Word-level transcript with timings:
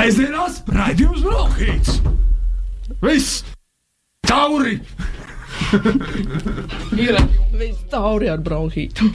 Sēžamās 0.00 0.54
raidījums 0.72 1.20
Brokhīts. 1.20 1.98
Viss! 3.04 3.42
Tauri! 4.24 4.78
Ir 6.96 7.18
viss 7.52 7.82
tauri 7.92 8.30
ar 8.32 8.40
bronhītu. 8.40 9.10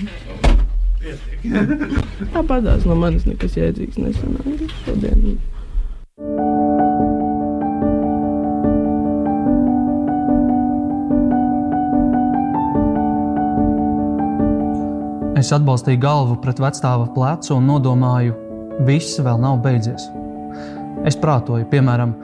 Tāpatās 2.36 2.86
no 2.86 2.98
manis 3.02 3.26
nekas 3.26 3.58
jēdzīgs 3.58 3.98
nesanāca 3.98 4.68
šodien. 4.84 5.40
Es 15.42 15.50
atbalstīju 15.50 16.04
galvu 16.06 16.38
pret 16.46 16.62
vecstāva 16.62 17.10
plecu 17.18 17.58
un 17.58 17.74
nodomāju, 17.74 18.38
viss 18.86 19.18
vēl 19.26 19.42
nav 19.42 19.60
beidzies. 19.66 20.06
Es 21.06 21.14
prātoju, 21.22 21.68
piemēram, 21.70 22.16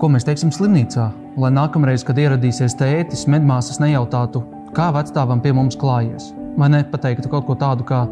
ko 0.00 0.08
mēs 0.08 0.24
teiksim 0.24 0.52
slimnīcā, 0.54 1.10
lai 1.40 1.50
nākamreiz, 1.52 2.04
kad 2.08 2.16
ieradīsies 2.20 2.76
tētis, 2.80 3.26
medmāsas 3.28 3.82
nejautātu, 3.82 4.40
kā 4.76 4.88
vecstāvam 4.96 5.42
pie 5.44 5.52
mums 5.56 5.76
klājies. 5.76 6.30
Vai 6.56 6.70
nepateiktu 6.72 7.28
kaut 7.28 7.44
ko 7.48 7.56
tādu, 7.58 7.84
kā 7.84 8.04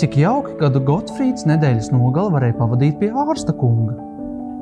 cik 0.00 0.16
jauki, 0.18 0.56
kad 0.58 0.78
Gotfrīds 0.88 1.46
nedēļas 1.46 1.92
nogali 1.94 2.34
varēja 2.34 2.56
pavadīt 2.58 2.98
pie 2.98 3.12
ārsta 3.14 3.54
kunga. 3.54 3.94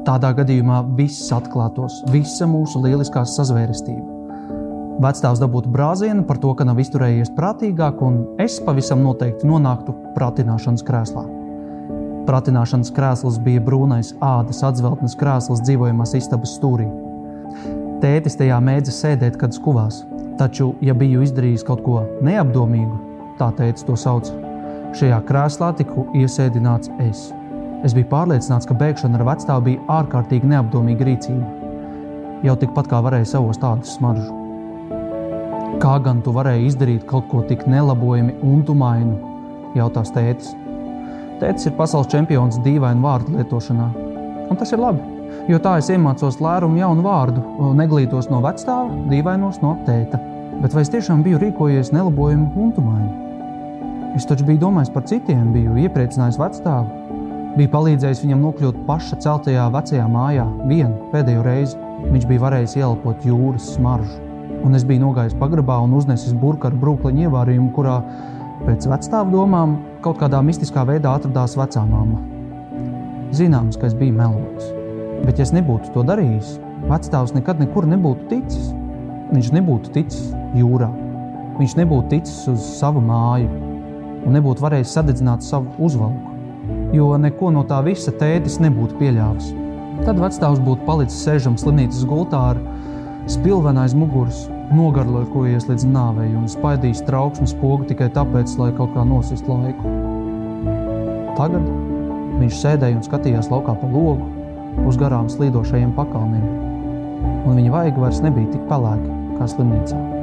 Tādā 0.05 0.35
gadījumā 0.37 0.83
viss 0.99 1.33
atklātos, 1.33 2.03
visa 2.13 2.45
mūsu 2.51 2.83
lieliskā 2.85 3.23
sazvērestība. 3.25 4.11
Vecstāvs 5.01 5.41
dabūtu 5.41 5.73
brāzienu 5.75 6.27
par 6.29 6.39
to, 6.43 6.53
ka 6.55 6.67
nav 6.69 6.83
izturējies 6.83 7.33
prātīgāk, 7.35 8.05
un 8.05 8.21
es 8.43 8.61
pavisam 8.63 9.01
noteikti 9.07 9.49
nonāktu 9.49 9.97
pratināšanas 10.15 10.85
krēslā. 10.87 11.25
Pratināšanas 12.25 12.89
krēsls 12.97 13.37
bija 13.45 13.61
brūnais 13.65 14.15
ādas 14.25 14.63
atzeltnes 14.65 15.17
krēsls 15.21 15.61
dzīvojamās 15.67 16.15
istabas 16.17 16.55
stūrī. 16.57 16.87
Tētis 18.01 18.39
tajā 18.41 18.57
mēdza 18.65 18.95
sēdēt, 18.97 19.37
kad 19.41 19.53
skuvās, 19.57 20.03
taču, 20.41 20.73
ja 20.85 20.97
biju 20.97 21.25
izdarījis 21.25 21.65
kaut 21.69 21.83
ko 21.85 22.03
neapdomīgu, 22.25 22.97
tā 23.41 23.51
tētis 23.59 23.85
to 23.89 23.97
sauc, 24.01 24.31
šajā 24.97 25.21
krēslā 25.29 25.75
tiku 25.81 26.07
iesēdināts 26.17 26.93
es. 27.05 27.27
Es 27.85 27.93
biju 27.97 28.09
pārliecināts, 28.15 28.71
ka 28.71 28.79
bēgšana 28.81 29.21
ar 29.21 29.27
vecstāvu 29.29 29.69
bija 29.69 29.85
ārkārtīgi 29.99 30.49
neapdomīga 30.55 31.11
rīcība. 31.11 31.53
Jau 32.45 32.57
tikpat 32.61 32.89
kā 32.89 33.03
varēja 33.05 33.35
savos 33.35 33.61
tādus 33.61 33.99
smaržus. 33.99 34.33
Kā 35.85 35.99
gan 36.01 36.25
tu 36.25 36.33
varēji 36.33 36.71
izdarīt 36.71 37.07
kaut 37.11 37.29
ko 37.29 37.45
tik 37.49 37.69
nelabojami 37.69 38.39
un 38.41 38.65
tumainu? 38.65 39.35
jautās 39.79 40.13
tētis. 40.15 40.55
Tētis 41.41 41.69
ir 41.69 41.75
pasaules 41.79 42.11
čempions 42.13 42.61
dīvainu 42.65 43.03
vārdu 43.05 43.35
lietošanā. 43.35 43.89
Un 44.51 44.59
tas 44.61 44.71
ir 44.75 44.81
labi, 44.83 45.03
jo 45.51 45.59
tā 45.63 45.77
es 45.81 45.91
iemācos 45.91 46.39
lērumu 46.43 46.79
jaunu 46.79 47.05
vārdu, 47.05 47.43
neglītos 47.79 48.31
no 48.31 48.41
vecstāva, 48.45 48.93
dīvainos 49.11 49.61
no 49.65 49.75
tēta. 49.89 50.21
Bet 50.61 50.77
vai 50.77 50.85
es 50.85 50.93
tiešām 50.93 51.25
biju 51.27 51.41
rīkojies 51.43 51.91
nelabojami 51.95 52.51
un 52.61 52.75
tumaini? 52.77 53.13
Es 54.15 54.29
taču 54.31 54.47
biju 54.47 54.63
domājis 54.69 54.93
par 54.95 55.07
citiem, 55.11 55.49
biju 55.57 55.75
iepriecinājis 55.87 56.39
vecstāvu, 56.39 57.01
biju 57.57 57.73
palīdzējis 57.73 58.23
viņam 58.27 58.45
nokļūt 58.49 58.85
paša 58.87 59.19
celtajā 59.25 59.67
vecajā 59.75 60.07
mājā 60.11 60.47
vienu 60.71 61.11
pēdējo 61.15 61.43
reizi. 61.47 61.81
Viņš 62.05 62.29
bija 62.31 62.47
varējis 62.47 62.79
ielpot 62.83 63.27
jūras 63.27 63.75
smaržu 63.75 64.25
un 64.65 64.77
es 64.77 64.85
biju 64.89 65.03
nogājis 65.03 65.37
pagrabā 65.39 65.77
un 65.85 65.95
uznesis 65.99 66.35
burbuļu 66.41 66.71
ar 66.71 66.79
brūkliņu 66.81 67.27
ievārījumu, 67.27 67.71
kurā 67.77 67.99
pēc 68.65 68.87
vecstāvu 68.89 69.35
domām 69.35 69.77
kaut 70.05 70.19
kādā 70.21 70.41
mistiskā 70.45 70.85
veidā 70.89 71.15
atradās 71.19 71.57
vecā 71.59 71.83
māma. 71.89 72.21
Zināms, 73.35 73.77
ka 73.81 73.89
es 73.89 73.97
biju 73.99 74.15
melojis, 74.17 74.71
bet 75.25 75.41
ja 75.41 75.47
es 75.47 75.53
nebūtu 75.55 75.93
to 75.95 76.05
darījis, 76.07 76.55
vecstāvs 76.89 77.35
nekad 77.37 77.61
nekur 77.63 77.89
nebūtu 77.91 78.29
ticis. 78.31 78.73
Viņš 79.35 79.51
nebūtu 79.57 79.91
ticis 79.95 80.31
jūrā, 80.55 80.91
viņš 81.59 81.77
nebūtu 81.81 82.13
ticis 82.13 82.45
uz 82.53 82.67
savu 82.79 83.03
māju 83.05 83.51
un 84.25 84.37
nebūtu 84.37 84.65
varējis 84.65 84.95
sadedzināt 84.97 85.45
savu 85.45 85.73
uzvalku, 85.85 86.33
jo 86.97 87.11
neko 87.21 87.51
no 87.53 87.65
tā 87.69 87.83
visa 87.85 88.15
tētis 88.21 88.61
nebūtu 88.63 88.97
pieļāvis. 89.01 89.53
Tad 90.05 90.21
vecstāvs 90.21 90.63
būtu 90.65 90.87
palicis 90.89 91.21
sēžams 91.27 91.65
slimnīcas 91.65 92.07
gultā 92.09 92.41
ar 92.55 92.61
spilvenu 93.31 93.85
aiz 93.85 93.97
muguras 93.99 94.45
nogarlakojies 94.73 95.69
līdz 95.69 95.87
nāvei 95.91 96.31
un 96.37 96.47
spaidījis 96.51 97.05
trauksmes 97.09 97.55
pogu 97.61 97.89
tikai 97.91 98.09
tāpēc, 98.15 98.57
lai 98.61 98.71
kaut 98.79 98.95
kā 98.95 99.05
nosist 99.09 99.49
laiku. 99.51 99.93
Tagad 101.39 101.69
viņš 102.41 102.63
sēdēja 102.63 103.01
un 103.01 103.07
skatījās 103.07 103.51
laukā 103.53 103.77
pa 103.81 103.91
logu 103.91 104.31
uz 104.89 104.99
garām 105.01 105.29
slīdošajiem 105.31 105.95
pakalniem, 105.99 106.49
un 107.45 107.61
viņa 107.61 107.77
vaiga 107.77 108.07
vairs 108.07 108.25
nebija 108.25 108.55
tik 108.57 108.67
pelēka 108.71 109.23
kā 109.39 109.51
slimnīcā. 109.55 110.14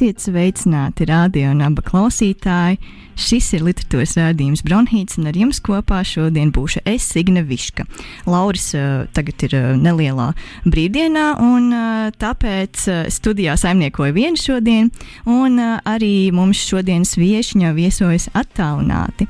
Esiet 0.00 0.22
sveicināti, 0.24 1.04
radio 1.04 1.50
un 1.52 1.58
abu 1.60 1.82
klausītāji. 1.84 2.78
Šis 3.20 3.50
ir 3.58 3.66
literatūras 3.66 4.14
rādījums 4.16 4.62
Bronhīts, 4.64 5.18
un 5.20 5.28
ar 5.28 5.36
jums 5.36 5.60
kopā 5.60 5.98
šodien 6.08 6.48
būšu 6.56 6.80
es, 6.88 7.04
Signe 7.04 7.42
Viška. 7.44 7.84
Lauris 8.24 8.70
uh, 8.78 9.04
tagad 9.12 9.44
ir 9.44 9.58
uh, 9.58 9.68
nelielā 9.76 10.30
brīvdienā, 10.64 11.26
un 11.44 11.68
uh, 11.68 12.08
tāpēc 12.16 12.86
uh, 12.88 13.04
studijā 13.12 13.60
saimniekoju 13.60 14.16
vienu 14.16 14.40
šodien, 14.40 14.88
un 15.28 15.60
uh, 15.60 15.76
arī 15.84 16.30
mums 16.32 16.64
šodienas 16.64 17.18
viesiņa 17.20 17.76
viesojas 17.76 18.30
attālināti. 18.32 19.28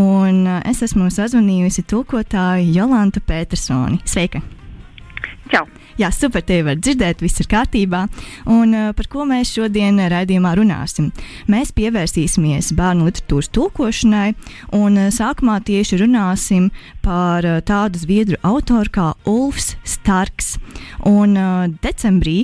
Un 0.00 0.46
uh, 0.48 0.62
es 0.64 0.80
esmu 0.88 1.12
sazvanījusi 1.12 1.84
tulkotāju 1.92 2.72
Jolantu 2.72 3.20
Petersoni. 3.20 4.00
Sveika! 4.08 4.40
Čau! 5.52 5.66
Jā, 5.96 6.10
super, 6.12 6.42
te 6.44 6.58
var 6.60 6.76
dzirdēt, 6.76 7.22
viss 7.24 7.40
ir 7.40 7.46
kārtībā. 7.48 8.02
Un 8.52 8.74
uh, 8.76 8.88
par 8.96 9.06
ko 9.08 9.24
mēs 9.28 9.54
šodien 9.54 9.96
raidījumā 10.12 10.52
runāsim? 10.58 11.08
Mēs 11.48 11.70
pievērsīsimies 11.76 12.72
bērnu 12.76 13.06
literatūras 13.06 13.48
tulkošanai, 13.56 14.34
un 14.76 14.98
uh, 15.00 15.08
sākumā 15.14 15.56
tieši 15.64 16.02
runāsim 16.02 16.68
par 17.06 17.48
uh, 17.48 17.62
tādu 17.64 18.02
zviedru 18.02 18.36
autoru 18.44 18.92
kā 18.92 19.06
Ulfs 19.30 19.76
Starks. 19.88 20.56
Un 21.08 21.38
decembrī 21.80 22.42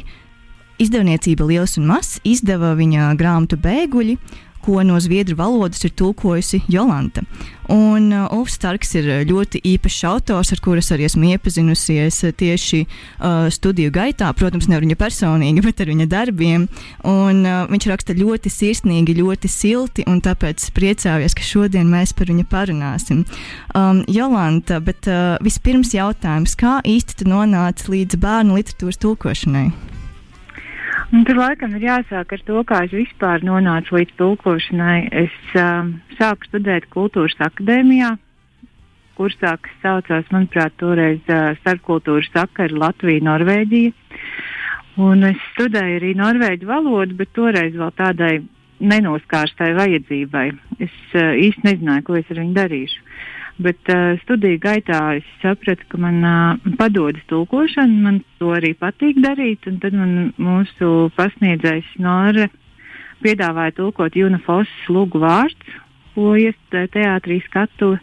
izdevniecība 0.83 1.45
Liels 1.47 1.77
un 1.81 1.91
Mazs 1.91 2.23
izdeva 2.25 2.73
viņa 2.79 3.13
grāmatu 3.21 3.59
Bēguļi 3.61 4.17
ko 4.63 4.83
no 4.87 5.01
zviedru 5.03 5.37
valodas 5.39 5.83
ir 5.85 5.93
tulkojusi 5.99 6.63
Jolanta. 6.73 7.25
Un 7.73 8.11
uh, 8.13 8.27
Ulfs 8.35 8.57
Starks 8.59 8.91
ir 8.99 9.07
ļoti 9.29 9.61
īpašs 9.73 10.01
autors, 10.09 10.51
ar 10.53 10.61
kuru 10.63 10.83
arī 10.83 11.07
esmu 11.07 11.31
iepazinusies 11.31 12.19
tieši 12.37 12.83
uh, 12.85 13.47
studiju 13.55 13.93
gaitā. 13.95 14.33
Protams, 14.37 14.67
ne 14.69 14.77
ar 14.77 14.85
viņa 14.85 14.99
personīgi, 14.99 15.63
bet 15.67 15.81
ar 15.81 15.93
viņa 15.93 16.09
darbiem. 16.11 16.67
Un, 17.09 17.45
uh, 17.47 17.63
viņš 17.71 17.89
raksta 17.93 18.19
ļoti 18.19 18.53
sirsnīgi, 18.53 19.17
ļoti 19.23 19.51
silti, 19.53 20.07
un 20.11 20.21
tāpēc 20.25 20.67
priecājos, 20.75 21.39
ka 21.39 21.47
šodien 21.47 21.89
mēs 21.93 22.15
par 22.19 22.33
viņu 22.33 22.49
parunāsim. 22.51 23.25
Um, 23.79 24.03
Jolanta, 24.11 24.83
bet 24.83 25.09
uh, 25.11 25.39
vispirms 25.45 25.95
jautājums, 25.97 26.59
kā 26.59 26.81
īsti 26.83 27.23
tu 27.23 27.31
nonāci 27.31 27.91
līdz 27.95 28.21
bērnu 28.21 28.59
literatūras 28.59 29.01
tulkošanai? 29.03 29.92
Un 31.13 31.27
tur 31.29 31.37
laikam 31.37 31.75
ir 31.77 31.83
jāsāk 31.85 32.31
ar 32.33 32.43
to, 32.49 32.61
kā 32.65 32.79
es 32.87 32.93
vispār 32.97 33.43
nonācu 33.45 33.99
līdz 33.99 34.15
tulkošanai. 34.17 35.11
Es 35.23 35.35
um, 35.61 35.91
sāku 36.17 36.49
studēt 36.49 36.87
kultūras 36.95 37.37
akadēmijā, 37.45 38.15
kursā, 39.19 39.53
kas 39.61 39.75
saucās, 39.83 40.31
manuprāt, 40.33 40.73
toreiz 40.81 41.21
uh, 41.29 41.51
starpkultūras 41.61 42.33
sakara 42.33 42.81
Latvija, 42.87 43.27
Norvēģija. 43.29 43.93
Un 45.05 45.29
es 45.29 45.45
studēju 45.53 46.01
arī 46.01 46.15
norvēģu 46.17 46.73
valodu, 46.73 47.21
bet 47.21 47.37
toreiz 47.37 47.77
vēl 47.77 47.93
tādai 48.01 48.33
nenoskārstai 48.81 49.69
vajadzībai. 49.77 50.47
Es 50.81 50.97
uh, 51.13 51.37
īsti 51.37 51.69
nezināju, 51.69 52.09
ko 52.09 52.17
es 52.23 52.33
ar 52.33 52.41
viņu 52.41 52.57
darīšu. 52.57 53.05
Bet 53.61 53.91
uh, 53.93 54.17
studiju 54.23 54.59
gaitā 54.63 54.99
es 55.19 55.27
sapratu, 55.43 55.85
ka 55.93 55.99
man 56.01 56.25
uh, 56.25 56.73
padodas 56.79 57.23
tulkošana, 57.29 57.99
man 58.07 58.21
to 58.41 58.55
arī 58.57 58.73
patīk 58.79 59.21
darīt. 59.21 59.69
Tad 59.69 59.93
man 59.93 60.33
mūsu 60.41 61.11
pasniedzējs 61.19 61.93
Nora 62.01 62.49
piedāvāja 63.23 63.77
tulkot 63.77 64.17
Junafosas 64.17 64.89
lūgu 64.91 65.21
vārds, 65.23 65.77
ko 66.15 66.33
iestudēja 66.41 66.91
teātrī 66.97 67.43
skatu. 67.45 67.95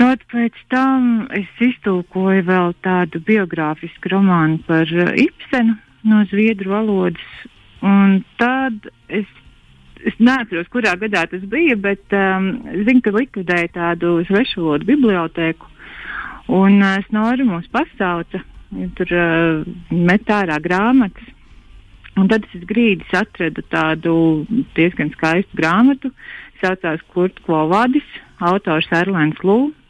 Tad 0.00 0.24
pēc 0.32 0.56
tam 0.72 1.28
es 1.36 1.50
iztulkoju 1.62 2.48
vēl 2.48 2.74
tādu 2.82 3.20
biogrāfisku 3.28 4.10
romānu 4.16 4.62
par 4.66 4.88
uh, 4.88 5.12
Ibsenu 5.12 5.76
no 6.08 6.24
zviedru 6.32 6.72
valodas. 6.72 7.28
Un 7.84 8.22
tad 8.40 8.88
es 9.12 9.28
es 10.08 10.16
neatceros, 10.22 10.70
kurā 10.72 10.94
gadā 11.00 11.24
tas 11.30 11.44
bija, 11.50 11.76
bet 11.80 12.16
um, 12.16 12.50
zinu, 12.86 13.02
ka 13.04 13.12
likvidēja 13.14 13.72
tādu 13.74 14.16
svešvalodu 14.28 14.88
bibliotēku. 14.88 15.70
Un 16.54 16.82
uh, 16.84 16.98
Snori 17.08 17.46
mūs 17.48 17.70
pasauca, 17.72 18.42
tur 18.98 19.14
uh, 19.16 19.62
met 19.90 20.28
ārā 20.28 20.60
grāmatas. 20.64 21.30
Un 22.14 22.28
tad 22.30 22.44
es 22.54 22.66
grīdis 22.68 23.10
atradu 23.16 23.64
tādu 23.72 24.16
diezgan 24.76 25.10
skaistu 25.16 25.58
grāmatu. 25.58 26.12
Saucās 26.60 27.02
Kurt 27.10 27.40
Klovadis, 27.46 28.06
autors 28.38 28.86
Erlēns 28.94 29.40
Lūks. 29.42 29.80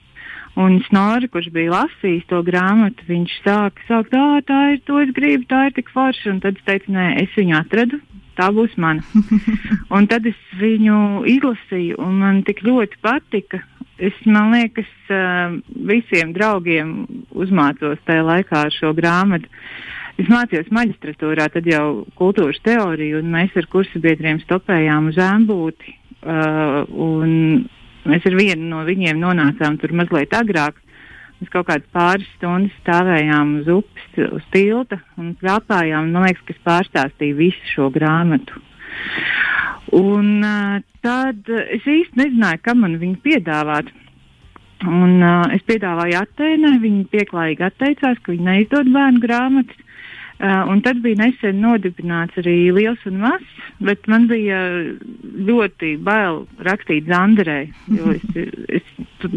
Un 0.54 0.76
Snori, 0.86 1.26
kurš 1.26 1.48
bija 1.50 1.72
lasījis 1.72 2.28
to 2.30 2.38
grāmatu, 2.46 3.02
viņš 3.08 3.32
sāka, 3.42 3.82
sāka 3.88 4.12
tā, 4.12 4.26
tā 4.46 4.58
ir, 4.74 4.76
to 4.86 5.00
es 5.02 5.10
gribu, 5.16 5.48
tā 5.50 5.64
ir 5.66 5.74
tik 5.74 5.90
forša. 5.90 6.28
Un 6.30 6.38
tad 6.44 6.60
es 6.60 6.66
teicu, 6.68 6.92
nē, 6.94 7.08
es 7.24 7.34
viņu 7.34 7.56
atradu, 7.58 7.98
tā 8.38 8.50
būs 8.54 8.74
mana. 8.80 9.04
un 9.96 10.08
tad 10.10 10.26
es 10.30 10.38
viņu 10.60 11.24
izlasīju, 11.30 11.98
un 12.02 12.20
man 12.22 12.42
tik 12.46 12.64
ļoti 12.66 13.00
patika. 13.04 13.62
Es, 13.94 14.14
man 14.26 14.50
liekas, 14.50 14.90
visiem 15.86 16.32
draugiem 16.34 17.04
uzmācos 17.30 18.00
tajā 18.08 18.24
laikā 18.26 18.64
ar 18.66 18.74
šo 18.74 18.90
grāmatu. 18.96 19.46
Es 20.18 20.26
mācījos 20.30 20.70
maģistratūrā, 20.74 21.46
tad 21.54 21.66
jau 21.66 22.04
kultūras 22.18 22.58
teoriju, 22.66 23.22
un 23.22 23.32
mēs 23.34 23.54
ar 23.58 23.66
kursabiedriem 23.70 24.42
stopējām 24.42 25.10
uz 25.10 25.18
ēmbūti. 25.22 25.96
Uh, 26.24 27.64
Mēs 28.04 28.26
ar 28.28 28.34
vienu 28.36 28.66
no 28.68 28.82
viņiem 28.84 29.20
nonācām 29.20 29.78
tur 29.80 29.94
mazliet 29.96 30.34
agrāk. 30.36 30.76
Mēs 31.44 31.52
kaut 31.52 31.66
kādas 31.68 31.88
pāris 31.92 32.28
stundas 32.38 32.72
stāvējām 32.80 33.48
uz 33.58 33.66
upes, 33.68 34.04
uz 34.32 34.44
tilta 34.48 34.96
un 35.20 35.34
plāpājām. 35.36 36.06
Man 36.14 36.24
liekas, 36.24 36.40
kas 36.48 36.62
pārstāstīja 36.64 37.36
visu 37.36 37.66
šo 37.68 37.88
grāmatu. 37.92 38.62
Un 39.92 40.40
uh, 40.40 40.78
tad 41.04 41.44
es 41.52 41.84
īsti 41.84 42.16
nezināju, 42.16 42.62
kam 42.64 42.80
man 42.80 42.96
viņu 43.02 43.20
piedāvāt. 43.26 43.92
Un, 44.88 45.20
uh, 45.20 45.44
es 45.52 45.60
piedāvāju 45.68 46.16
Atēnai, 46.22 46.78
viņi 46.80 47.04
pieklājīgi 47.12 47.68
atteicās, 47.68 48.24
ka 48.24 48.32
viņi 48.32 48.48
neizdod 48.48 48.88
bērnu 48.96 49.20
grāmatas. 49.20 49.84
Uh, 50.34 50.64
un 50.66 50.80
tad 50.82 50.98
bija 50.98 51.20
nesen 51.20 51.60
nodibināts 51.62 52.40
arī 52.42 52.72
liels 52.74 53.02
un 53.06 53.20
mazs, 53.22 53.50
bet 53.86 54.08
man 54.10 54.24
bija 54.26 54.58
ļoti 55.46 55.92
bail 56.02 56.40
rakstīt 56.66 57.06
Zandarei, 57.06 57.68
es, 58.16 58.24
es 58.80 58.88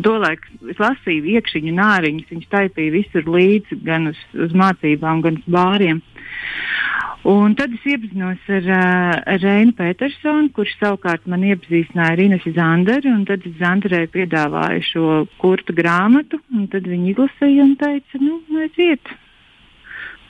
tolaik 0.01 0.41
es 0.71 0.81
lasīju 0.81 1.35
iekšķiņu 1.35 1.73
nāriņus, 1.77 2.31
viņš 2.33 2.47
taipīja 2.49 2.95
visur 2.95 3.29
līdzi, 3.29 3.77
gan 3.85 4.09
uz, 4.09 4.23
uz 4.33 4.55
mācībām, 4.57 5.21
gan 5.21 5.38
uz 5.38 5.45
bāriem. 5.53 6.01
Un 7.27 7.53
tad 7.59 7.77
es 7.77 7.85
iepazinos 7.85 8.49
ar, 8.57 8.67
ar 9.21 9.39
Reinu 9.44 9.77
Petersonu, 9.77 10.49
kurš 10.55 10.77
savukārt 10.79 11.29
man 11.29 11.45
iepazīstināja 11.45 12.17
ar 12.17 12.23
Inesu 12.25 12.55
Zanderu, 12.57 13.13
tad 13.29 13.45
es 13.45 13.55
Zanderei 13.61 14.09
piedāvāju 14.17 14.89
šo 14.89 15.13
kurtu 15.38 15.77
grāmatu, 15.77 16.41
un 16.57 16.65
tad 16.73 16.89
viņi 16.89 17.13
izlasīja 17.13 17.69
un 17.69 17.77
teica, 17.85 18.25
nu, 18.25 18.41
aiziet 18.65 19.13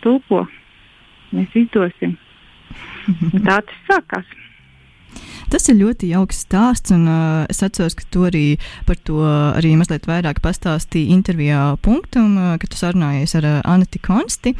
tulko. 0.03 0.45
Mēs 1.35 1.55
izdosim. 1.59 2.17
Un 3.33 3.45
tā 3.45 3.61
tas 3.67 3.79
sākās. 3.89 4.35
Tas 5.47 5.63
ir 5.71 5.77
ļoti 5.79 6.09
jauks 6.11 6.41
stāsts, 6.43 6.91
un 6.91 7.05
uh, 7.07 7.45
es 7.47 7.61
atceros, 7.63 7.95
ka 7.95 8.03
tu 8.11 8.25
arī 8.27 8.57
par 8.85 8.97
to 9.07 9.21
arī 9.23 9.71
mazliet 9.79 10.03
vairāk 10.09 10.41
pastāstīji 10.43 11.15
intervijā 11.15 11.61
punktam, 11.81 12.35
uh, 12.35 12.55
kad 12.59 12.73
tu 12.73 12.79
sarunājies 12.79 13.37
ar 13.39 13.47
uh, 13.47 13.59
Anati 13.63 14.01
Konsti. 14.03 14.53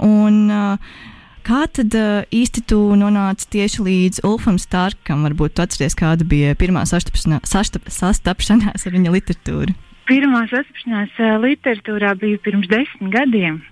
Un, 0.00 0.46
uh, 0.48 1.08
Kā 1.40 1.62
tad 1.72 1.94
uh, 1.96 2.26
īsti 2.36 2.62
tu 2.68 2.78
nonāci 3.00 3.46
tieši 3.54 3.84
līdz 3.86 4.18
Ulfam 4.28 4.58
Starkam? 4.60 5.22
Varbūt 5.24 5.54
tu 5.56 5.64
atceries, 5.64 5.96
kāda 5.96 6.26
bija 6.28 6.52
pirmā 6.58 6.82
sastapšanās 6.84 8.84
ar 8.84 8.96
viņa 8.96 9.14
literatūru? 9.14 9.72
Pirmā 10.10 10.42
sastapšanās 10.50 11.16
uh, 11.16 11.38
literatūrā 11.40 12.12
bija 12.20 12.42
pirms 12.44 12.68
desmit 12.68 13.14
gadiem. 13.16 13.62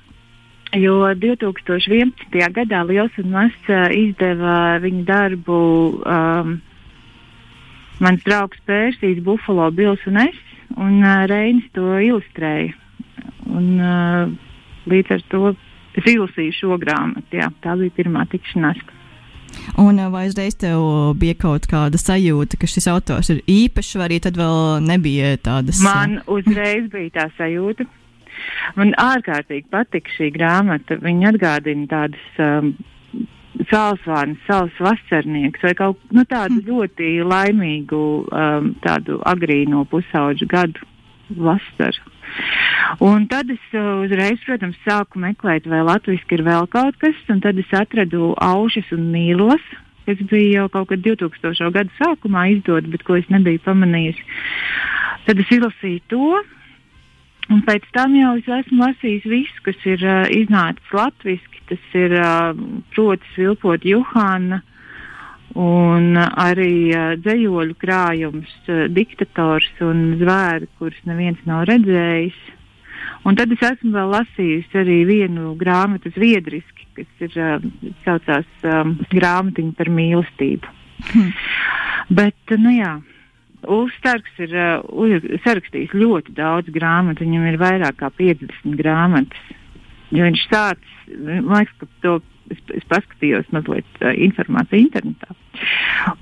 Jo 0.77 1.01
2011. 1.17 2.35
gadā 2.53 2.83
Liels 2.85 3.15
un 3.23 3.31
Mazs 3.33 3.71
uh, 3.73 3.87
izdeva 3.89 4.77
viņa 4.83 5.05
darbu 5.09 5.61
um, 6.05 6.59
Mans 8.05 8.23
draugs 8.27 8.61
Pērsīs, 8.69 9.23
Buffalo 9.25 9.71
Bills 9.75 10.05
un 10.07 10.21
es, 10.27 10.37
un 10.77 11.01
uh, 11.01 11.25
Reinis 11.31 11.67
to 11.75 11.97
ilustrēja. 12.05 12.77
Un, 13.49 13.73
uh, 13.81 14.29
līdz 14.93 15.17
ar 15.17 15.25
to 15.33 15.43
es 15.97 16.05
izlasīju 16.05 16.55
šo 16.55 16.79
grāmatu. 16.79 17.41
Jā, 17.41 17.49
tā 17.65 17.75
bija 17.81 17.97
pirmā 17.97 18.29
tikšanās. 18.31 18.85
Un 19.81 19.99
vai 20.13 20.27
uzreiz 20.29 20.55
tev 20.61 20.83
bija 21.19 21.35
kaut 21.39 21.67
kāda 21.71 21.99
sajūta, 21.99 22.59
ka 22.61 22.69
šis 22.69 22.87
autors 22.93 23.33
ir 23.33 23.41
īpašs, 23.49 23.97
vai 23.99 24.11
arī 24.11 24.21
tad 24.23 24.37
vēl 24.39 24.85
nebija 24.85 25.33
tādas? 25.43 25.81
Man 25.83 26.21
uzreiz 26.29 26.91
bija 26.93 27.15
tā 27.17 27.27
sajūta. 27.39 27.89
Man 28.77 28.95
ārkārtīgi 29.01 29.69
patika 29.73 30.15
šī 30.17 30.31
grāmata. 30.35 30.99
Viņa 31.03 31.33
atgādina 31.33 31.89
tādas 31.91 32.43
um, 32.43 32.75
sālsvārnas, 33.71 34.45
sāls 34.47 34.77
vasarnieks 34.83 35.65
vai 35.65 35.75
kaut 35.79 35.99
nu, 36.15 36.25
tādu 36.29 36.61
mm. 36.61 36.69
ļoti 36.69 37.11
laimīgu, 37.27 38.05
um, 38.29 38.71
tādu 38.85 39.19
agrīno 39.29 39.85
pusauģu 39.91 40.49
gadu 40.51 40.87
vasaru. 41.29 42.15
Un 43.05 43.27
tad 43.29 43.51
es 43.53 43.61
uh, 43.75 44.05
uzreiz, 44.05 44.41
protams, 44.47 44.79
sāku 44.87 45.21
meklēt, 45.23 45.67
vai 45.69 45.83
latviešu 45.87 46.37
ir 46.37 46.45
vēl 46.47 46.69
kaut 46.73 46.97
kas, 47.03 47.19
un 47.33 47.43
tad 47.45 47.59
es 47.61 47.73
atradu 47.75 48.33
aušas 48.45 48.93
un 48.97 49.09
mīlas, 49.13 49.65
kas 50.09 50.21
bija 50.31 50.63
jau 50.63 50.69
kaut 50.77 50.93
kad 50.93 51.03
2000. 51.05 51.73
gada 51.75 51.93
sākumā 51.99 52.47
izdota, 52.55 52.89
bet 52.93 53.05
ko 53.05 53.19
es 53.19 53.29
nebiju 53.33 53.61
pamanījusi. 53.65 54.25
Tad 55.27 55.43
es 55.43 55.51
izlasīju 55.59 56.05
to, 56.13 56.31
Un 57.49 57.63
pēc 57.65 57.87
tam 57.97 58.17
jau 58.17 58.35
es 58.37 58.49
esmu 58.59 58.83
lasījis 58.83 59.29
visu, 59.29 59.63
kas 59.65 59.87
ir 59.89 60.03
uh, 60.05 60.27
iznācis 60.29 60.93
latviešu. 60.93 61.55
Tas 61.69 61.95
ir 62.01 62.15
uh, 62.17 62.57
protams, 62.95 63.33
vilpot 63.37 63.83
Juhana 63.85 64.63
un 65.57 66.17
uh, 66.17 66.29
arī 66.41 66.89
uh, 66.93 67.11
dzējoļu 67.21 67.77
krājums, 67.81 68.53
uh, 68.69 68.87
diktators 68.93 69.69
un 69.85 70.17
zvēri, 70.21 70.69
kurus 70.81 71.01
neviens 71.09 71.41
nav 71.49 71.67
redzējis. 71.69 72.39
Un 73.29 73.37
tad 73.37 73.53
es 73.53 73.65
esmu 73.65 73.93
vēl 73.97 74.15
lasījusi 74.15 74.81
arī 74.81 74.99
vienu 75.09 75.53
grāmatu 75.61 76.13
zviedriski, 76.15 76.89
kas 76.97 77.27
ir 77.29 77.37
uh, 77.37 77.69
saucās 78.07 78.49
um, 78.65 78.97
grāmatiņa 79.13 79.77
par 79.77 79.93
mīlestību. 79.93 80.75
Hmm. 81.13 81.33
Bet, 82.09 82.57
nu 82.57 82.73
jā. 82.77 82.97
Uzstarks 83.67 84.39
ir 84.45 84.55
uh, 84.55 85.39
sarakstījis 85.43 85.97
ļoti 85.97 86.35
daudz 86.37 86.71
grāmatu, 86.75 87.27
viņam 87.27 87.49
ir 87.51 87.59
vairāk 87.61 87.99
kā 87.99 88.11
50 88.15 88.77
grāmatas. 88.79 89.55
Viņš 90.15 90.45
sācis, 90.49 90.95
man 91.19 91.59
liekas, 91.59 91.75
ka 91.81 91.89
to 92.05 92.15
es, 92.55 92.61
es 92.79 92.87
paskatījos 92.89 93.51
mazliet 93.53 94.01
uh, 94.01 94.15
informāciju 94.15 94.87
internetā. 94.87 95.35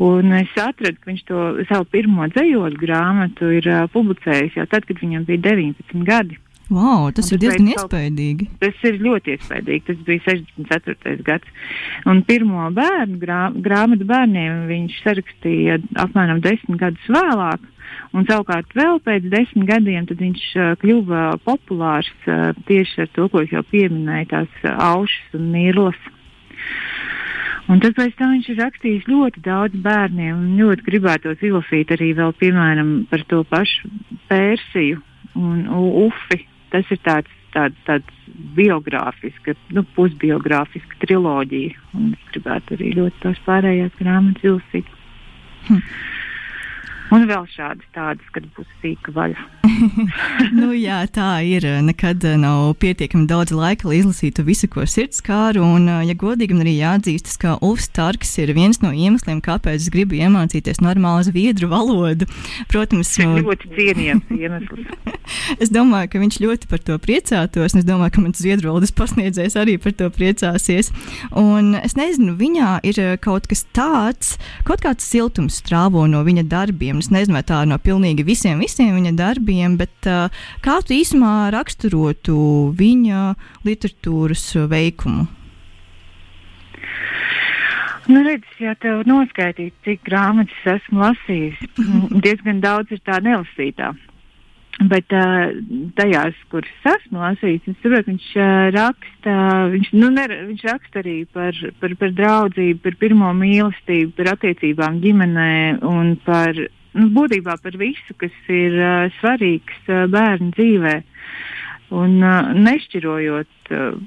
Un 0.03 0.33
es 0.39 0.55
atradu, 0.59 0.97
ka 0.99 1.11
viņš 1.13 1.23
to 1.29 1.43
savu 1.69 1.87
pirmo 1.93 2.27
dzējoļu 2.33 2.81
grāmatu 2.81 3.53
ir 3.59 3.69
uh, 3.69 3.85
publicējis 3.93 4.57
jau 4.59 4.67
tad, 4.73 4.89
kad 4.89 5.03
viņam 5.03 5.29
bija 5.29 5.45
19 5.53 6.07
gadi. 6.09 6.41
Wow, 6.67 7.13
tas 7.15 7.29
un 7.31 7.37
ir 7.37 7.43
diezgan 7.45 7.69
iespaidīgi. 7.71 8.49
Tas 8.59 8.81
ir 8.89 8.99
ļoti 8.99 9.37
iespaidīgi. 9.37 9.85
Tas 9.87 10.01
bija 10.09 10.23
64. 10.27 11.23
gads. 11.27 11.71
Un 12.11 12.25
pirmo 12.27 12.67
bērnu 12.75 13.21
grā, 13.23 13.43
grāmatu 13.63 14.09
bērniem 14.09 14.65
viņš 14.71 14.97
sarakstīja 15.05 15.79
apmēram 16.03 16.43
desmit 16.43 16.81
gadus 16.83 17.07
vēlāk. 17.07 17.69
Un 18.19 18.27
savukārt 18.27 18.75
vēl 18.75 18.99
pēc 19.05 19.29
desmit 19.31 19.69
gadiem 19.69 20.09
viņš 20.11 20.45
uh, 20.57 20.73
kļuva 20.83 21.23
populārs 21.47 22.11
uh, 22.27 22.51
tieši 22.67 23.05
ar 23.05 23.13
to, 23.15 23.29
ko 23.31 23.45
es 23.45 23.55
jau 23.55 23.63
pieminēju, 23.71 24.31
tās 24.33 24.59
uh, 24.65 24.75
aušas 24.91 25.39
un 25.39 25.51
nirlas. 25.55 26.03
Un 27.71 27.79
tad 27.83 27.95
pēc 27.95 28.19
tam 28.19 28.35
viņš 28.35 28.51
ir 28.51 28.61
rakstījis 28.63 29.07
ļoti 29.11 29.43
daudz 29.47 29.79
bērniem, 29.87 30.35
un 30.35 30.59
ļoti 30.59 30.87
gribētos 30.87 31.47
izlasīt 31.47 31.95
arī 31.95 32.13
vēl, 32.19 32.35
piemēram, 32.43 32.93
par 33.11 33.23
to 33.31 33.43
pašu 33.47 33.91
Persiju 34.31 35.03
un 35.37 35.67
Ufi, 36.07 36.43
tas 36.73 36.93
ir 36.93 37.01
tāds, 37.07 37.33
tāds, 37.55 37.79
tāds 37.89 38.29
biogrāfiska, 38.57 39.57
nu, 39.77 39.85
pusbiogrāfiska 39.97 41.01
triloģija. 41.05 41.77
Un 41.97 42.13
es 42.17 42.31
gribētu 42.33 42.77
arī 42.79 42.93
ļoti 42.99 43.23
tās 43.25 43.43
pārējās 43.49 43.99
grāmatas 44.01 44.47
izlasīt. 44.47 44.93
Hm. 45.69 45.83
Un 47.17 47.29
vēl 47.31 47.47
šādas 47.53 47.95
tādas, 47.95 48.35
kad 48.35 48.47
būs 48.57 48.71
sīka 48.83 49.15
vaļa. 49.15 49.66
nu, 50.59 50.71
jā, 50.77 51.01
tā 51.13 51.31
ir. 51.47 51.67
Nekad 51.87 52.25
nav 52.41 52.75
pietiekami 52.83 53.29
daudz 53.31 53.55
laika, 53.55 53.89
lai 53.89 54.01
izlasītu 54.01 54.45
visu, 54.47 54.69
ko 54.73 54.87
sirds 54.89 55.23
kāru. 55.25 55.65
Un, 55.65 55.89
ja 56.07 56.17
godīgi 56.19 56.57
man 56.57 56.67
arī 56.67 56.77
jāatzīstas, 56.79 57.39
ka 57.43 57.57
Ulfs 57.65 57.89
Tarks 57.97 58.37
ir 58.43 58.53
viens 58.57 58.81
no 58.83 58.93
iemesliem, 58.93 59.41
kāpēc 59.45 59.87
es 59.87 59.93
gribu 59.93 60.19
iemācīties 60.19 60.83
normālu 60.85 61.27
zviedru 61.29 61.71
valodu. 61.73 62.29
Protams, 62.73 63.13
tas 63.15 63.23
ir 63.23 63.45
ļoti 63.47 63.73
cienījams 63.77 64.33
iemesls. 64.37 65.17
es 65.63 65.73
domāju, 65.75 66.11
ka 66.13 66.23
viņš 66.23 66.41
ļoti 66.43 66.71
par 66.71 66.83
to 66.87 66.99
priecātos, 67.03 67.75
un 67.75 67.83
es 67.83 67.89
domāju, 67.89 68.15
ka 68.17 68.25
mans 68.25 68.43
zviedru 68.43 68.73
valodas 68.73 68.95
pasniedzējs 68.97 69.59
arī 69.61 69.77
par 69.83 69.97
to 69.99 70.11
priecāsies. 70.13 70.93
Un 71.37 71.75
es 71.81 71.97
nezinu, 71.99 72.37
viņā 72.39 72.79
ir 72.89 73.01
kaut 73.25 73.49
kas 73.51 73.65
tāds, 73.77 74.37
kaut 74.67 74.85
kāds 74.85 75.07
siltums 75.07 75.61
strāvo 75.63 76.07
no 76.11 76.23
viņa 76.27 76.47
darbiem. 76.51 77.01
Es 77.03 77.11
nezinu, 77.15 77.39
vai 77.39 77.45
tā 77.47 77.63
ir 77.65 77.71
no 77.73 77.79
pilnīgi 77.83 78.27
visiem, 78.27 78.61
visiem 78.63 78.95
viņa 78.97 79.15
darbiem, 79.19 79.76
bet 79.81 80.11
uh, 80.11 80.29
kā 80.65 80.79
tu 80.87 80.97
īsumā 80.97 81.51
raksturotu 81.55 82.37
viņa 82.77 83.27
literatūras 83.67 84.49
veikumu? 84.71 85.27
Nu, 88.07 88.23
redz, 88.23 88.47
ja 88.63 88.77
tev 88.79 89.03
noskaidīt, 89.09 89.75
cik 89.83 90.05
grāmatas 90.07 90.67
esmu 90.77 91.03
lasījis, 91.03 91.63
diezgan 92.27 92.61
daudz 92.63 92.95
ir 92.95 93.03
tā 93.07 93.19
nelasītā. 93.25 93.95
Bet 94.77 95.09
uh, 95.17 95.57
tajās, 95.97 96.37
kuras 96.53 96.89
esmu 96.93 97.23
lasījis, 97.23 97.65
es 97.65 97.79
saprotu, 97.81 98.13
viņš 98.13 98.27
uh, 98.37 98.51
raksta, 98.75 99.37
viņš, 99.73 99.89
nu, 99.97 100.11
ner, 100.13 100.35
viņš 100.51 100.65
raksta 100.69 101.01
arī 101.01 101.17
par, 101.33 101.57
par, 101.81 101.95
par 101.97 102.13
draudzību, 102.19 102.83
par 102.85 102.99
pirmo 103.01 103.33
mīlestību, 103.39 104.13
par 104.19 104.35
attiecībām 104.35 105.01
ģimenē 105.01 105.55
un 105.89 106.13
par, 106.29 106.61
nu, 106.97 107.11
būtībā 107.17 107.59
par 107.63 107.77
visu, 107.81 108.17
kas 108.21 108.35
ir 108.53 108.77
uh, 108.81 109.13
svarīgs 109.21 109.91
uh, 109.91 110.07
bērnu 110.13 110.51
dzīvē. 110.57 110.97
Un 111.97 112.19
uh, 112.25 112.51
nešķirojot 112.57 113.73
uh, 113.77 114.01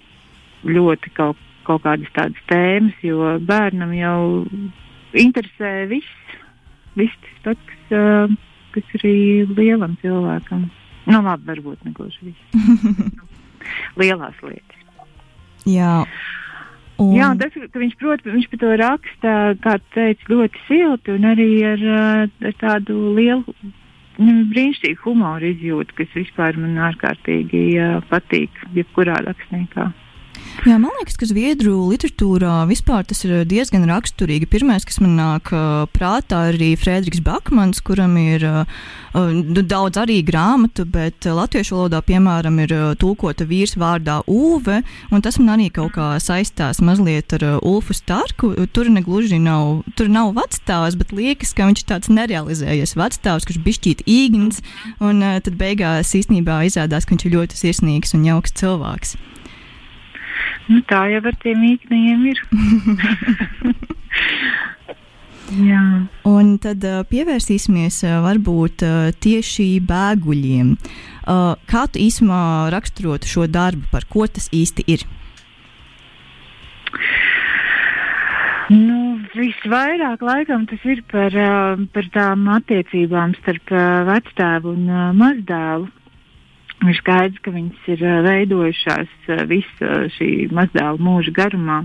ļoti 0.67 1.15
kaut, 1.15 1.39
kaut 1.69 1.85
kādas 1.85 2.11
tādas 2.17 2.43
tēmas, 2.51 2.97
jo 3.05 3.37
bērnam 3.47 3.95
jau 3.95 4.19
interesē 5.15 5.87
viss, 5.89 6.37
viss 6.99 7.17
tas 7.23 7.41
pats. 7.47 7.81
Uh, 7.89 8.37
kas 8.75 8.95
arī 8.99 9.45
lielam 9.57 9.95
cilvēkam. 10.03 10.67
Nu, 11.09 11.21
labi, 11.25 11.47
varbūt 11.49 11.85
ne 11.87 11.93
gluži 11.95 12.29
viss. 12.29 13.23
Lielās 13.99 14.37
lietas. 14.45 14.83
Jā. 15.67 16.03
Un... 16.99 17.13
Jā, 17.15 17.29
tas, 17.39 17.53
ka 17.55 17.79
viņš, 17.79 17.95
prot, 17.99 18.25
viņš 18.27 18.47
par 18.51 18.59
to 18.63 18.71
raksta, 18.81 19.35
kā 19.63 19.77
teica, 19.95 20.31
ļoti 20.33 20.63
silti 20.67 21.13
un 21.15 21.27
arī 21.29 21.49
ar, 21.69 21.85
ar 22.43 22.57
tādu 22.59 23.13
lielu 23.15 23.55
nu, 24.19 24.33
brīnišķīgu 24.51 25.05
humoru 25.05 25.53
izjūtu, 25.53 25.95
kas 26.01 26.11
vispār 26.17 26.59
man 26.59 26.75
ārkārtīgi 26.89 27.63
uh, 27.79 27.97
patīk, 28.11 28.51
jebkurā 28.75 29.21
rakstniekā. 29.29 29.87
Jā, 30.67 30.75
man 30.75 30.91
liekas, 30.97 31.15
ka 31.15 31.23
zviedru 31.23 31.71
literatūrā 31.87 32.65
vispār 32.67 33.05
tas 33.07 33.21
ir 33.23 33.45
diezgan 33.47 33.85
raksturīgi. 33.87 34.49
Pirmais, 34.51 34.83
kas 34.83 34.97
man 34.99 35.13
nāk 35.15 35.53
prātā, 35.95 36.41
ir 36.49 36.57
arī 36.57 36.69
Frēdriks 36.75 37.21
Bakmans, 37.23 37.79
kuram 37.87 38.17
ir 38.19 38.43
uh, 38.43 38.65
daudz 39.13 40.01
arī 40.01 40.17
grāmatu, 40.27 40.83
bet 40.83 41.23
latviešu 41.23 41.77
valodā, 41.77 42.01
piemēram, 42.03 42.59
ir 42.65 42.73
tulkota 42.99 43.47
vīrs 43.47 43.77
vārdā 43.79 44.19
Uve, 44.27 44.81
un 45.15 45.23
tas 45.23 45.39
man 45.39 45.55
arī 45.55 45.69
kaut 45.71 45.93
kā 45.95 46.09
saistās 46.19 46.83
mazliet 46.83 47.37
ar 47.39 47.47
Ulfu 47.63 47.95
Starku. 47.95 48.51
Tur 48.75 48.91
negluži 48.91 49.39
nav, 49.39 49.85
tur 49.95 50.11
nav 50.11 50.35
vecstāvs, 50.35 50.99
bet 50.99 51.15
liekas, 51.15 51.55
ka 51.55 51.71
viņš 51.71 51.85
ir 51.85 51.89
tāds 51.95 52.11
nerealizējies 52.11 52.97
vecstāvs, 52.99 53.47
kurš 53.47 53.63
bišķīt 53.63 54.03
īgns, 54.11 54.59
un 54.99 55.23
tad 55.23 55.55
beigās 55.55 56.11
īstenībā 56.19 56.65
izrādās, 56.67 57.07
ka 57.07 57.15
viņš 57.15 57.29
ir 57.29 57.35
ļoti 57.39 57.63
sirsnīgs 57.63 58.17
un 58.19 58.27
jauks 58.27 58.59
cilvēks. 58.59 59.15
Nu, 60.69 60.83
tā 60.85 61.05
jau 61.09 61.21
ar 61.25 61.37
tiem 61.41 61.63
īknējiem 61.73 62.25
ir. 62.29 62.41
Jā. 65.49 65.81
Un 66.29 66.49
tad 66.61 66.83
uh, 66.85 66.99
pievērsīsimies 67.09 68.03
uh, 68.05 68.19
varbūt 68.21 68.83
uh, 68.85 69.09
tieši 69.17 69.71
bēguļiem. 69.89 70.75
Kā 71.69 71.81
tu 71.93 71.99
īsumā 72.01 72.71
raksturotu 72.73 73.29
šo 73.29 73.43
darbu, 73.53 73.83
par 73.91 74.07
ko 74.09 74.23
tas 74.25 74.47
īsti 74.49 74.85
ir? 74.89 75.03
Nu, 78.73 79.19
visvairāk 79.35 80.23
laikam 80.25 80.65
tas 80.71 80.81
ir 80.89 81.03
par, 81.11 81.37
par 81.93 82.09
tām 82.15 82.49
attiecībām 82.55 83.35
starp 83.43 83.75
vecstāvu 84.09 84.73
un 84.73 84.89
mazdēlu. 85.21 85.91
Ir 86.79 86.95
skaidrs, 86.95 87.39
ka 87.43 87.51
viņas 87.51 87.87
ir 87.91 88.03
veidojušās 88.23 89.31
visu 89.49 89.87
šī 90.15 90.29
mazdēla 90.55 91.01
mūža 91.03 91.33
garumā. 91.35 91.81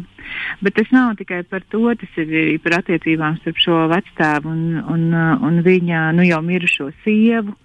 Bet 0.62 0.76
tas 0.78 0.92
nav 0.94 1.16
tikai 1.18 1.40
par 1.50 1.64
to, 1.72 1.82
tas 1.98 2.20
ir 2.22 2.30
arī 2.30 2.54
par 2.62 2.78
attiecībām 2.78 3.40
starp 3.40 3.58
šo 3.58 3.80
vecstāvu 3.90 4.52
un, 4.52 4.62
un, 4.94 5.08
un 5.48 5.58
viņa 5.66 6.06
nu, 6.14 6.26
jau 6.28 6.38
mirušo 6.46 6.92
sievu. 7.02 7.56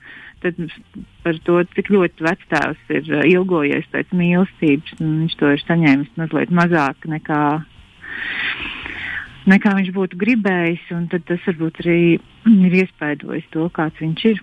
Tad 0.42 0.58
par 1.22 1.38
to, 1.46 1.60
cik 1.76 1.92
ļoti 1.94 2.26
vecstāvs 2.26 2.94
ir 2.96 3.10
ilgojies 3.28 3.90
pēc 3.94 4.14
mīlestības, 4.16 4.98
viņš 4.98 5.36
to 5.38 5.54
ir 5.54 5.64
saņēmis 5.68 6.14
mazliet 6.18 6.54
mazāk 6.56 7.10
nekā, 7.14 7.42
nekā 9.54 9.74
viņš 9.82 9.92
būtu 9.98 10.22
gribējis. 10.24 10.88
Tad 11.14 11.28
tas 11.30 11.44
varbūt 11.52 11.84
arī 11.84 12.00
ir 12.56 12.80
iespaidojis 12.86 13.52
to, 13.54 13.68
kāds 13.76 14.02
viņš 14.02 14.32
ir. 14.32 14.42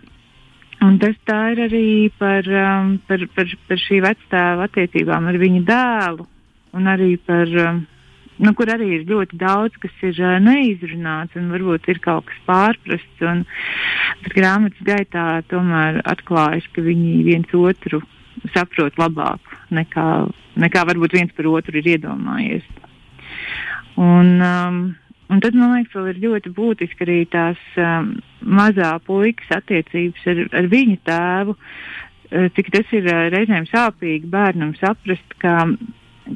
Un 0.85 0.99
tas 1.01 1.17
tā 1.25 1.39
ir 1.55 1.61
arī 1.67 1.89
par, 2.21 2.47
um, 2.53 2.97
par, 3.09 3.23
par, 3.35 3.53
par 3.69 3.81
šī 3.81 4.01
vecāta 4.05 4.43
attiecībām 4.67 5.29
ar 5.31 5.39
viņa 5.41 5.63
dēlu, 5.71 6.27
un 6.77 6.91
arī 6.93 7.15
par, 7.25 7.53
um, 7.63 7.79
nu, 8.45 8.53
kur 8.59 8.73
arī 8.75 8.91
ir 8.99 9.07
ļoti 9.09 9.39
daudz, 9.41 9.79
kas 9.81 9.95
ir 10.05 10.21
uh, 10.21 10.37
neizrunāts, 10.43 11.39
un 11.41 11.49
varbūt 11.55 11.89
ir 11.93 12.03
kaut 12.05 12.29
kas 12.29 12.43
pārprasts. 12.49 13.25
Un, 13.25 13.47
bet 14.25 14.37
grāmatas 14.37 14.85
gaitā 14.85 15.25
tomēr 15.49 16.03
atklājas, 16.05 16.69
ka 16.77 16.85
viņi 16.85 17.23
viens 17.31 17.57
otru 17.57 18.03
saprot 18.53 19.01
labāk 19.01 19.57
nekā, 19.73 20.07
nekā 20.61 20.85
varbūt 20.93 21.17
viens 21.17 21.33
par 21.37 21.49
otru 21.57 21.81
ir 21.81 21.89
iedomājies. 21.97 22.69
Un, 23.97 24.37
um, 24.45 24.81
Un 25.27 25.43
tad, 25.43 25.57
man 25.59 25.75
liekas, 25.75 26.07
ir 26.13 26.21
ļoti 26.23 26.53
būtiski 26.55 27.03
arī 27.03 27.19
tās 27.31 27.61
um, 27.83 28.13
mazā 28.47 28.93
puikas 29.07 29.57
attiecības 29.59 30.27
ar, 30.33 30.43
ar 30.61 30.69
viņa 30.71 30.99
tēvu. 31.09 31.57
Uh, 31.57 32.47
cik 32.55 32.71
tas 32.75 32.93
ir 32.95 33.09
uh, 33.11 33.27
reizēm 33.35 33.67
sāpīgi 33.71 34.31
bērnam 34.31 34.75
saprast, 34.79 35.37
ka, 35.43 35.59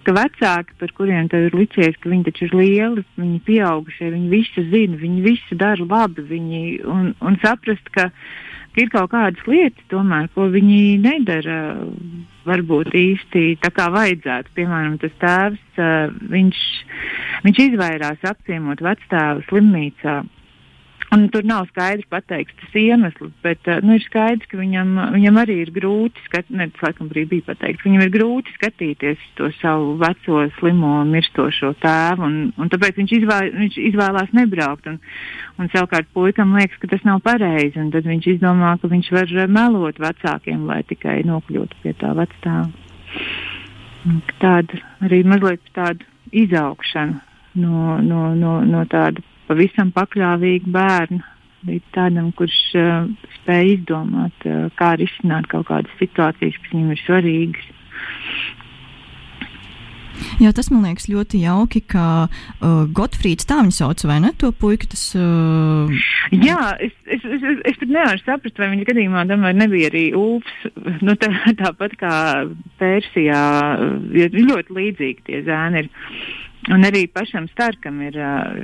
ka 0.07 0.15
vecāki, 0.17 0.75
par 0.83 0.95
kuriem 0.99 1.31
tev 1.31 1.49
ir 1.49 1.59
licies, 1.63 1.99
ka 2.03 2.11
viņi 2.11 2.27
taču 2.31 2.49
ir 2.49 2.57
lieli, 2.59 3.07
viņi 3.21 3.39
ir 3.39 3.47
pieaugušie, 3.47 4.11
viņi 4.17 4.31
visu 4.35 4.67
zina, 4.75 4.99
viņi 4.99 5.27
visu 5.27 5.59
dara 5.59 5.87
labi, 5.87 6.27
viņi, 6.35 6.63
un, 6.91 7.13
un 7.23 7.39
saprast, 7.45 7.95
ka, 7.95 8.11
ka 8.75 8.83
ir 8.85 8.91
kaut 8.93 9.11
kādas 9.13 9.47
lietas, 9.51 9.87
tomēr, 9.93 10.29
ko 10.35 10.49
viņi 10.53 10.99
nedara 11.03 11.61
varbūt 12.49 12.95
īsti 12.97 13.45
tā 13.63 13.71
kā 13.75 13.89
vajadzētu. 13.93 14.53
Piemēram, 14.57 14.99
tas 15.03 15.15
tēvs, 15.23 15.81
viņš, 16.33 16.61
viņš 17.47 17.63
izvairās 17.67 18.29
apciemot 18.31 18.83
vecstāvu 18.85 19.45
slimnīcā. 19.49 20.21
Un 21.11 21.25
tur 21.35 21.43
nav 21.43 21.65
skaidri 21.73 22.05
pateikts 22.07 22.55
tas 22.61 22.75
iemesls, 22.79 23.33
bet 23.43 23.67
uh, 23.67 23.81
nu, 23.83 23.97
ir 23.99 24.03
skaidrs, 24.05 24.47
ka 24.47 24.59
viņam, 24.61 24.93
viņam 25.17 25.41
arī 25.43 25.57
ir 25.65 25.73
grūti 25.75 26.23
skatīties, 26.29 26.71
tas 26.77 26.85
laikam 26.85 27.09
bija 27.11 27.47
pateikt, 27.49 27.83
viņam 27.83 28.05
ir 28.05 28.13
grūti 28.15 28.55
skatīties 28.55 29.25
to 29.41 29.49
savu 29.59 29.97
veco, 29.99 30.45
slimo, 30.61 30.93
mirstošo 31.11 31.73
tēvu, 31.83 32.29
un, 32.29 32.37
un 32.55 32.71
tāpēc 32.71 33.01
viņš, 33.01 33.15
izvēl, 33.19 33.51
viņš 33.59 33.79
izvēlās 33.89 34.31
nebraukt. 34.39 34.87
Un, 34.93 35.01
un 35.59 35.73
savukārt 35.75 36.07
puikam 36.15 36.55
liekas, 36.55 36.79
ka 36.79 36.93
tas 36.95 37.03
nav 37.09 37.25
pareizi, 37.27 37.75
un 37.83 37.91
tad 37.91 38.07
viņš 38.07 38.31
izdomā, 38.37 38.77
ka 38.79 38.91
viņš 38.93 39.11
var 39.17 39.35
melot 39.51 39.99
vecākiem, 39.99 40.63
lai 40.71 40.85
tikai 40.87 41.25
nokļūtu 41.27 41.83
pie 41.83 41.97
tā 41.99 42.13
vecāta. 42.15 42.71
Tāda 44.39 44.79
arī 45.03 45.25
mazliet 45.27 45.75
tāda 45.75 46.07
izaugšana 46.31 47.19
no, 47.59 47.99
no, 47.99 48.31
no, 48.39 48.61
no 48.63 48.85
tāda 48.87 49.27
pavisam 49.51 49.91
pakļāvīgu 49.97 50.71
bērnu 50.75 51.21
līdz 51.69 51.91
tādam, 51.95 52.31
kurš 52.37 52.57
uh, 52.79 53.11
spēj 53.41 53.75
izdomāt, 53.75 54.47
uh, 54.49 54.71
kā 54.79 54.95
risināt 55.01 55.51
kaut 55.51 55.69
kādas 55.69 56.01
situācijas, 56.01 56.57
kas 56.63 56.73
viņam 56.73 56.95
ir 56.95 57.05
svarīgas. 57.05 57.69
Jā, 60.41 60.51
tas 60.57 60.69
man 60.73 60.85
liekas 60.85 61.09
ļoti 61.09 61.43
jauki, 61.45 61.83
ka 61.93 62.05
uh, 62.27 62.83
Gotfrīds 62.97 63.49
tā 63.49 63.61
viņu 63.61 63.77
sauc, 63.77 64.03
vai 64.09 64.19
ne? 64.25 64.33
To 64.41 64.51
puiku 64.57 64.89
tas. 64.93 65.05
Uh... 65.17 65.93
Jā, 66.33 66.75
es, 66.83 66.93
es, 67.07 67.25
es, 67.25 67.45
es, 67.53 67.63
es 67.73 67.81
pat 67.81 67.93
nevaru 67.93 68.23
saprast, 68.25 68.61
vai 68.61 68.71
viņa 68.73 68.89
gadījumā 68.89 69.25
tomēr 69.31 69.57
nebija 69.57 69.93
arī 69.93 70.11
Ulfs. 70.17 70.69
Nu, 71.05 71.15
tā, 71.17 71.31
tāpat 71.57 71.95
kā 72.01 72.15
Persijā, 72.81 73.41
jo 74.13 74.27
ļoti 74.35 74.75
līdzīgi 74.77 75.27
tie 75.29 75.41
zēni 75.47 75.85
ir. 75.85 75.91
Un 76.75 76.85
arī 76.85 77.07
pašam 77.09 77.47
Starkam 77.53 78.03
ir, 78.05 78.19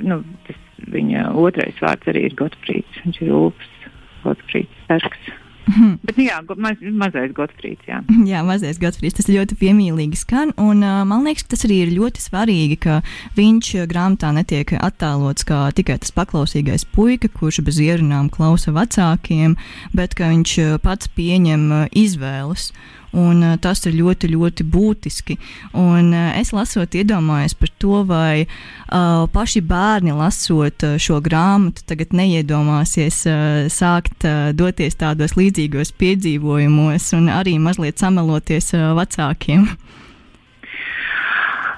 nu, 0.05 0.19
tas 0.45 0.59
viņa 0.93 1.31
otrais 1.37 1.81
vārds 1.83 2.09
arī 2.11 2.27
ir 2.29 2.37
Gotfrīds. 2.39 3.03
Viņš 3.05 3.19
ir 3.25 3.35
Ulfs, 3.35 3.75
Gotfrīds 4.23 4.85
Starks. 4.85 5.35
Mhm. 5.67 5.97
Bet, 6.07 6.19
jā, 6.21 6.37
maz, 6.55 6.79
mazais 6.79 7.33
Gotfrīds. 7.35 7.83
Jā. 7.89 7.99
jā, 8.31 8.41
mazais 8.47 8.79
Gotfrīds. 8.79 9.17
Tas 9.19 9.29
ļoti 9.31 9.57
piemīlīgi 9.59 10.19
skan. 10.19 10.53
Un, 10.61 10.79
man 10.79 11.25
liekas, 11.27 11.43
ka 11.43 11.55
tas 11.55 11.65
arī 11.67 11.81
ir 11.83 11.95
ļoti 11.97 12.23
svarīgi, 12.23 12.77
ka 12.85 13.01
viņš 13.37 13.73
grāmatā 13.91 14.31
netiek 14.35 14.71
attēlots 14.79 15.47
kā 15.47 15.65
tikai 15.75 15.99
tas 16.03 16.13
paklausīgais 16.15 16.87
puika, 16.95 17.31
kurš 17.31 17.61
bez 17.67 17.81
ierunām 17.83 18.31
klausa 18.33 18.71
vecākiem, 18.75 19.57
bet 19.97 20.15
ka 20.17 20.31
viņš 20.31 20.55
pats 20.85 21.11
pieņem 21.17 21.67
izvēles. 21.91 22.71
Un, 23.17 23.41
uh, 23.41 23.55
tas 23.61 23.81
ir 23.89 23.95
ļoti, 23.97 24.29
ļoti 24.35 24.65
būtiski. 24.67 25.37
Un, 25.73 26.11
uh, 26.13 26.31
es 26.37 26.53
lasot, 26.55 26.93
iedomājos 26.93 27.55
par 27.57 27.71
to, 27.81 28.01
vai 28.07 28.45
uh, 28.45 29.25
paši 29.33 29.63
bērni 29.65 30.15
lasot 30.15 30.85
uh, 30.85 30.97
šo 31.01 31.19
grāmatu, 31.25 31.85
tagad 31.89 32.13
neiedomāsies 32.17 33.23
uh, 33.29 33.67
sākt 33.73 34.27
uh, 34.27 34.51
doties 34.57 34.99
tādos 34.99 35.37
līdzīgos 35.39 35.95
piedzīvojumos 35.97 37.11
un 37.17 37.31
arī 37.33 37.57
mazliet 37.61 38.01
sameloties 38.03 38.73
uh, 38.77 38.91
vecākiem. 38.97 39.69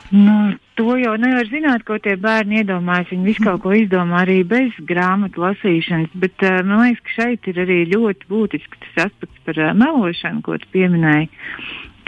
Nu, 0.10 0.36
to 0.79 0.95
jau 1.01 1.15
nevar 1.19 1.48
zināt, 1.51 1.83
ko 1.88 1.98
tie 2.00 2.15
bērni 2.19 2.62
iedomājas. 2.62 3.12
Viņi 3.12 3.27
visu 3.27 3.43
kaut 3.43 3.65
ko 3.65 3.75
izdomā 3.75 4.24
arī 4.24 4.39
bez 4.48 4.77
grāmatu 4.88 5.43
lasīšanas, 5.43 6.15
bet 6.24 6.48
uh, 6.48 6.62
man 6.63 6.86
liekas, 6.86 7.03
ka 7.03 7.15
šeit 7.17 7.51
ir 7.51 7.59
arī 7.65 7.81
ļoti 7.91 8.31
būtisks 8.31 8.83
tas 8.86 9.09
aspekts 9.09 9.43
par 9.48 9.59
uh, 9.59 9.75
melošanu, 9.75 10.43
ko 10.45 10.55
tu 10.62 10.71
pieminēji 10.75 11.27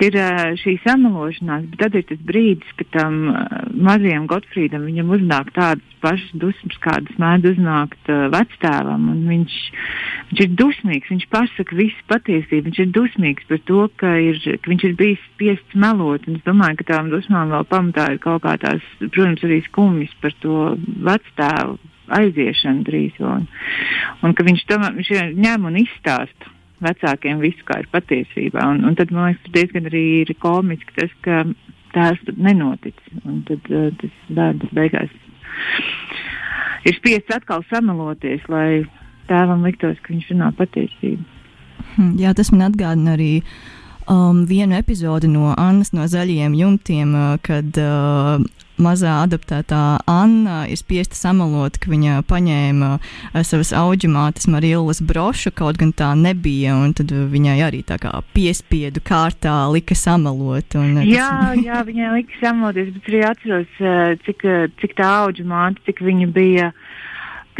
ir 0.06 0.18
šī 0.62 0.76
samalošanās, 0.84 1.68
bet 1.72 1.82
tad 1.84 1.96
ir 2.00 2.06
tas 2.10 2.20
brīdis, 2.28 2.74
kad 2.80 2.90
tam 2.96 3.20
mazajam 3.76 4.28
Gotfrīdam 4.30 4.86
viņam 4.90 5.14
uznāk 5.18 5.52
tādas 5.56 5.98
pašas 6.02 6.32
dusmas, 6.42 6.78
kādas 6.84 7.20
mēdz 7.22 7.54
uznākt 7.54 8.12
vectēvam. 8.34 9.08
Viņš, 9.30 9.58
viņš 10.32 10.44
ir 10.46 10.56
dusmīgs, 10.60 11.12
viņš 11.14 11.28
pasaka 11.34 11.78
visu 11.78 12.08
patiesību, 12.12 12.68
viņš 12.70 12.82
ir 12.84 12.94
dusmīgs 12.98 13.50
par 13.50 13.62
to, 13.70 13.86
ka, 14.02 14.16
ir, 14.32 14.42
ka 14.42 14.74
viņš 14.74 14.88
ir 14.90 14.98
bijis 15.00 15.28
spiests 15.32 15.78
melot. 15.78 16.28
Es 16.32 16.46
domāju, 16.48 16.82
ka 16.82 16.90
tām 16.94 17.12
dusmām 17.14 17.54
vēl 17.54 17.68
pamatā 17.72 18.12
ir 18.16 18.22
kaut 18.24 18.46
kā 18.46 18.58
tās, 18.62 18.86
protams, 19.04 19.46
arī 19.48 19.62
skumjas 19.68 20.16
par 20.24 20.36
to 20.44 20.74
vectēvu 21.10 21.78
aiziešanu 22.12 22.88
drīz. 22.88 23.22
Un, 23.24 23.46
un 24.26 24.34
ka 24.36 24.48
viņš, 24.48 24.66
viņš 24.98 25.14
ņem 25.38 25.70
un 25.70 25.80
izstāsta 25.84 26.58
vecākiem 26.82 27.42
visu, 27.44 27.64
kā 27.68 27.82
ir 27.82 27.90
patiesībā. 27.94 28.64
Un, 28.74 28.84
un 28.88 28.98
tad 29.00 29.14
man 29.16 29.32
liekas, 29.32 29.54
diezgan 29.56 29.90
arī 29.92 30.06
ir 30.22 30.34
komiski 30.42 30.98
tas, 30.98 31.14
ka 31.26 31.44
tās 31.96 32.22
nenotic. 32.38 32.98
Un 33.26 33.44
tad 33.50 33.68
uh, 33.72 33.90
tas 34.02 34.24
bērns 34.32 34.78
beigās 34.78 35.20
ir 36.88 36.98
spiests 36.98 37.34
atkal 37.36 37.64
samaloties, 37.70 38.44
lai 38.52 38.84
tēvam 39.30 39.66
liktos, 39.66 40.00
ka 40.02 40.14
viņš 40.14 40.32
runā 40.34 40.50
patiesību. 40.58 41.24
Hm, 41.96 42.16
jā, 42.22 42.34
tas 42.38 42.52
man 42.54 42.68
atgādina 42.70 43.16
arī 43.16 43.32
um, 44.10 44.44
vienu 44.50 44.78
epizodi 44.80 45.30
no 45.32 45.52
Annas 45.58 45.94
no 45.96 46.08
zaļajiem 46.10 46.58
jumtiem, 46.58 47.14
uh, 47.16 47.36
kad 47.46 47.78
uh, 47.82 48.42
mazā 48.84 49.20
adaptētā 49.26 49.82
Anna 50.10 50.64
ir 50.70 50.80
spiesta 50.80 51.18
samalot, 51.18 51.80
ka 51.82 51.92
viņa 51.92 52.22
paņēma 52.30 52.92
uh, 52.98 53.42
savas 53.48 53.74
auģimātes 53.78 54.50
Marillas 54.52 55.02
brošu, 55.06 55.54
kaut 55.56 55.80
gan 55.82 55.94
tā 55.96 56.12
nebija, 56.20 56.76
un 56.78 56.96
tad 56.98 57.12
viņai 57.12 57.58
arī 57.68 57.84
tā 57.88 58.00
kā 58.02 58.14
piespiedu 58.36 59.04
kārtā 59.06 59.56
lika 59.72 59.98
samalot. 59.98 60.78
Un, 60.80 61.02
uh, 61.02 61.08
jā, 61.08 61.30
tas... 61.30 61.64
jā, 61.70 61.84
viņai 61.88 62.14
lika 62.20 62.40
samaloties, 62.44 62.94
bet 62.98 63.12
arī 63.12 63.26
atceros, 63.32 63.76
uh, 63.82 64.16
cik, 64.28 64.48
cik 64.82 64.98
tā 65.00 65.12
auģimāte, 65.26 65.86
cik 65.90 66.04
viņa 66.06 66.32
bija. 66.36 66.72
Uh, 66.72 66.91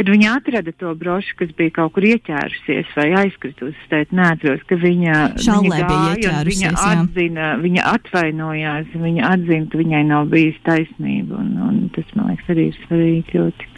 Kad 0.02 0.08
viņa 0.10 0.30
atrada 0.34 0.72
to 0.74 0.92
brošu, 0.98 1.36
kas 1.38 1.50
bija 1.54 1.70
kaut 1.76 1.92
kur 1.94 2.02
ieķērusies 2.02 2.88
vai 2.98 3.04
aizkritusi, 3.20 3.84
tad 3.86 4.10
neatceros, 4.10 4.64
ka 4.66 4.74
viņa, 4.82 5.18
viņa 5.38 5.76
gāja, 5.78 6.32
viņa 6.48 6.72
atzina, 6.82 7.50
viņa 7.62 7.84
atvainojās, 7.92 8.88
viņa 8.98 9.28
atzina, 9.28 9.68
ka 9.70 9.78
viņai 9.78 10.00
nav 10.08 10.26
bijis 10.32 10.58
taisnība. 10.66 11.38
Un, 11.38 11.52
un 11.68 11.76
tas, 11.94 12.08
man 12.18 12.32
liekas, 12.32 12.50
arī 12.50 12.64
ir 12.72 12.80
svarīgi 12.80 13.38
ļoti. 13.38 13.68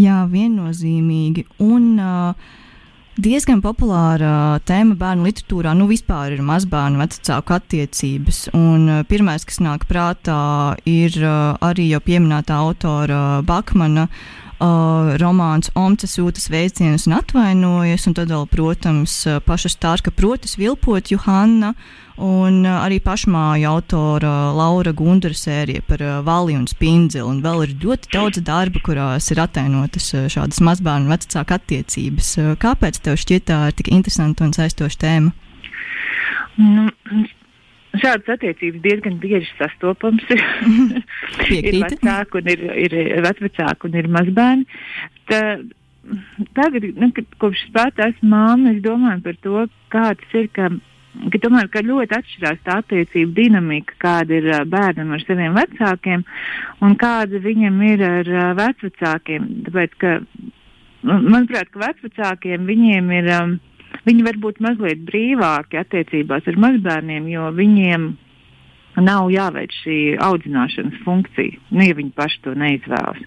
Jā, 0.00 0.22
viennozīmīgi. 0.32 1.44
Un, 1.66 1.90
uh, 2.00 2.54
Diezgan 3.16 3.62
populāra 3.64 4.58
tēma 4.68 4.92
bērnu 5.00 5.24
literatūrā, 5.24 5.70
nu 5.76 5.86
vispār 5.88 6.34
ir 6.34 6.42
mazbērnu 6.44 7.00
vecāku 7.00 7.54
attiecības. 7.56 8.40
Un 8.56 8.90
pirmais, 9.08 9.44
kas 9.48 9.60
nāk 9.64 9.86
prātā, 9.88 10.40
ir 10.88 11.16
arī 11.24 11.86
jau 11.94 12.02
pieminētā 12.04 12.58
autora 12.64 13.22
Bakmana 13.44 14.08
uh, 14.60 15.12
romāns 15.20 15.70
Omca 15.76 16.08
sūtas 16.08 16.50
veicienus 16.52 17.06
un 17.08 17.16
atvainojas, 17.18 18.06
un 18.08 18.16
tad 18.16 18.32
vēl, 18.32 18.48
protams, 18.50 19.22
paša 19.46 19.72
Stārka 19.72 20.12
protas 20.14 20.56
vilpot 20.60 21.12
Johanna. 21.12 21.74
Un 22.16 22.62
uh, 22.64 22.78
arī 22.80 22.96
pašmāju 23.04 23.68
autora 23.68 24.32
Laura 24.56 24.94
Gundara 24.96 25.36
sērija 25.36 25.84
par 25.84 26.00
uh, 26.00 26.14
Vali 26.24 26.56
un 26.56 26.64
Spindzeli. 26.70 27.26
Un 27.28 27.42
vēl 27.44 27.66
ir 27.66 27.74
ļoti 27.82 28.12
daudz 28.14 28.40
darba, 28.40 28.80
kurās 28.80 29.28
ir 29.34 29.42
attēlotas 29.44 30.08
uh, 30.16 30.28
šādas 30.32 30.62
mazbērnu 30.64 31.12
vecāku 31.12 31.58
attiecības. 31.58 32.30
Uh, 32.40 32.54
kāpēc 32.62 33.02
tev 33.04 33.20
šķiet 33.20 33.50
tā 33.52 33.60
ir 33.68 33.76
tik 33.76 33.92
interesanta 33.92 34.48
un 34.48 34.56
saistoša 34.56 35.02
tēma? 35.04 35.34
Nu, 36.56 36.88
Šādas 38.02 38.34
attiecības 38.36 38.82
diezgan 38.84 39.18
bieži 39.22 39.48
sastopamas. 39.58 40.26
ir 41.56 41.80
vecāki 41.82 42.40
un 42.40 42.52
ir, 42.52 42.64
ir 42.86 42.96
vecvecāki 43.26 43.88
un 43.88 43.98
ir 44.00 44.10
mazbērni. 44.16 44.66
Tā, 45.30 45.40
tagad, 46.56 46.86
nu, 47.00 47.10
kopš 47.40 47.66
spēta 47.68 48.10
esmu 48.10 48.30
māma, 48.32 48.74
es 48.74 48.82
domāju 48.84 49.24
par 49.24 49.40
to, 49.44 49.64
kā 49.92 50.04
tas 50.20 50.36
ir, 50.38 50.48
ka, 50.56 50.70
ka 51.32 51.42
tomēr 51.42 51.70
ka 51.72 51.84
ļoti 51.86 52.18
atšķirās 52.18 52.64
tā 52.66 52.80
attiecība 52.82 53.36
dinamika, 53.40 53.96
kāda 54.02 54.40
ir 54.40 54.50
bērnam 54.70 55.14
ar 55.16 55.24
saviem 55.26 55.56
vecākiem 55.56 56.26
un 56.86 56.98
kāda 57.00 57.42
viņam 57.42 57.80
ir 57.90 58.04
ar 58.10 58.34
vecvecākiem. 58.60 59.48
Tāpēc, 59.68 59.96
ka, 60.02 60.18
manuprāt, 61.06 61.72
ka 61.72 61.88
vecvecākiem 61.88 62.68
viņiem 62.70 63.16
ir. 63.20 63.32
Um, 63.40 63.56
viņi 64.06 64.26
var 64.26 64.38
būt 64.42 64.62
mazliet 64.64 65.02
brīvāki 65.08 65.80
attiecībās 65.80 66.46
ar 66.46 66.62
mazbērniem, 66.66 67.28
jo 67.32 67.50
viņiem 67.56 68.14
nav 69.02 69.28
jāveic 69.32 69.74
šī 69.82 69.96
audzināšanas 70.24 71.00
funkcija, 71.04 71.60
nu, 71.70 71.84
ja 71.84 71.96
viņi 71.96 72.12
paši 72.16 72.42
to 72.46 72.54
neizvēlas. 72.56 73.24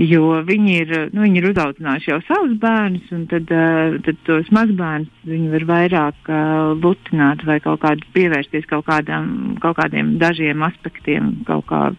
Jo 0.00 0.40
viņi 0.46 0.76
ir, 0.80 0.92
nu, 1.12 1.24
viņi 1.26 1.40
ir 1.42 1.48
uzauguši 1.50 2.12
jau 2.12 2.20
savus 2.24 2.54
bērnus, 2.62 3.10
un 3.12 3.26
tad, 3.28 3.50
uh, 3.52 3.98
tad 4.06 4.20
tos 4.24 4.48
mazbērnus 4.54 5.26
viņi 5.28 5.50
var 5.52 5.66
vairāk 5.68 6.30
uh, 6.30 6.72
lutināt 6.80 7.44
vai 7.48 7.58
kaut 7.60 7.82
kādā 7.84 8.06
pievērsties 8.14 8.68
kaut, 8.70 8.86
kādām, 8.88 9.58
kaut 9.60 9.76
kādiem 9.82 10.16
dažiem 10.22 10.64
aspektiem, 10.64 11.34
kaut 11.48 11.66
kā 11.68 11.90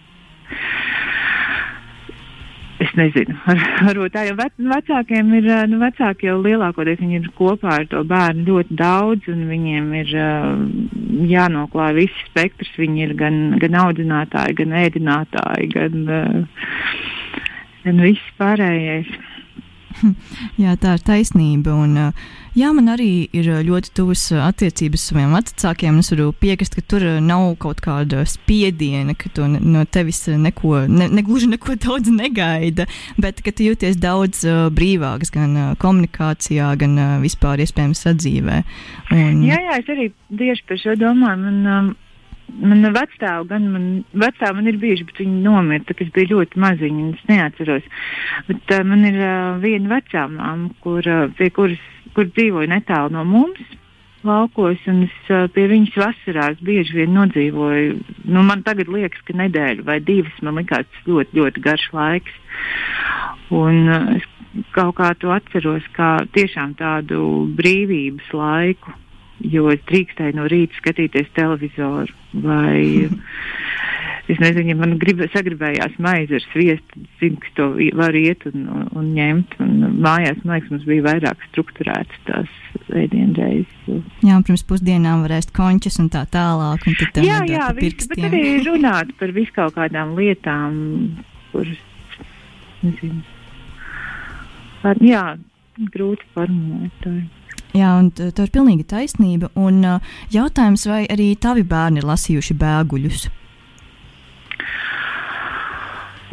Es 2.91 2.97
nezinu, 2.99 3.37
varbūt 3.87 4.11
tā 4.11 4.25
jau 4.27 4.33
vec, 4.35 4.51
vecākiem 4.59 5.29
ir, 5.37 5.45
nu, 5.71 5.77
vecāki 5.79 6.27
jau 6.27 6.33
lielākoties 6.43 6.99
ir 7.07 7.29
kopā 7.37 7.77
ar 7.77 7.85
to 7.87 8.01
bērnu 8.03 8.43
ļoti 8.49 8.75
daudz, 8.75 9.29
un 9.31 9.45
viņiem 9.47 9.85
ir 9.95 10.11
uh, 10.19 10.49
jānoklāj 11.29 11.95
viss 12.01 12.25
spektrs. 12.27 12.73
Viņi 12.81 13.05
ir 13.05 13.13
gan, 13.15 13.37
gan 13.63 13.77
audzinātāji, 13.85 14.57
gan 14.59 14.75
ēdinātāji, 14.81 15.69
gan, 15.71 16.03
uh, 16.11 16.67
gan 17.85 18.03
viss 18.03 18.35
pārējais. 18.41 19.15
Jā, 20.61 20.75
tā 20.75 20.97
ir 20.97 21.07
taisnība. 21.07 21.71
Un, 21.71 21.95
jā, 22.57 22.71
man 22.75 22.91
arī 22.93 23.27
ir 23.35 23.47
ļoti 23.67 23.93
tuvas 23.97 24.23
attiecības 24.35 25.03
ar 25.03 25.11
saviem 25.11 25.35
vecākiem. 25.35 25.99
Es 26.01 26.11
varu 26.13 26.29
piekrist, 26.41 26.75
ka 26.77 26.83
tur 26.93 27.05
nav 27.23 27.47
kaut 27.61 27.81
kāda 27.83 28.23
spiediena, 28.29 29.15
ka 29.17 29.31
tu 29.35 29.47
no 29.47 29.85
tevis 29.85 30.25
neko, 30.27 30.85
ne, 30.91 31.09
ne 31.11 31.25
gluži 31.25 31.51
neko 31.51 31.77
daudz 31.81 32.11
negaida, 32.13 32.87
bet 33.21 33.41
ka 33.45 33.53
tu 33.55 33.69
jūties 33.69 33.99
daudz 34.01 34.43
uh, 34.47 34.67
brīvāks 34.73 35.33
gan 35.33 35.57
uh, 35.57 35.71
komunikācijā, 35.81 36.73
gan 36.81 36.97
uh, 36.99 37.17
vispār 37.23 37.63
iespējams 37.63 38.05
sadzīvē. 38.07 38.61
Un... 39.15 39.43
Jā, 39.47 39.59
jā, 39.67 39.81
es 39.81 39.91
arī 39.91 40.11
tieši 40.29 40.67
par 40.69 40.81
šo 40.81 40.97
domāju. 40.99 41.41
Man, 41.41 41.61
um, 41.65 41.91
Man 42.59 42.83
vecāki, 42.91 43.47
gan 43.49 43.69
man, 43.71 43.87
vecāki 44.11 44.57
man 44.57 44.67
ir 44.67 44.77
bijuši, 44.81 45.07
bet 45.07 45.21
viņi 45.23 45.43
nomira, 45.45 45.85
tad 45.87 46.01
es 46.03 46.11
biju 46.15 46.35
ļoti 46.35 46.59
maziņa, 46.61 47.05
un 47.05 47.13
es 47.15 47.29
neatceros. 47.29 47.87
Bet 48.49 48.75
uh, 48.75 48.83
man 48.87 49.07
ir 49.07 49.19
uh, 49.21 49.61
viena 49.63 49.95
vecā 49.95 50.27
māma, 50.29 50.69
kur, 50.83 51.07
uh, 51.07 51.45
kuras 51.55 51.87
kur 52.15 52.27
dzīvoja 52.31 52.69
netālu 52.71 53.13
no 53.15 53.23
mums, 53.27 53.61
laukos, 54.27 54.81
un 54.91 55.05
es 55.07 55.31
uh, 55.31 55.47
pie 55.53 55.65
viņas 55.71 55.97
vasarās 55.97 56.59
bieži 56.65 56.99
vien 56.99 57.15
nodzīvoju. 57.15 58.01
Nu, 58.29 58.43
man 58.45 58.65
tagad 58.67 58.91
liekas, 58.91 59.23
ka 59.25 59.35
nedēļa 59.37 59.85
vai 59.87 59.97
divas 60.05 60.35
man 60.45 60.59
likās 60.61 61.01
ļoti, 61.07 61.39
ļoti 61.39 61.63
garš 61.65 61.87
laiks. 61.95 62.35
Un 63.55 63.87
uh, 63.87 64.11
es 64.19 64.27
kaut 64.75 64.97
kā 64.99 65.13
to 65.19 65.31
atceros 65.33 65.87
kā 65.95 66.17
tiešām 66.35 66.75
tādu 66.79 67.47
brīvības 67.57 68.33
laiku 68.35 68.93
jo 69.43 69.69
es 69.73 69.81
drīkstēju 69.89 70.37
no 70.37 70.47
rīta 70.51 70.77
skatīties 70.81 71.31
televizoru. 71.37 72.19
Vai, 72.45 73.09
Es 74.31 74.39
nezinu, 74.39 74.69
ja 74.71 74.77
man 74.79 74.93
grib, 75.01 75.19
sagribējās 75.33 75.97
maizi 76.01 76.37
ar 76.37 76.43
sviestu, 76.51 77.01
zinu, 77.19 77.39
ka 77.41 77.49
to 77.57 77.65
var 77.97 78.15
iet 78.15 78.45
un, 78.47 78.67
un, 78.71 78.85
un 79.01 79.09
ņemt. 79.17 79.57
Un 79.63 79.73
mājās, 80.03 80.39
man 80.45 80.55
liekas, 80.55 80.71
mums 80.71 80.85
bija 80.87 81.05
vairāk 81.07 81.43
strukturētas 81.49 82.21
tās 82.29 82.53
ēdienreizes. 83.01 84.05
Jā, 84.23 84.37
un 84.37 84.45
pirms 84.47 84.63
pusdienām 84.69 85.25
var 85.25 85.35
ēst 85.39 85.51
končus 85.57 85.99
un 86.03 86.07
tā 86.13 86.23
tālāk. 86.31 86.85
Un 86.87 86.97
tad 87.01 87.19
jā, 87.25 87.41
jā, 87.49 87.67
visu, 87.75 88.07
bet 88.13 88.23
arī 88.29 88.45
runāt 88.67 89.11
par 89.19 89.35
visu 89.35 89.55
kaut 89.57 89.75
kādām 89.75 90.15
lietām, 90.19 90.79
kuras, 91.51 91.83
nezinu, 92.85 93.19
par, 94.85 95.01
jā, 95.03 95.25
grūti 95.91 96.31
formulēt. 96.37 97.11
Jā, 97.77 97.93
un 97.95 98.09
tā 98.11 98.31
ir 98.43 98.51
pilnīgi 98.51 98.83
taisnība. 98.89 99.51
Un 99.59 99.79
jautājums, 100.33 100.83
vai 100.89 101.05
arī 101.11 101.31
tavi 101.39 101.63
bērni 101.67 102.01
ir 102.01 102.07
lasījuši 102.09 102.57
bēguļus? 102.59 103.27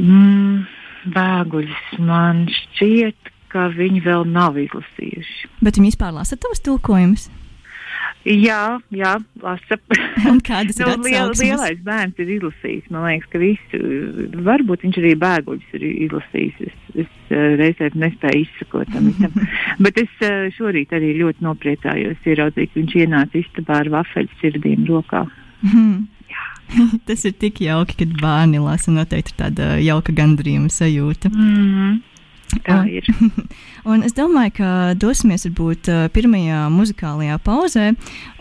Mm, 0.03 0.65
bēguļus 1.15 1.99
man 2.07 2.47
šķiet, 2.53 3.33
ka 3.53 3.69
viņi 3.75 4.03
vēl 4.05 4.27
nav 4.31 4.59
izlasījuši. 4.61 5.53
Bet 5.63 5.79
viņi 5.79 5.93
vispār 5.93 6.15
lasa 6.19 6.39
tavus 6.41 6.63
tulkojumus? 6.67 7.29
Jā, 8.29 8.79
jā, 8.93 9.15
lasa. 9.41 9.79
Kādas 10.45 10.79
nu, 10.83 10.89
ir 10.91 11.05
liel, 11.07 11.31
lielais 11.39 11.79
bērns 11.85 12.19
ir 12.21 12.33
izlasījis. 12.37 12.91
Man 12.93 13.07
liekas, 13.07 13.31
ka 13.33 13.41
visu, 13.41 13.81
varbūt 14.45 14.85
viņš 14.85 14.99
arī 15.01 15.15
bēguļus 15.23 15.73
ir 15.79 15.87
izlasījis. 15.89 16.59
Es, 16.67 16.77
es 17.05 17.33
eh, 17.33 17.57
reizēm 17.61 17.97
nespēju 18.03 18.45
izsakot 18.45 18.93
tam 18.93 19.09
visam. 19.09 19.49
Bet 19.85 20.01
es 20.03 20.13
eh, 20.27 20.51
šorīt 20.59 20.93
arī 20.99 21.15
ļoti 21.23 21.47
nopriecājos 21.47 22.29
ieraudzīt, 22.29 22.75
ka 22.75 22.81
viņš 22.83 22.97
ienāca 23.05 23.41
istabā 23.41 23.81
ar 23.85 23.93
vafeļu 23.97 24.41
sirdīm 24.43 24.85
rokā. 24.91 25.25
Mm. 25.65 26.07
Tas 27.09 27.25
ir 27.25 27.33
tik 27.41 27.63
jauki, 27.65 27.97
kad 28.03 28.13
bērni 28.21 28.61
lasa. 28.61 28.93
Noteikti 28.93 29.33
ir 29.33 29.41
tāda 29.41 29.71
jauka 29.81 30.13
gandrījuma 30.17 30.69
sajūta. 30.73 31.33
Mm 31.33 31.57
-hmm. 31.57 31.99
Tā 32.65 32.79
ir. 32.89 33.05
un 33.91 34.03
es 34.07 34.15
domāju, 34.17 34.55
ka 34.59 34.71
dosimies 34.99 35.45
varbūt 35.47 35.91
pirmajā 36.15 36.63
muzikālajā 36.73 37.37
pauzē. 37.45 37.91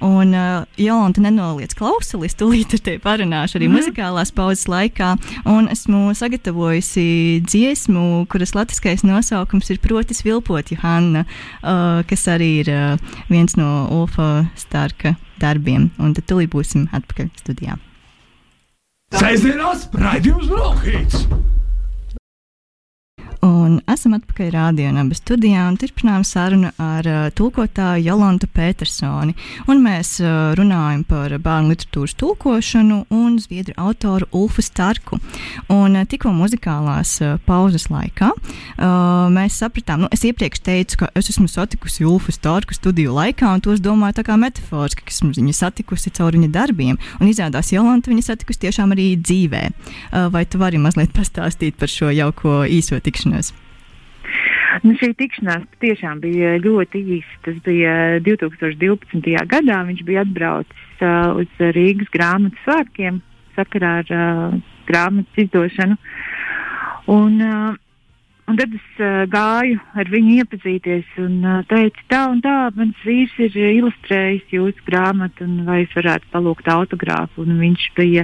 Un 0.05 0.31
uh, 0.37 0.63
Jolanta 0.79 1.23
nenoliedz 1.23 1.75
klausulis, 1.77 2.37
tūlīt 2.39 2.75
ar 2.77 2.83
tevi 2.85 3.01
parunāšu 3.03 3.59
arī 3.59 3.67
mm. 3.67 3.77
muzikālās 3.77 4.31
pauzes 4.35 4.67
laikā. 4.71 5.13
Un 5.49 5.67
esmu 5.73 6.15
sagatavojusi 6.17 7.07
dziesmu, 7.47 8.25
kuras 8.31 8.55
latviskais 8.57 9.03
nosaukums 9.07 9.71
ir 9.73 9.81
Protis 9.83 10.23
Vilpot 10.25 10.71
Johanna, 10.71 11.25
uh, 11.27 11.99
kas 12.07 12.27
arī 12.31 12.51
ir 12.63 12.71
uh, 12.71 13.19
viens 13.31 13.59
no 13.59 13.87
Ulfa 13.99 14.47
Starka 14.59 15.17
darbiem. 15.41 15.91
Un 15.99 16.15
tad 16.17 16.29
tūlīt 16.31 16.53
būsim 16.55 16.87
atpakaļ 16.95 17.31
studijā. 17.43 17.77
Sēdzienās 19.15 19.87
raidījums 19.95 20.49
Brokhīts! 20.51 21.27
Un 23.45 23.77
esam 23.85 24.15
atpakaļ 24.17 24.49
rādījumā, 24.55 25.03
studijā 25.13 25.67
un 25.69 25.75
turpinām 25.77 26.23
sarunu 26.25 26.71
ar 26.81 27.05
uh, 27.05 27.17
tulkotāju 27.37 28.07
Jolantu 28.07 28.47
Petersoni. 28.49 29.35
Un 29.69 29.83
mēs 29.83 30.15
uh, 30.23 30.55
runājam 30.57 31.03
par 31.05 31.35
bērnu 31.43 31.75
literatūras 31.75 32.15
tulkošanu 32.17 33.03
un 33.13 33.35
zviedru 33.41 33.75
autoru 33.77 34.25
Ulfu 34.33 34.65
Starku. 34.65 35.19
Un 35.69 35.99
uh, 35.99 36.07
tikko 36.09 36.31
muzikālās 36.33 37.13
uh, 37.21 37.35
pauzes 37.45 37.89
laikā 37.93 38.31
uh, 38.33 39.27
mēs 39.33 39.59
sapratām, 39.61 40.05
nu, 40.05 40.09
es 40.15 40.25
iepriekš 40.25 40.63
teicu, 40.65 41.03
ka 41.03 41.11
es 41.13 41.29
esmu 41.29 41.45
satikusi 41.51 42.07
Ulfu 42.09 42.33
Starku 42.33 42.73
studiju 42.73 43.13
laikā, 43.19 43.53
un 43.53 43.61
to 43.61 43.75
es 43.75 43.83
domāju 43.85 44.17
tā 44.17 44.25
kā 44.31 44.39
metaforiski, 44.41 45.05
ka 45.05 45.13
esmu 45.13 45.35
viņu 45.37 45.53
satikusi 45.53 46.15
caur 46.17 46.33
viņa 46.33 46.49
darbiem. 46.57 46.97
Un 47.21 47.29
izrādās 47.29 47.69
Jolanta 47.75 48.09
viņa 48.09 48.31
satikusi 48.31 48.65
tiešām 48.65 48.97
arī 48.97 49.11
dzīvē. 49.21 49.63
Uh, 49.69 50.25
vai 50.33 50.47
tu 50.49 50.57
vari 50.57 50.81
mazliet 50.81 51.13
pastāstīt 51.13 51.77
par 51.77 51.93
šo 51.93 52.09
jauko 52.09 52.63
īso 52.65 52.97
tikšanos? 52.97 53.26
Tikšanās? 53.27 53.53
Nu, 54.83 54.93
šī 54.99 55.13
tikšanās 55.17 55.65
tiešām 55.81 56.19
bija 56.21 56.57
ļoti 56.61 57.01
īsa. 57.17 57.39
Tas 57.45 57.55
bija 57.65 58.19
2012. 58.25 59.47
gadā. 59.47 59.79
Viņš 59.87 60.03
bija 60.05 60.23
atbraucis 60.25 61.01
uh, 61.01 61.39
uz 61.41 61.47
Rīgas 61.59 62.11
grāmatu 62.13 62.57
svētkiem 62.65 63.21
sakarā 63.55 64.03
ar 64.03 64.11
uh, 64.13 64.59
grāmatas 64.87 65.47
izdošanu. 65.47 65.97
Un, 67.07 67.41
uh, 67.41 67.75
Un 68.47 68.55
tad 68.55 68.71
es 68.71 68.99
uh, 69.03 69.25
gāju 69.27 69.75
ar 69.99 70.07
viņu 70.07 70.37
iepazīties 70.39 71.17
un 71.19 71.33
uh, 71.43 71.57
teicu, 71.67 71.99
tā 72.07 72.21
un 72.31 72.37
tā, 72.39 72.53
mans 72.77 73.01
vīrs 73.03 73.33
ir 73.43 73.57
ilustrējis 73.59 74.53
jūsu 74.55 74.85
grāmatu, 74.87 75.43
un 75.43 75.65
vai 75.67 75.81
es 75.81 75.91
varētu 75.91 76.31
palūgt 76.31 76.69
autogrāfu. 76.71 77.43
Un 77.43 77.59
viņš 77.59 77.89
bija, 77.99 78.23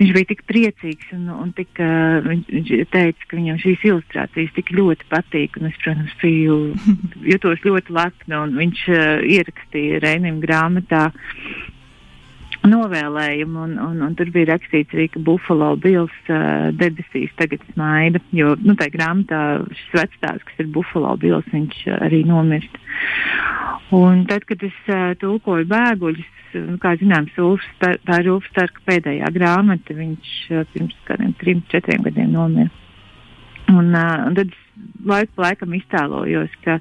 viņš 0.00 0.12
bija 0.16 0.30
tik 0.32 0.42
priecīgs, 0.50 1.14
un, 1.14 1.30
un 1.36 1.54
tik, 1.54 1.70
uh, 1.78 2.18
viņš, 2.26 2.50
viņš 2.56 2.74
teica, 2.90 3.30
ka 3.30 3.38
viņam 3.38 3.62
šīs 3.62 3.86
ilustrācijas 3.92 4.58
tik 4.58 4.74
ļoti 4.74 5.06
patīk. 5.14 5.62
Un 5.62 5.70
es, 5.70 5.78
protams, 5.84 6.18
biju 6.18 6.58
jutos 7.36 7.62
ļoti 7.62 7.94
lepna, 7.94 8.42
un 8.42 8.58
viņš 8.58 8.86
uh, 8.90 9.02
ierakstīja 9.38 10.02
Reinim 10.02 10.42
grāmatā 10.42 11.12
novēlējumu, 12.70 13.60
un, 13.66 13.76
un, 13.82 14.00
un 14.06 14.14
tur 14.18 14.30
bija 14.34 14.52
rakstīts 14.52 14.94
arī, 14.94 15.08
ka 15.12 15.22
Buffalo 15.24 15.74
Bills 15.80 16.14
uh, 16.30 16.68
debesīs 16.76 17.32
tagad 17.38 17.64
smaida, 17.72 18.22
jo, 18.36 18.54
nu, 18.64 18.76
tā 18.78 18.88
grāmatā 18.94 19.42
šis 19.68 19.94
vectās, 19.96 20.44
kas 20.48 20.62
ir 20.62 20.70
Buffalo 20.74 21.14
Bills, 21.20 21.48
viņš 21.52 21.84
uh, 21.88 22.00
arī 22.08 22.22
nomirst. 22.28 22.80
Un 23.94 24.26
tad, 24.28 24.44
kad 24.48 24.62
es 24.66 24.78
uh, 24.92 25.14
tulkoju 25.20 25.68
bēguļus, 25.70 26.34
nu, 26.66 26.76
kā 26.82 26.94
zināms, 27.00 27.36
Ulfs, 27.40 27.68
tā, 27.82 27.94
tā 28.04 28.20
ir 28.22 28.30
Ulfs 28.34 28.50
Starka 28.52 28.84
pēdējā 28.88 29.32
grāmata, 29.36 29.96
viņš 29.96 30.36
uh, 30.52 30.68
pirms 30.74 30.96
kādiem 31.08 31.34
trim, 31.40 31.64
četriem 31.72 32.04
gadiem 32.06 32.32
nomira. 32.36 32.72
Un, 33.68 33.92
uh, 33.92 34.24
un 34.28 34.36
tad 34.36 34.52
es 34.52 34.62
laiku 35.08 35.34
pa 35.36 35.48
laikam 35.50 35.74
iztēlojos, 35.76 36.54
ka, 36.64 36.78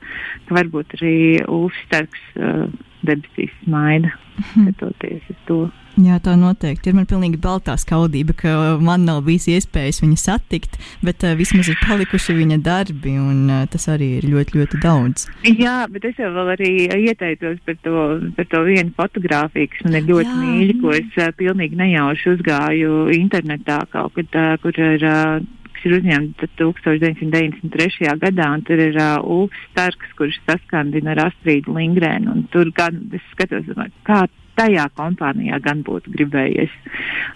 ka 0.47 0.59
varbūt 0.61 0.95
arī 0.99 1.17
Ulfs 1.47 1.83
Starks 1.87 2.31
uh, 2.39 2.65
debesīs 3.07 3.53
smaida. 3.63 4.13
Skatoties 4.45 5.27
uz 5.31 5.43
to. 5.47 5.59
Jā, 5.97 6.19
tā 6.21 6.35
noteikti 6.37 6.91
ir. 6.91 6.95
Man 6.97 7.07
pilnīgi 7.09 7.39
baltā 7.41 7.73
skaudība, 7.81 8.35
ka 8.37 8.51
man 8.83 9.07
nav 9.07 9.23
bijis 9.25 9.47
iespējas 9.49 10.03
viņu 10.03 10.17
satikt, 10.21 10.77
bet 11.01 11.25
uh, 11.25 11.33
vismaz 11.37 11.71
ir 11.71 11.79
palikuši 11.81 12.35
viņa 12.37 12.59
darbi, 12.61 13.15
un 13.17 13.49
uh, 13.49 13.63
tas 13.71 13.89
arī 13.89 14.11
ir 14.19 14.27
ļoti, 14.29 14.59
ļoti 14.59 14.81
daudz. 14.83 15.25
Jā, 15.47 15.79
bet 15.89 16.05
es 16.05 16.21
jau 16.21 16.29
arī 16.53 16.71
ieteicos 16.85 17.57
par 17.65 17.79
to, 17.81 18.05
par 18.37 18.49
to 18.53 18.63
vienu 18.69 18.93
fotografiju, 18.99 19.71
kas 19.73 19.87
man 19.87 19.97
ir 19.97 20.09
ļoti 20.11 20.37
mīļa, 20.37 20.79
ko 20.83 20.93
es 20.99 21.17
uh, 21.17 21.33
pilnīgi 21.41 21.81
nejauši 21.81 22.33
uzgāju 22.35 23.07
internetā 23.17 23.81
kaut 23.93 24.13
kad, 24.19 24.37
uh, 24.37 24.57
kur 24.61 24.77
ir. 24.77 25.01
Uh, 25.01 25.53
kas 25.77 25.85
ir 25.85 25.97
uzņemta 25.99 26.47
1993. 26.57 28.17
gadā, 28.17 28.49
un 28.49 28.63
tur 28.65 28.81
ir 28.81 28.97
uh, 28.97 29.21
Ulfs 29.21 29.61
Starks, 29.69 30.09
kurš 30.17 30.39
saskandina 30.47 31.13
ar 31.13 31.27
Astrīdu 31.27 31.75
Lingrēnu. 31.77 32.47
Tur 32.53 32.71
gan 32.73 32.97
es 33.13 33.21
skatos, 33.35 33.69
kā 34.07 34.25
tajā 34.57 34.87
kompānijā 34.97 35.59
gan 35.61 35.83
būtu 35.85 36.15
gribējies 36.15 36.73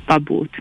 pabūt. 0.10 0.58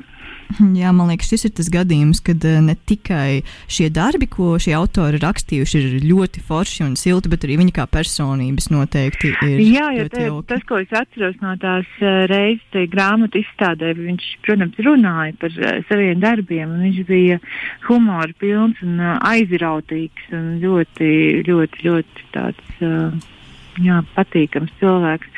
Jā, 0.81 0.91
man 0.97 1.11
liekas, 1.11 1.31
šis 1.33 1.47
ir 1.49 1.55
tas 1.59 1.71
gadījums, 1.73 2.21
kad 2.25 2.45
eh, 2.47 2.59
ne 2.65 2.75
tikai 2.89 3.43
šie 3.71 3.91
darbi, 3.95 4.29
ko 4.31 4.55
šie 4.63 4.75
autori 4.79 5.21
rakstījuši, 5.23 5.81
ir 5.81 6.07
ļoti 6.11 6.43
forši 6.47 6.85
un 6.87 6.97
silti, 7.01 7.31
bet 7.33 7.47
arī 7.47 7.59
viņi 7.61 7.75
kā 7.77 7.87
personības 7.91 8.71
noteikti 8.73 9.33
ir. 9.47 9.63
Jā, 9.71 9.91
jo 9.97 10.07
te, 10.13 10.27
tas, 10.51 10.65
ko 10.69 10.81
es 10.83 10.93
atceros 10.97 11.39
no 11.45 11.55
tās 11.61 11.89
uh, 12.03 12.25
reizes 12.31 12.91
grāmatu 12.93 13.41
izstādē, 13.43 13.93
viņš, 13.99 14.29
protams, 14.47 14.79
runāja 14.87 15.37
par 15.41 15.57
uh, 15.59 15.81
saviem 15.91 16.23
darbiem, 16.23 16.71
un 16.71 16.87
viņš 16.89 17.03
bija 17.09 17.41
humora 17.89 18.33
pilns 18.41 18.81
un 18.87 19.01
aizrautīgs 19.01 20.33
un 20.37 20.57
ļoti, 20.63 21.11
ļoti, 21.49 21.85
ļoti 21.87 22.31
tāds. 22.35 22.81
Uh, 22.81 23.37
jā, 23.85 24.01
patīkams 24.17 24.73
cilvēks. 24.81 25.31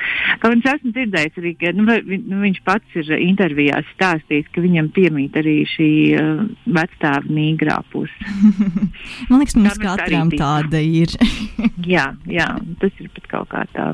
Kaut 0.42 0.54
gan 0.54 0.62
es 0.62 0.70
esmu 0.72 0.92
dzirdējis 0.96 1.40
arī, 1.42 1.52
ka 1.60 1.72
nu, 1.76 1.86
nu, 1.86 2.40
viņš 2.42 2.60
pats 2.66 2.98
ir 2.98 3.12
intervijās 3.18 3.88
stāstījis, 3.96 4.50
ka 4.54 4.64
viņam 4.64 4.90
piemīt 4.96 5.36
arī 5.40 5.56
šī 5.68 5.90
uh, 6.18 6.42
vecstāva 6.78 7.22
nīgrā 7.28 7.78
puse. 7.92 8.32
Man 9.30 9.42
liekas, 9.42 9.58
mums 9.58 9.80
katram 9.82 10.32
tāda 10.34 10.82
ir. 10.82 11.14
jā, 11.94 12.10
jā, 12.30 12.48
tas 12.82 13.02
ir 13.02 13.12
pat 13.16 13.30
kaut 13.32 13.52
kā 13.52 13.66
tā 13.76 13.92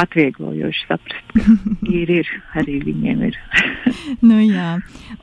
atvieglojoši 0.00 0.86
saprast, 0.88 1.34
ka 1.34 1.54
ir, 2.00 2.14
ir 2.20 2.32
arī 2.58 2.80
viņiem 2.84 3.24
ir. 3.28 3.38
nu, 4.28 4.40
jā, 4.42 4.70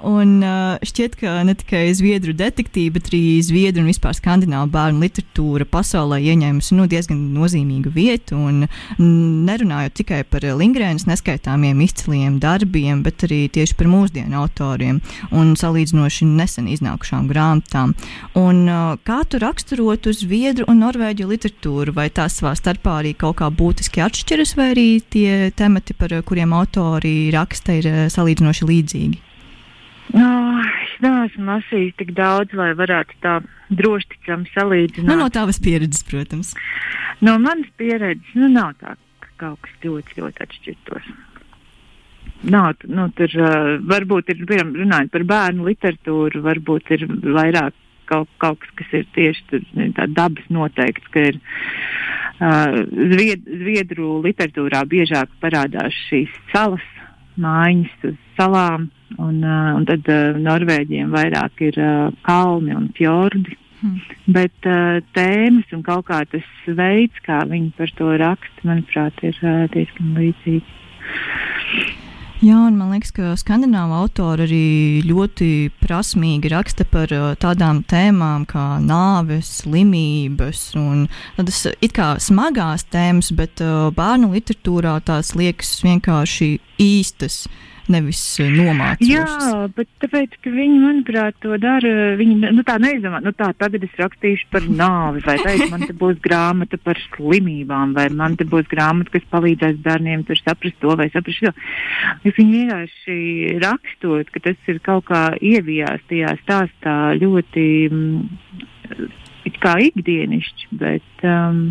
un 0.08 0.38
šķiet, 0.86 1.18
ka 1.22 1.40
ne 1.48 1.56
tikai 1.58 1.88
zviedru 1.98 2.36
detektīva, 2.38 2.98
bet 3.00 3.12
arī 3.12 3.24
zviedru 3.46 3.84
un 3.84 3.92
vispār 3.92 4.16
skandināvu 4.18 4.72
bērnu 4.74 5.04
literatūra 5.04 5.68
pasaulē 5.72 6.22
ieņēmusi 6.32 6.78
nu, 6.78 6.88
diezgan 6.92 7.20
nozīmīgu 7.36 7.92
vietu 7.92 8.12
vietu. 8.12 8.38
Un 8.38 8.68
nerunājot 9.48 9.96
tikai 10.02 10.24
par 10.28 10.42
Lingrēnas 10.42 11.08
neskaitāmiem 11.10 11.82
izciliem 11.86 12.40
darbiem, 12.42 13.04
bet 13.04 13.26
arī 13.28 13.48
tieši 13.52 13.78
par 13.78 13.90
mūsdienu 13.92 14.38
autoriem 14.42 15.02
un 15.32 15.56
salīdzinoši 15.56 16.28
nesen 16.30 16.70
iznākušām 16.72 17.30
grāmatām. 17.32 17.96
Un, 18.36 18.64
kā 19.06 19.22
tu 19.30 19.42
raksturotu 19.42 20.14
zviedru 20.16 20.68
un 20.72 20.82
norvēģu 20.86 21.30
literatūru? 21.30 21.96
Vai 21.96 22.10
tās 22.10 22.40
savā 22.40 22.54
starpā 22.58 23.00
arī 23.02 23.14
kaut 23.18 23.40
kā 23.42 23.50
būtiski 23.50 24.01
atšķiras, 24.06 24.56
vai 24.60 24.72
arī 24.74 24.88
tie 25.14 25.52
temati, 25.58 25.96
par 25.98 26.14
kuriem 26.28 26.54
autori 26.58 27.32
raksta, 27.34 27.78
ir 27.80 27.90
salīdzinoši 28.14 28.70
līdzīgi? 28.70 29.22
No, 30.12 30.32
es 30.84 30.94
neesmu 31.04 31.48
lasījis 31.48 31.98
tik 32.02 32.14
daudz, 32.18 32.54
lai 32.58 32.72
varētu 32.76 33.18
tā 33.24 33.38
drošticam 33.72 34.44
salīdzināt. 34.52 35.08
Nu, 35.08 35.20
no 35.22 35.30
tavas 35.32 35.62
pieredzes, 35.64 36.04
protams. 36.08 36.54
No 37.24 37.38
manas 37.40 37.70
pieredzes, 37.80 38.34
nu, 38.36 38.50
nav 38.52 38.74
tā, 38.82 38.98
ka 39.24 39.36
kaut 39.46 39.62
kas 39.64 39.78
ļoti, 39.86 40.18
ļoti 40.20 40.48
atšķirtos. 40.48 41.12
Nav, 42.52 42.82
nu, 42.90 43.06
tur 43.14 43.38
uh, 43.38 43.78
varbūt 43.86 44.34
ir, 44.34 44.44
runājot 44.50 45.14
par 45.14 45.26
bērnu 45.30 45.68
literatūru, 45.70 46.42
varbūt 46.44 46.90
ir 46.98 47.06
vairāk 47.08 47.78
kaut, 48.10 48.30
kaut 48.42 48.60
kas, 48.64 48.74
kas 48.82 48.96
ir 48.98 49.06
tieši 49.16 49.46
tur, 49.52 49.68
tā 49.96 50.08
dabas 50.12 50.48
noteikts, 50.52 51.08
ka 51.14 51.28
ir 51.32 51.38
zvied, 52.42 53.46
zviedru 53.46 54.18
literatūrā 54.26 54.82
biežāk 54.90 55.30
parādās 55.44 55.96
šīs 56.10 56.34
salas 56.54 56.88
mājiņas 57.42 58.08
uz 58.10 58.18
salām, 58.38 58.90
un, 59.18 59.44
un 59.46 59.86
tad 59.88 60.10
Norvēģiem 60.42 61.14
vairāk 61.14 61.62
ir 61.70 61.78
kalni 62.26 62.76
un 62.76 62.90
fjordi. 62.98 63.58
Hmm. 63.82 63.98
Bet 64.30 64.68
uh, 64.70 65.00
tēmas 65.18 65.72
un 65.74 65.82
kaut 65.82 66.06
kā 66.12 66.20
tas 66.30 66.46
veids, 66.68 67.18
kā 67.26 67.40
viņi 67.50 67.72
par 67.80 67.90
to 67.98 68.12
raksta, 68.22 68.68
manuprāt, 68.70 69.18
ir 69.26 69.40
uh, 69.42 69.66
diezgan 69.74 70.14
līdzīgs. 70.20 70.78
Jā, 72.42 72.58
un 72.66 72.74
man 72.74 72.90
liekas, 72.90 73.12
ka 73.14 73.36
skandināvu 73.38 73.94
autori 73.94 74.48
arī 74.48 74.62
ļoti 75.06 75.50
prasmīgi 75.78 76.50
raksta 76.50 76.88
par 76.90 77.12
uh, 77.14 77.36
tādām 77.38 77.84
tēmām 77.86 78.48
kā 78.50 78.80
nāves, 78.82 79.52
slimības 79.60 80.64
un 80.82 81.04
tādas 81.38 81.60
uh, 81.70 81.76
it 81.86 81.94
kā 81.94 82.16
smagās 82.18 82.88
tēmas, 82.90 83.30
bet 83.38 83.62
uh, 83.62 83.92
bērnu 83.94 84.32
literatūrā 84.34 84.96
tās 85.06 85.36
liekas 85.38 85.70
vienkārši 85.86 86.50
īstas, 86.82 87.44
nevis 87.92 88.22
uh, 88.42 88.50
nomācošas. 88.52 89.10
Jā, 89.10 89.68
bet 89.76 89.90
tāpēc, 90.04 90.36
ka 90.44 90.54
viņi, 90.54 90.78
manuprāt, 90.84 91.38
to 91.44 91.58
dara, 91.62 92.14
viņi 92.20 92.52
nu, 92.54 92.66
tā 92.68 92.78
neizdomā, 92.82 93.22
nu 93.26 93.34
tā 93.38 93.52
tagad 93.58 93.86
es 93.88 93.98
rakstīšu 94.00 94.50
par 94.54 94.68
nāvi, 94.82 95.24
vai 95.26 95.38
tā 95.42 95.56
man 95.72 95.88
te 95.88 95.96
būs 95.98 96.22
grāmata 96.24 96.80
par 96.82 97.00
slimībām, 97.08 97.96
vai 97.98 98.08
man 98.14 98.38
te 98.40 98.48
būs 98.50 98.70
grāmata, 98.72 99.14
kas 99.16 99.28
palīdzēs 99.34 99.82
bērniem 99.86 100.26
tur 100.28 100.40
saprast 100.42 100.80
to 100.84 100.96
vai 101.00 101.10
saprast 101.14 101.46
to. 101.48 101.54
Ja 102.26 102.36
viņi 102.38 102.58
vienkārši 102.60 103.20
rakstot, 103.64 104.32
ka 104.34 104.46
tas 104.50 104.72
ir 104.72 104.82
kaut 104.86 105.08
kā 105.10 105.24
ievijās 105.42 106.04
tajā 106.10 106.36
stāstā 106.44 106.98
ļoti 107.22 107.68
mm, 107.90 109.12
it 109.50 109.62
kā 109.64 109.78
ikdienišķi, 109.90 110.74
bet. 110.82 111.14
Um, 111.26 111.64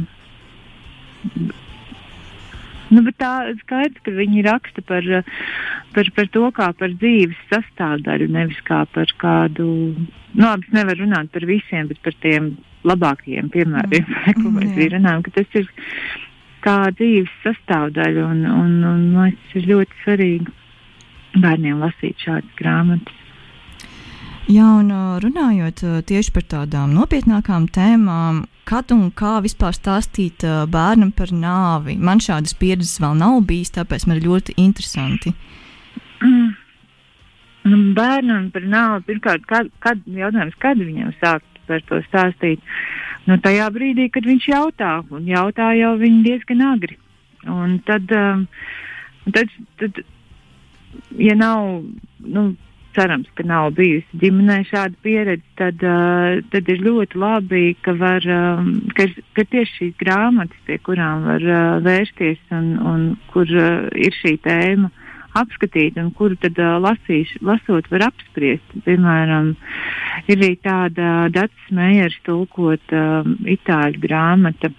Nu, 2.94 3.04
tā 3.14 3.52
skaidrs, 3.60 4.00
ka 4.02 4.12
viņi 4.14 4.42
raksta 4.48 4.82
par, 4.86 5.04
par, 5.94 6.08
par 6.16 6.30
to 6.34 6.48
kā 6.56 6.70
par 6.78 6.96
dzīves 6.96 7.38
sastāvdaļu, 7.52 8.26
nevis 8.34 8.58
kā 8.66 8.80
par 8.90 9.12
kādu. 9.20 9.68
Nu, 10.34 10.42
labi, 10.42 10.66
es 10.66 10.74
nevaru 10.74 11.04
runāt 11.04 11.30
par 11.34 11.46
visiem, 11.46 11.86
bet 11.90 12.02
par 12.02 12.16
tiem 12.24 12.56
labākajiem 12.88 13.52
piemēriem, 13.54 14.10
mm. 14.10 14.42
ko 14.42 14.52
mēs 14.56 14.74
Jā. 14.74 14.90
runājam, 14.96 15.22
ka 15.26 15.36
tas 15.38 15.60
ir 15.60 15.70
kā 16.64 16.76
dzīves 16.96 17.32
sastāvdaļa 17.44 18.26
un, 18.26 18.44
un, 18.48 18.76
un 18.90 19.06
man 19.14 19.30
liekas, 19.30 19.46
tas 19.46 19.62
ir 19.62 19.70
ļoti 19.70 20.02
svarīgi 20.02 21.40
bērniem 21.40 21.80
lasīt 21.80 22.26
šādas 22.26 22.58
grāmatas. 22.58 23.16
Jā, 24.50 24.66
un 24.80 24.88
uh, 24.90 25.18
runājot 25.22 25.84
uh, 25.86 25.98
tieši 26.02 26.32
par 26.34 26.46
tādām 26.50 26.94
nopietnākām 26.96 27.68
tēmām, 27.70 28.42
kad 28.70 28.92
un 28.94 29.08
kā 29.10 29.38
vispār 29.42 29.74
stāstīt 29.74 30.44
uh, 30.46 30.62
bērnam 30.70 31.10
par 31.16 31.32
nāvi. 31.34 31.96
Man 31.98 32.22
šādas 32.22 32.54
pieredzes 32.58 33.00
vēl 33.02 33.18
nav 33.18 33.40
bijis, 33.48 33.74
tāpēc 33.74 34.06
man 34.06 34.20
ir 34.20 34.28
ļoti 34.30 34.58
interesanti. 34.62 35.34
Nu, 37.60 37.76
Bērnam 37.92 38.46
par 38.54 38.64
naudu 38.64 39.04
pirmkārt, 39.04 39.42
kad, 39.44 39.66
kad, 39.84 39.98
jautājums, 40.08 40.54
kad 40.62 40.78
viņam 40.80 41.10
sākt 41.18 41.58
par 41.68 41.82
to 41.90 41.98
stāstīt? 42.06 42.62
Nu, 43.28 43.36
tajā 43.44 43.66
brīdī, 43.74 44.06
kad 44.14 44.24
viņš 44.24 44.46
jautā, 44.48 44.92
un 45.12 45.26
jautā 45.28 45.66
jau 45.76 45.90
viņi 46.00 46.22
diezgan 46.24 46.64
agri. 46.70 46.96
Un 47.44 47.76
tad, 47.84 48.08
um, 48.16 48.46
tad, 49.36 49.52
tad, 49.82 50.00
ja 51.20 51.36
nav, 51.36 51.84
nu, 52.24 52.46
cerams, 52.96 53.28
ka 53.38 53.46
nav 53.46 53.72
bijusi 53.78 54.20
ģimenē 54.22 54.60
šāda 54.68 54.96
pieredze, 55.04 55.46
tad, 55.60 55.82
uh, 55.86 56.40
tad 56.52 56.70
ir 56.72 56.82
ļoti 56.84 57.20
labi, 57.20 57.64
ka, 57.84 57.94
var, 57.98 58.24
um, 58.34 58.72
ka, 58.96 59.08
ka 59.36 59.46
tieši 59.52 59.76
šīs 59.76 59.98
grāmatas, 60.00 60.58
pie 60.66 60.78
kurām 60.86 61.26
var 61.28 61.46
uh, 61.46 61.76
vērsties 61.84 62.40
un, 62.56 62.72
un 62.92 63.06
kur 63.34 63.50
uh, 63.50 63.86
ir 63.94 64.16
šī 64.22 64.36
tēma 64.46 64.90
apskatīt 65.38 65.98
un 66.00 66.10
kuru 66.16 66.36
tad 66.42 66.58
uh, 66.58 66.76
lasīš, 66.82 67.36
lasot 67.46 67.88
var 67.92 68.08
apspriest. 68.08 68.76
Piemēram, 68.86 69.52
ir 70.26 70.38
arī 70.38 70.54
tāda 70.64 71.28
Dats 71.34 71.74
Meijers 71.74 72.16
tulkot 72.26 72.94
um, 72.96 73.36
itāļu 73.46 74.02
grāmata. 74.02 74.72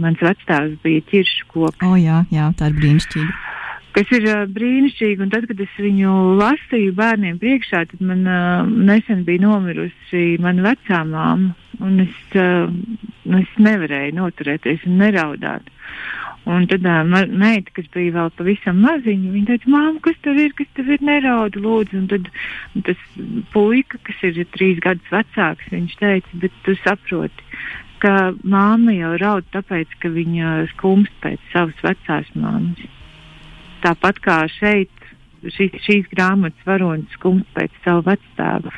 Mans 0.00 0.22
vecāks 0.24 0.78
bija 0.80 1.04
ķiršu 1.10 1.48
koks 1.52 1.84
O, 1.84 1.96
jā, 2.00 2.22
jā, 2.32 2.48
tā 2.56 2.70
ir 2.70 2.78
brīnišķīga. 2.78 3.34
Kas 3.96 4.12
ir 4.14 4.26
uh, 4.28 4.44
brīnišķīgi. 4.52 5.20
Un 5.24 5.32
tad, 5.32 5.48
kad 5.50 5.60
es 5.62 5.74
viņu 5.80 6.12
lasīju 6.40 6.94
bērniem 6.98 7.40
priekšā, 7.42 7.84
tad 7.90 8.04
man 8.04 8.24
uh, 8.28 8.70
nesen 8.88 9.26
bija 9.28 9.44
nomirusi 9.44 10.38
mana 10.42 10.70
vecā 10.70 11.02
māma. 11.08 11.52
Es, 11.82 12.16
uh, 12.38 12.72
es 13.40 13.54
nevarēju 13.58 14.16
noturēties 14.18 14.86
un 14.88 14.98
neraudāt. 15.02 15.68
Un 16.48 16.64
tad 16.70 16.86
uh, 16.88 17.02
meita, 17.06 17.74
kas 17.76 17.90
bija 17.94 18.16
vēl 18.16 18.32
pavisam 18.38 18.80
maziņa, 18.82 19.34
viņa 19.36 19.50
teica, 19.52 19.74
māma, 19.76 20.00
kas 20.04 20.18
tev 20.24 20.40
ir, 20.42 20.56
kas 20.58 20.72
tev 20.78 20.90
ir, 20.90 21.04
nerauda, 21.06 21.62
lūdzu. 21.62 22.00
Un 22.00 22.08
tad 22.10 22.32
un 22.76 22.88
tas 22.88 23.04
puika, 23.54 24.00
kas 24.08 24.24
ir 24.26 24.42
trīs 24.56 24.82
gadus 24.82 25.14
vecāks, 25.14 25.70
viņš 25.74 26.00
teica, 26.00 26.42
bet 26.42 26.58
tu 26.66 26.74
saproti, 26.80 27.46
ka 28.02 28.32
māma 28.42 28.96
jau 28.96 29.12
raud 29.20 29.46
tāpēc, 29.54 29.94
ka 30.02 30.10
viņa 30.10 30.56
skumst 30.72 31.14
pēc 31.22 31.52
savas 31.52 31.86
vecās 31.86 32.34
māmas 32.34 32.90
tāpat 33.84 34.20
kā 34.24 34.38
šeit, 34.58 34.92
šī, 35.42 35.68
šīs 35.84 36.08
grāmatas 36.12 36.68
varonis 36.68 37.12
skums 37.18 37.46
pēc 37.56 37.74
savu 37.84 38.06
vecstāvu. 38.08 38.72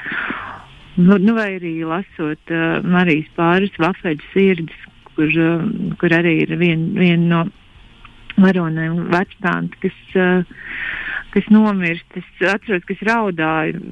Nu, 0.96 1.18
nu, 1.18 1.34
vai 1.34 1.56
arī 1.56 1.80
lasot 1.86 2.54
uh, 2.54 2.78
Marijas 2.86 3.30
pāris 3.34 3.74
vafeļu 3.82 4.28
sirdis, 4.30 4.82
kur, 5.16 5.26
uh, 5.26 5.64
kur 5.98 6.14
arī 6.14 6.36
ir 6.44 6.54
viena 6.60 7.00
vien 7.00 7.24
no 7.32 7.40
varonēm 8.38 9.08
vectānta, 9.10 9.80
kas, 9.82 9.98
uh, 10.14 10.44
kas 11.34 11.50
nomirst. 11.50 12.06
Es 12.20 12.46
atceros, 12.52 12.86
ka 12.86 12.94
es 12.94 13.02
raudāju, 13.08 13.82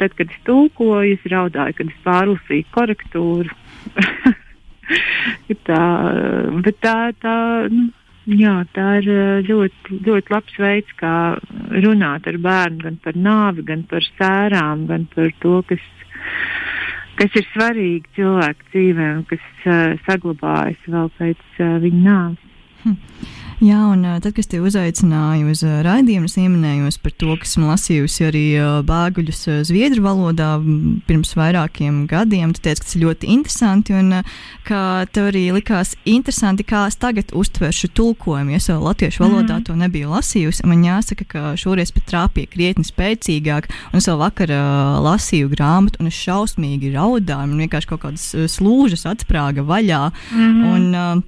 tad, 0.00 0.16
kad 0.18 0.26
es 0.26 0.42
tulkoju, 0.48 1.14
es 1.14 1.30
raudāju, 1.30 1.78
kad 1.78 1.94
es 1.94 2.02
pārlasīju 2.06 2.68
korektūru. 2.74 3.54
tā, 5.68 5.82
bet 6.66 6.82
tā, 6.82 6.98
tā, 7.22 7.36
nu, 7.70 7.88
Jā, 8.26 8.54
tā 8.74 8.86
ir 8.98 9.06
ļoti, 9.46 10.00
ļoti 10.02 10.32
labs 10.34 10.56
veids, 10.58 10.94
kā 10.98 11.38
runāt 11.84 12.26
ar 12.26 12.38
bērnu 12.42 12.82
gan 12.82 12.96
par 13.04 13.14
nāvi, 13.14 13.62
gan 13.68 13.84
par 13.86 14.02
sērām, 14.02 14.88
gan 14.88 15.04
par 15.12 15.30
to, 15.44 15.60
kas, 15.68 15.84
kas 17.20 17.38
ir 17.38 17.46
svarīgi 17.52 18.16
cilvēku 18.18 18.66
dzīvē 18.72 19.06
un 19.20 19.22
kas 19.30 19.46
uh, 19.62 19.94
saglabājas 20.08 20.90
vēl 20.90 21.12
pēc 21.20 21.44
uh, 21.60 21.76
viņa 21.84 22.02
nāves. 22.08 22.42
Jā, 23.64 23.78
un 23.88 24.02
tad, 24.20 24.34
kad 24.36 24.44
te 24.52 24.58
uzaicināju 24.60 25.48
uz 25.48 25.62
raidījumu, 25.64 26.28
es 26.28 26.34
pieminējos 26.36 26.98
par 27.00 27.14
to, 27.16 27.32
ka 27.40 27.46
esmu 27.48 27.70
lasījusi 27.70 28.26
arī 28.28 28.42
bēguļus 28.84 29.40
zviedru 29.70 30.02
valodā 30.04 30.50
pirms 31.08 31.32
vairākiem 31.38 32.02
gadiem. 32.10 32.52
Tu 32.52 32.60
teici, 32.66 32.82
ka 32.82 32.84
tas 32.84 32.96
ir 32.98 33.04
ļoti 33.06 33.30
interesanti, 33.32 33.94
un 33.96 34.18
ka 34.68 34.80
tev 35.08 35.30
arī 35.30 35.46
likās 35.56 35.94
interesanti, 36.04 36.66
kā 36.68 36.82
es 36.90 36.98
tagad 37.00 37.32
uztveršu 37.32 37.88
tulkojumu. 37.96 38.58
Es 38.58 38.68
jau 38.68 38.76
latviešu 38.84 39.24
valodā 39.24 39.56
Mhm. 39.56 39.64
to 39.64 39.72
nebiju 39.74 40.10
lasījusi. 40.12 40.66
Man 40.66 40.84
jāsaka, 40.84 41.24
ka 41.26 41.38
šoreiz 41.56 41.94
pat 41.94 42.04
trāpīja 42.12 42.48
krietni 42.52 42.84
spēcīgāk, 42.84 43.70
un 43.92 43.96
es 43.96 44.06
vēl 44.06 44.18
vakar 44.20 44.48
ā, 44.52 45.00
lasīju 45.00 45.48
grāmatu, 45.48 46.00
un 46.00 46.08
es 46.08 46.14
šausmīgi 46.14 46.92
raudāju. 46.92 47.48
Man 47.48 47.68
vienkārši 47.68 47.86
kaut 47.88 48.02
kādas 48.02 48.34
slūžas 48.52 49.06
atsprāga 49.08 49.64
vaļā. 49.64 50.12
Mhm. 50.32 50.64
Un, 50.74 50.94
uh, 50.94 51.22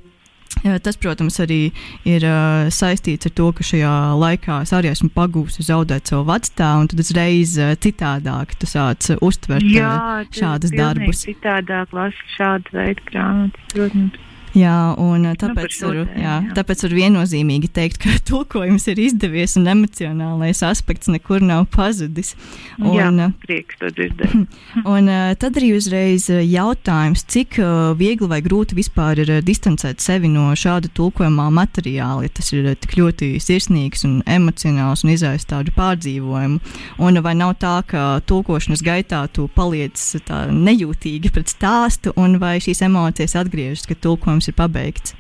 Tas, 0.63 0.99
protams, 1.01 1.39
arī 1.43 1.61
ir 2.09 2.25
uh, 2.27 2.69
saistīts 2.75 3.29
ar 3.29 3.35
to, 3.39 3.51
ka 3.57 3.67
šajā 3.67 3.95
laikā 4.19 4.61
es 4.67 4.75
arī 4.77 4.93
esmu 4.93 5.11
pagūsi 5.15 5.67
zaudēt 5.67 6.11
savu 6.11 6.27
vecstāvu, 6.29 6.85
un 6.85 6.91
tad 6.93 7.03
uzreiz 7.05 7.57
uh, 7.61 7.75
citādāk 7.79 8.57
tu 8.59 8.69
sāc 8.71 9.11
uztvert 9.25 9.67
Jā, 9.69 10.25
šādas 10.35 10.75
darbus. 10.75 11.25
Citādāk 11.29 11.95
lasu 11.97 12.33
šādu 12.37 12.75
veidu 12.75 13.07
grāmatas, 13.11 13.69
protams. 13.75 14.25
Jā, 14.57 14.95
un 14.97 15.27
uh, 15.27 15.35
Nu, 15.35 15.37
tāpēc, 15.37 15.75
var, 15.85 15.99
tēmu, 15.99 16.23
jā, 16.23 16.35
tāpēc 16.57 16.83
var 16.87 16.95
viennozīmīgi 16.97 17.69
teikt, 17.75 17.99
ka 18.03 18.15
tulkojums 18.29 18.89
ir 18.93 19.01
izdevies 19.03 19.57
un 19.61 19.69
emocionālais 19.71 20.63
aspekts 20.67 21.11
nekur 21.13 21.45
nav 21.45 21.67
pazudis. 21.75 22.35
Un, 22.81 22.95
Jā, 22.97 23.09
uh, 23.13 23.35
prieks 23.45 23.79
to 23.81 23.91
dzirdēt. 23.93 24.35
Un 24.95 25.11
uh, 25.11 25.33
tad 25.39 25.59
arī 25.61 25.73
uzreiz 25.77 26.29
jautājums, 26.31 27.25
cik 27.29 27.59
viegli 27.99 28.29
vai 28.31 28.41
grūti 28.45 28.77
vispār 28.79 29.23
ir 29.25 29.33
distancēt 29.45 30.03
sevi 30.05 30.31
no 30.33 30.49
šāda 30.59 30.91
tulkojumā 30.97 31.49
materiāla, 31.55 32.25
ja 32.27 32.33
tas 32.39 32.53
ir 32.55 32.71
tik 32.81 32.97
ļoti 32.99 33.31
sirsnīgs 33.43 34.05
un 34.09 34.19
emocionāls 34.29 35.05
un 35.05 35.13
izraisa 35.15 35.55
tādu 35.55 35.75
pārdzīvojumu. 35.77 36.61
Un 37.05 37.23
vai 37.25 37.35
nav 37.39 37.57
tā, 37.63 37.79
ka 37.89 38.05
tulkošanas 38.29 38.83
gaitā 38.85 39.25
tu 39.33 39.49
paliec 39.55 39.99
tā 40.29 40.45
nejūtīgi 40.53 41.33
pret 41.35 41.53
stāstu, 41.53 42.13
un 42.19 42.39
vai 42.43 42.57
šīs 42.63 42.85
emocijas 42.87 43.37
atgriežas, 43.41 43.87
kad 43.89 44.01
tulkojums 44.05 44.38
ir 44.47 44.55
pabeigts? 44.55 45.17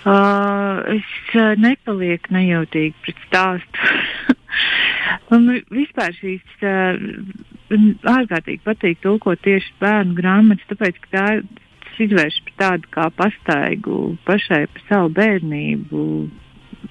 Uh, 0.00 0.80
es 0.96 1.06
uh, 1.36 1.52
nepalieku 1.60 2.32
nejūtīgi 2.34 2.94
pret 3.04 3.18
stāstu. 3.28 3.90
Man 5.30 5.60
vispār 5.70 6.16
šīs 6.16 6.64
uh, 6.66 6.96
ārkārtīgi 8.08 8.64
patīk 8.64 9.02
tulkot 9.04 9.42
tieši 9.44 9.76
bērnu 9.82 10.16
grāmatas, 10.16 10.66
tāpēc, 10.72 10.96
ka 11.04 11.12
tā 11.12 11.26
izvērš 12.00 12.40
par 12.46 12.56
tādu 12.62 12.90
kā 12.94 13.06
pastaigu 13.12 13.98
pašai 14.24 14.64
par 14.72 14.86
savu 14.88 15.12
bērnību. 15.18 16.04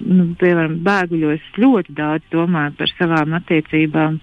Nu, 0.00 0.24
piemēram, 0.38 0.78
bēguļos 0.86 1.48
ļoti 1.60 1.94
daudz 1.98 2.30
domāju 2.32 2.76
par 2.78 2.92
savām 2.94 3.34
attiecībām 3.40 4.20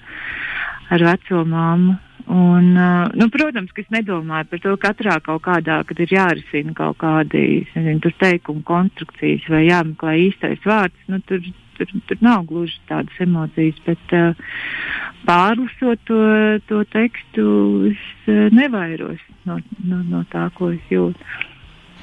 ar 0.96 1.04
veco 1.12 1.44
māmu. 1.52 1.98
Un, 2.28 2.76
uh, 2.76 3.08
nu, 3.16 3.30
protams, 3.32 3.72
ka 3.72 3.80
es 3.86 3.92
nedomāju 3.94 4.50
par 4.52 4.60
to 4.60 4.74
katrā 4.84 5.14
kaut 5.24 5.46
kādā, 5.46 5.78
kad 5.88 6.00
ir 6.04 6.12
jārisina 6.12 6.74
kaut 6.76 6.98
kādi 7.00 7.62
nezinu, 7.72 8.12
teikumu 8.20 8.66
konstrukcijas 8.68 9.48
vai 9.48 9.64
jāmeklē 9.70 10.18
īstais 10.26 10.66
vārds. 10.68 11.06
Nu, 11.08 11.22
tur, 11.30 11.40
tur, 11.78 11.94
tur 12.10 12.20
nav 12.26 12.44
gluži 12.50 12.76
tādas 12.90 13.22
emocijas, 13.24 13.80
bet 13.88 14.16
uh, 14.18 14.36
pārlasot 15.30 16.04
to, 16.10 16.20
to 16.68 16.82
tekstu, 16.92 17.48
es 17.94 18.04
uh, 18.28 18.50
nevairos 18.52 19.24
no, 19.48 19.62
no, 19.88 20.02
no 20.12 20.26
tā, 20.34 20.50
ko 20.58 20.74
es 20.76 20.92
jūtu. 20.92 21.32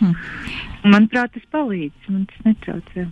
Hm. 0.00 0.16
Manuprāt, 0.88 1.36
tas 1.36 1.44
palīdz, 1.52 2.08
man 2.08 2.24
tas 2.32 2.48
netraucē. 2.48 3.06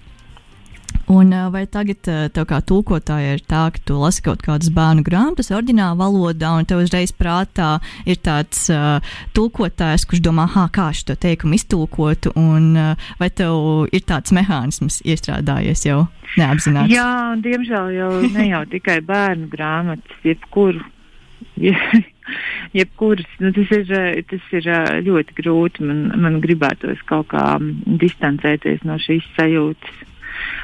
Un 1.12 1.32
vai 1.52 1.64
tagad 1.68 2.00
tev 2.32 2.46
kā 2.48 2.60
tulkotājai 2.64 3.34
ir 3.36 3.42
tā, 3.44 3.66
ka 3.74 3.80
tu 3.84 3.98
lasi 4.00 4.22
kaut 4.24 4.40
kādas 4.44 4.70
bērnu 4.72 5.04
grāmatas 5.04 5.50
oriģinālā 5.52 5.98
valodā, 5.98 6.54
un 6.56 6.68
tev 6.68 6.80
uzreiz 6.84 7.12
prātā 7.12 7.74
ir 8.08 8.20
tāds 8.24 8.64
uh, 8.72 9.02
tulkotājs, 9.36 10.06
kurš 10.08 10.22
domā, 10.24 10.46
kā 10.72 10.88
šo 10.96 11.16
teikumu 11.18 11.58
iztulkotu, 11.58 12.32
un 12.38 12.70
uh, 12.78 13.10
vai 13.20 13.28
tev 13.28 13.90
ir 13.92 14.06
tāds 14.08 14.32
mehānisms 14.32 15.02
iestrādājies 15.04 15.84
jau 15.84 16.06
neapzināti? 16.40 16.96
Jā, 16.96 17.10
diemžēl 17.44 17.92
jau 17.98 18.10
ne 18.32 18.48
jau 18.48 18.62
tikai 18.72 19.02
bērnu 19.04 19.50
grāmatas, 19.52 20.24
jebkuru. 20.24 20.80
Jebkuras, 22.72 23.28
nu, 23.42 23.50
tas, 23.52 23.68
ir, 23.74 24.22
tas 24.30 24.54
ir 24.56 24.68
ļoti 25.04 25.36
grūti. 25.36 25.84
Man, 25.84 26.06
man 26.22 26.40
gribētos 26.40 27.02
kaut 27.08 27.28
kā 27.34 27.44
distancēties 28.00 28.86
no 28.88 28.96
šīs 29.02 29.26
sajūtas. 29.36 30.00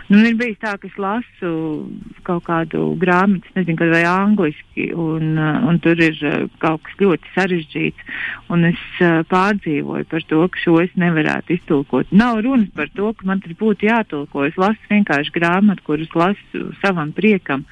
Nu, 0.08 0.22
ir 0.24 0.38
bijis 0.40 0.56
tā, 0.56 0.70
ka 0.80 0.88
es 0.88 0.94
lasu 0.96 1.48
kaut 2.24 2.46
kādu 2.46 2.94
grāmatu, 3.00 3.50
nezinu, 3.52 3.90
vai 3.92 4.06
angliski, 4.08 4.86
un, 4.96 5.34
uh, 5.36 5.58
un 5.68 5.76
tur 5.84 6.00
ir 6.00 6.16
uh, 6.24 6.46
kaut 6.62 6.80
kas 6.86 6.96
ļoti 7.02 7.34
sarežģīts, 7.34 8.14
es 8.70 8.86
uh, 9.04 9.20
pārdzīvoju 9.28 10.08
par 10.08 10.24
to, 10.30 10.40
ka 10.48 10.62
šo 10.62 10.78
es 10.80 10.96
nevarētu 10.96 11.58
iztulkot. 11.58 12.08
Nav 12.16 12.40
runas 12.46 12.72
par 12.72 12.88
to, 12.96 13.12
ka 13.12 13.28
man 13.28 13.44
tur 13.44 13.52
būtu 13.60 13.90
jātulko. 13.90 14.46
Es 14.48 14.56
lasu 14.56 14.80
vienkārši 14.88 15.34
grāmatu, 15.36 15.84
kuras 15.84 16.16
lasu 16.16 16.70
savam 16.80 17.12
priekam. 17.12 17.66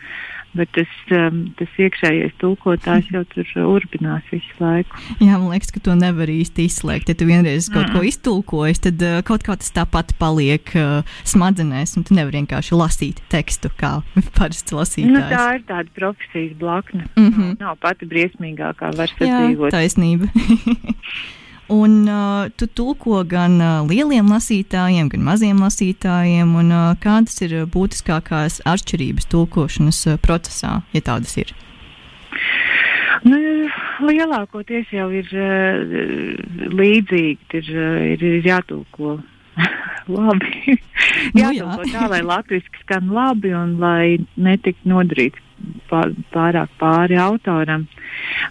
Bet 0.56 0.72
tas, 0.76 0.92
um, 1.14 1.42
tas 1.58 1.78
iekšējais 1.82 2.36
tulkotājs 2.40 3.10
jau 3.12 3.22
tur 3.32 3.52
urbinās 3.76 4.26
visu 4.32 4.56
laiku. 4.62 4.98
Jā, 5.20 5.36
man 5.36 5.50
liekas, 5.52 5.72
ka 5.74 5.82
to 5.84 5.96
nevar 5.98 6.30
īsti 6.32 6.66
izslēgt. 6.70 7.10
Ja 7.12 7.18
tu 7.18 7.28
vienreiz 7.28 7.68
kaut 7.72 7.92
ko 7.94 8.02
iztulkojies, 8.06 8.82
tad 8.88 9.02
uh, 9.04 9.18
kaut 9.26 9.46
kā 9.46 9.58
tas 9.60 9.72
tāpat 9.76 10.14
paliek 10.20 10.72
uh, 10.78 11.16
smadzenēs, 11.28 11.96
un 11.98 12.06
tu 12.08 12.16
nevari 12.16 12.42
vienkārši 12.42 12.78
lasīt 12.78 13.22
tekstu 13.32 13.72
kā 13.76 13.98
parasts 14.38 14.74
lasītājs. 14.74 15.14
Nu, 15.14 15.24
tā 15.30 15.46
ir 15.58 15.66
tāda 15.68 15.96
profesijas 15.96 16.54
blakne. 16.60 17.08
Mm 17.16 17.32
-hmm. 17.32 17.56
Nav 17.60 17.76
pati 17.80 18.06
briesmīgākā 18.06 18.94
var 18.96 19.10
Jā, 19.10 19.18
sadzīvot. 19.18 19.70
taisnība. 19.70 20.30
Un 21.68 22.06
uh, 22.06 22.46
tu 22.54 22.68
tulko 22.70 23.24
gan 23.26 23.58
uh, 23.58 23.88
lieliem 23.90 24.28
lasītājiem, 24.30 25.08
gan 25.10 25.24
maziem 25.26 25.58
lasītājiem. 25.64 26.52
Un, 26.60 26.70
uh, 26.70 26.92
kādas 27.02 27.40
ir 27.42 27.56
uh, 27.58 27.64
būtiskākās 27.66 28.60
atšķirības 28.62 29.26
tulkošanas 29.32 30.02
uh, 30.06 30.18
procesā, 30.22 30.76
ja 30.94 31.02
tādas 31.02 31.34
ir? 31.42 31.50
Nu, 33.26 33.40
lielākoties 34.06 34.92
jau 34.94 35.08
ir 35.10 35.32
uh, 35.34 35.96
līdzīgi. 36.70 37.50
Ir, 37.58 37.72
uh, 37.74 37.98
ir, 38.12 38.22
ir 38.30 38.46
jātulko 38.46 39.16
labi. 40.18 40.76
Nu, 41.34 41.42
jātulko 41.42 41.88
jā. 41.90 41.96
tā, 41.96 42.06
lai 42.14 42.22
latviešu 42.22 42.84
skan 42.84 43.10
labi 43.10 43.50
un 43.58 43.74
lai 43.82 44.20
netiktu 44.38 44.94
nodarīts 44.94 45.42
pārāk 45.90 46.72
pāri 46.80 47.18
autoram. 47.20 47.86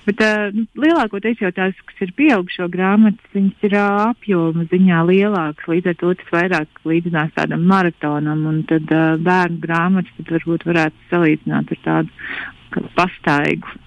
Bet 0.05 0.21
uh, 0.23 0.49
nu, 0.55 0.65
lielākoties 0.79 1.41
jau 1.43 1.51
tās, 1.55 1.77
kas 1.89 2.03
ir 2.05 2.13
pieaugušo 2.17 2.67
grāmatas, 2.73 3.31
viņas 3.35 3.65
ir 3.67 3.77
uh, 3.77 4.01
apjoma 4.09 4.65
ziņā 4.71 5.01
lielākas. 5.09 5.69
Līdz 5.71 5.91
ar 5.91 5.97
to 6.01 6.13
tas 6.19 6.33
vairāk 6.35 6.83
līdzinās 6.87 7.33
tādam 7.37 7.65
maratonam, 7.69 8.45
un 8.51 8.61
tad 8.69 8.91
uh, 8.93 9.15
bērnu 9.21 9.61
grāmatas 9.63 10.29
varbūt 10.29 10.67
varētu 10.69 11.09
salīdzināt 11.11 11.73
ar 11.75 11.83
tādu 11.89 12.85
pastaigu. 12.97 13.81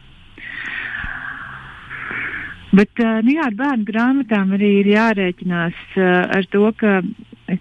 Bet 2.68 3.00
nu 3.24 3.32
jā, 3.32 3.46
ar 3.48 3.54
bērnu 3.56 3.86
grāmatām 3.88 4.50
arī 4.52 4.74
ir 4.82 4.90
jārēķinās 4.92 5.94
ar 6.04 6.48
to, 6.52 6.66
ka, 6.76 6.98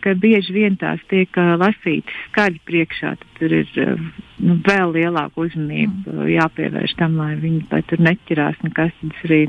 ka 0.04 0.14
bieži 0.20 0.54
vien 0.56 0.76
tās 0.80 1.00
tiek 1.12 1.38
lasītas 1.38 2.18
skaļi 2.32 2.60
priekšā. 2.68 3.14
Tur 3.38 3.56
ir 3.62 3.72
nu, 3.78 4.58
vēl 4.68 4.94
lielāka 4.98 5.46
uzmanība 5.46 6.28
jāpievērš 6.32 6.98
tam, 7.00 7.16
lai 7.22 7.36
viņi 7.40 7.64
lai 7.72 7.82
tur 7.88 8.04
neķerās 8.04 8.60
nekas. 8.66 8.94
Tad 9.00 9.16
es 9.16 9.26
arī 9.30 9.42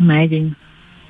mēģinu 0.00 0.54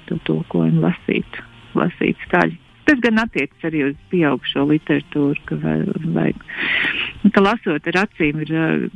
to 0.08 0.18
tulkojumu 0.26 0.82
lasīt, 0.86 1.40
lasīt 1.78 2.18
skaļi. 2.26 2.58
Tas 2.88 2.98
gan 3.04 3.20
attiecas 3.22 3.66
arī 3.68 3.84
uz 3.86 3.98
pieaugušo 4.10 4.64
literatūru, 4.66 5.38
ka, 5.46 5.58
vai, 5.62 5.76
vai, 6.16 6.30
ka 7.30 7.42
lasot 7.44 7.86
ar 7.92 7.98
acīm 8.00 8.40
ir 8.42 8.50
uh, 8.56 8.86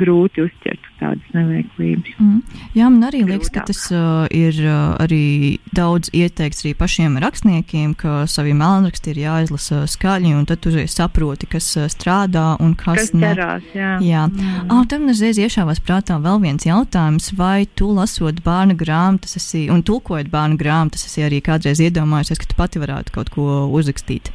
grūti 0.00 0.46
uztvert 0.46 0.86
tādas 1.00 1.34
neveiklības. 1.34 2.14
Mm. 2.20 2.60
Jā, 2.76 2.88
man 2.92 3.06
arī 3.08 3.22
liekas, 3.26 3.50
ka 3.54 3.64
tas 3.68 3.82
uh, 3.92 4.24
ir 4.34 4.56
uh, 4.64 4.96
arī 5.02 5.58
daudz 5.76 6.10
ieteikts 6.16 6.64
arī 6.64 6.72
pašiem 6.78 7.18
rakstniekiem, 7.22 7.94
ka 7.98 8.24
saviem 8.30 8.60
mēlnrakstiem 8.62 9.16
ir 9.16 9.22
jāizlasa 9.24 9.82
skaļi, 9.90 10.32
un 10.36 10.46
tad 10.48 10.62
tu 10.64 10.72
saproti, 10.90 11.48
kas 11.50 11.68
uh, 11.78 11.90
strādā 11.92 12.46
un 12.62 12.74
kas, 12.78 13.06
Kas 13.06 13.12
ne. 13.14 13.28
ķerās, 13.28 13.68
jā. 13.76 13.92
Jā, 14.06 14.24
oh, 14.72 14.82
tam 14.88 15.08
uzreiz 15.12 15.40
iešāvās 15.42 15.82
prātā 15.84 16.18
vēl 16.22 16.40
viens 16.44 16.66
jautājums. 16.66 17.30
Vai 17.36 17.66
tu 17.78 17.90
lasot 17.96 18.40
bērnu 18.44 18.76
grāmatas, 18.78 19.36
esi, 19.40 19.66
un 19.72 19.84
tulkojot 19.86 20.30
bērnu 20.32 20.58
grāmatas, 20.60 21.06
esi 21.08 21.26
arī 21.26 21.42
kādreiz 21.44 21.82
iedomājusies, 21.84 22.40
ka 22.40 22.50
tu 22.50 22.58
pati 22.58 22.82
varētu 22.82 23.14
kaut 23.14 23.32
ko 23.34 23.66
uzrakstīt 23.76 24.32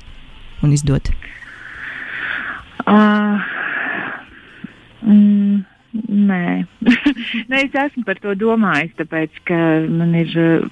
un 0.61 0.73
izdot? 0.75 1.11
Uh, 2.81 3.37
mm, 5.05 5.61
nē. 5.93 6.45
nē, 7.51 7.61
es 7.65 7.75
esmu 7.85 8.03
par 8.07 8.19
to 8.23 8.35
domājis, 8.39 8.93
tāpēc 8.99 9.41
ka 9.47 9.59
man 9.91 10.15
ir 10.17 10.31
uh, 10.39 10.65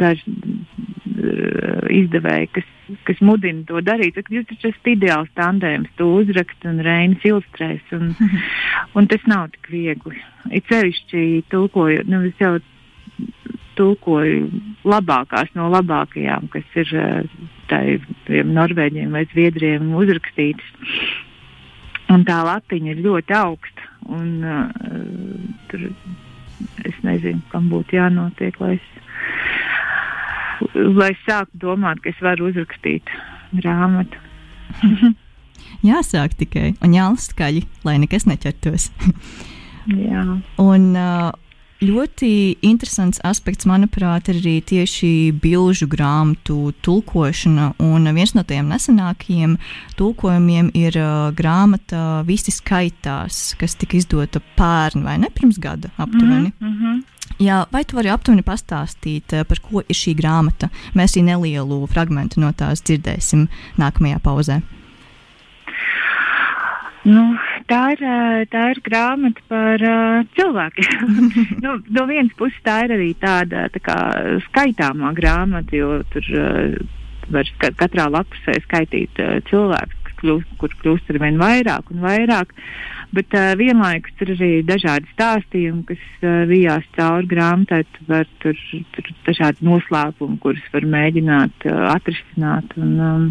daži 0.00 0.32
uh, 0.32 1.86
izdevēji, 1.92 2.50
kas, 2.56 2.68
kas 3.08 3.22
mudina 3.24 3.64
to 3.68 3.82
darīt. 3.84 4.16
Saka, 4.18 4.34
Jūs 4.36 4.48
taču 4.50 4.70
esat 4.72 4.92
ideāls 4.94 5.32
tandēms, 5.38 5.92
tu 6.00 6.08
uzrakst 6.22 6.66
un 6.68 6.82
reinis 6.84 7.24
ilustrēs, 7.28 7.84
un, 7.96 8.12
un 8.98 9.08
tas 9.12 9.24
nav 9.30 9.50
tik 9.56 9.72
viegli. 9.72 10.20
It 10.50 10.68
sevišķi 10.72 11.44
tulkojot, 11.52 12.08
nu, 12.10 12.24
es 12.30 12.42
jau 12.42 12.56
tulkoju 13.78 14.48
labākās 14.84 15.52
no 15.56 15.70
labākajām, 15.72 16.48
kas 16.52 16.80
ir 16.80 16.96
uh, 16.96 17.46
tādiem 17.70 18.52
norvēģiem 18.56 19.14
vai 19.14 19.24
zviedriem 19.32 19.94
uzrakstītas. 19.96 20.74
Un 22.12 22.26
tā 22.28 22.42
latiņa 22.44 22.92
ir 22.92 23.04
ļoti 23.06 23.36
augsta. 23.38 23.91
Un, 24.10 24.42
uh, 24.42 24.68
tur 25.70 25.86
es 26.86 26.98
nezinu, 27.06 27.42
kam 27.52 27.68
būtu 27.72 27.96
jānotiek, 27.98 28.58
lai 28.62 28.76
es, 28.76 28.88
lai 30.74 31.10
es 31.14 31.22
sāktu 31.26 31.62
domāt, 31.66 32.02
ka 32.02 32.10
es 32.12 32.22
varu 32.22 32.50
uzrakstīt 32.50 33.10
grāmatu. 33.58 34.18
Jāsāk 35.90 36.36
tikai 36.38 36.72
un 36.84 36.94
jālasa 36.94 37.32
skaļi, 37.32 37.64
lai 37.86 37.98
nekas 38.02 38.28
neķertos. 38.30 38.90
Jā. 40.06 40.22
un, 40.62 40.84
uh, 40.94 41.32
ļoti 41.82 42.30
interesants 42.64 43.20
aspekts, 43.26 43.66
manuprāt, 43.68 44.30
ir 44.30 44.40
arī 44.40 44.54
tieši 44.64 45.32
bilžu 45.42 45.88
grāmatu 45.90 46.72
tulkošana. 46.84 47.72
Un 47.82 48.08
viens 48.14 48.34
no 48.36 48.44
tiem 48.46 48.70
nesenākajiem 48.70 49.58
tulkojumiem 49.98 50.70
ir 50.78 50.98
uh, 51.00 51.30
grāmata 51.36 52.22
Visi 52.26 52.54
skaitās, 52.54 53.52
kas 53.58 53.76
tika 53.78 53.98
izdota 53.98 54.42
pērn 54.58 55.04
vai 55.06 55.18
ne 55.22 55.30
pirms 55.34 55.58
gada 55.62 55.90
aptuveni. 55.96 56.52
Mm 56.60 56.76
-hmm. 56.76 57.02
Jā, 57.38 57.66
vai 57.72 57.84
tu 57.84 57.96
vari 57.96 58.10
aptuveni 58.12 58.42
pastāstīt, 58.42 59.32
par 59.48 59.58
ko 59.60 59.80
ir 59.80 59.96
šī 59.96 60.14
grāmata? 60.14 60.68
Mēs 60.94 61.16
arī 61.16 61.24
nelielu 61.24 61.86
fragment 61.86 62.36
no 62.36 62.52
tās 62.52 62.82
dzirdēsim 62.82 63.48
nākamajā 63.78 64.18
pauzē. 64.18 64.60
Nu, 67.02 67.22
tā, 67.66 67.80
ir, 67.96 68.02
tā 68.52 68.64
ir 68.70 68.80
grāmata 68.86 69.42
par 69.50 69.82
uh, 69.82 70.20
cilvēkiem. 70.38 71.22
nu, 71.64 71.76
no 71.90 72.04
vienas 72.06 72.34
puses, 72.38 72.58
tā 72.62 72.84
ir 72.86 72.94
arī 72.94 73.08
tāda 73.18 73.66
tā 73.74 73.82
kā, 73.82 73.96
skaitāmā 74.46 75.10
grāmata, 75.16 75.74
jo 75.74 75.98
tur 76.14 76.28
uh, 76.38 76.76
var 77.34 77.50
katrā 77.80 78.06
lapusē 78.12 78.54
skaitīt 78.68 79.18
uh, 79.18 79.40
cilvēkus, 79.50 80.01
kļūst, 80.22 80.56
kur 80.60 80.74
kļūst 80.80 81.12
ar 81.12 81.20
vien 81.22 81.38
vairāk 81.40 81.92
un 81.92 82.02
vairāk. 82.06 82.54
Bet 83.12 83.34
uh, 83.36 83.52
vienlaikus 83.60 84.24
ir 84.24 84.32
arī 84.36 84.52
dažādi 84.64 85.10
stāstījumi, 85.12 85.84
kas 85.90 86.04
uh, 86.22 86.44
vijās 86.48 86.86
cauri 86.96 87.28
grāmatai. 87.28 87.82
Tur 87.92 88.08
var 88.08 88.30
tur, 88.44 88.62
tur 88.96 89.10
dažādi 89.28 89.68
noslēpumi, 89.68 90.38
kurus 90.40 90.70
var 90.72 90.88
mēģināt 90.96 91.68
uh, 91.68 91.82
atrisināt. 91.92 92.78
Un, 92.80 92.94
um, 93.00 93.28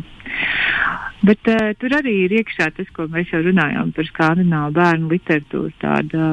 Bet 1.21 1.45
uh, 1.53 1.71
tur 1.77 1.93
arī 1.93 2.13
ir 2.25 2.31
iekšā 2.39 2.71
tas, 2.73 2.87
ko 2.95 3.05
mēs 3.11 3.29
jau 3.29 3.43
runājām 3.45 3.91
par 3.93 4.07
skandināvu 4.07 4.73
bērnu 4.73 5.11
literatūru. 5.11 5.69
Tāda 5.81 6.29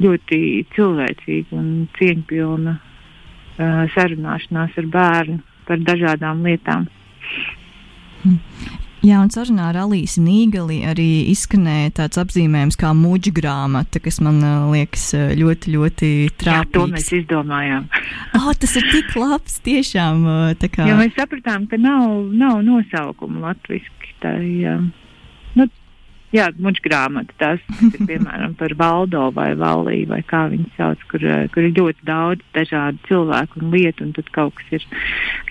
ļoti 0.00 0.38
cilvēcīga 0.72 1.58
un 1.58 1.68
cieņpilna 1.98 2.72
uh, 2.76 3.84
sarunāšanās 3.92 4.80
ar 4.80 4.90
bērnu 4.96 5.38
par 5.68 5.84
dažādām 5.90 6.42
lietām. 6.46 6.88
Jā, 9.06 9.20
un 9.22 9.30
sarunā 9.30 9.68
ar 9.70 9.76
Alīsu 9.84 10.22
Nīgali 10.24 10.80
arī 10.88 11.28
izskanēja 11.30 11.92
tāds 12.00 12.18
apzīmējums 12.18 12.78
kā 12.80 12.90
muģa 12.96 13.32
grāmata, 13.36 14.00
kas 14.02 14.18
man 14.24 14.40
liekas 14.72 15.12
ļoti, 15.38 15.74
ļoti 15.76 16.10
trāpīgs. 16.40 16.72
Jā, 16.72 16.72
to 16.74 16.86
mēs 16.90 17.12
izdomājām. 17.20 17.86
oh, 18.40 18.50
tas 18.62 18.74
ir 18.80 18.88
tik 18.90 19.14
labs, 19.20 19.60
tiešām. 19.66 20.26
Kā... 20.58 20.88
Jo 20.90 20.98
mēs 20.98 21.14
sapratām, 21.18 21.68
ka 21.70 21.78
nav, 21.78 22.08
nav 22.34 22.64
nosaukuma 22.66 23.50
latviski. 23.50 24.16
Tā, 24.24 24.34
jā. 24.42 24.78
Jā, 26.34 26.48
muģa 26.58 26.82
grāmata. 26.82 27.34
Tas 27.38 27.82
ir 27.86 28.06
piemēram 28.08 28.56
par 28.58 28.74
Valdo 28.78 29.28
vai 29.36 29.52
Vallī, 29.58 30.00
vai 30.10 30.22
kā 30.26 30.46
viņi 30.52 30.72
sauc, 30.76 31.02
kur, 31.10 31.22
kur 31.54 31.68
ir 31.68 31.76
ļoti 31.76 32.08
daudz 32.08 32.42
dažādu 32.56 32.98
cilvēku 33.06 33.62
un 33.62 33.70
lietu, 33.74 34.06
un 34.06 34.14
tad 34.16 34.32
kaut 34.34 34.56
kas 34.58 34.80
ir 34.80 34.88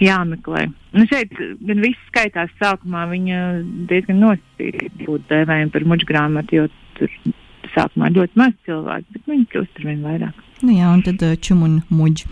jāmeklē. 0.03 0.67
Nu, 0.95 1.07
šeit 1.11 1.33
gan 1.35 1.83
viss 1.83 2.11
skaitās 2.11 2.51
sākumā, 2.59 3.05
viņa 3.11 3.41
diezgan 3.89 4.21
nosacīti 4.23 4.91
būtu 5.05 5.29
dēvējama 5.31 5.73
par 5.73 5.87
muģa 5.93 6.11
grāmatu, 6.11 6.61
jo 6.61 6.67
tur 6.99 7.17
sākumā 7.75 8.11
ļoti 8.15 8.39
maz 8.39 8.55
cilvēku, 8.67 9.15
bet 9.15 9.31
viņi 9.31 9.47
kļūst 9.51 9.79
ar 9.79 9.87
vien 9.89 10.03
vairāk. 10.05 10.41
Nu 10.63 10.71
jā, 10.71 10.87
un 10.87 11.01
tad 11.03 11.23
čum 11.43 11.65
un 11.65 11.79
muģi. 11.91 12.29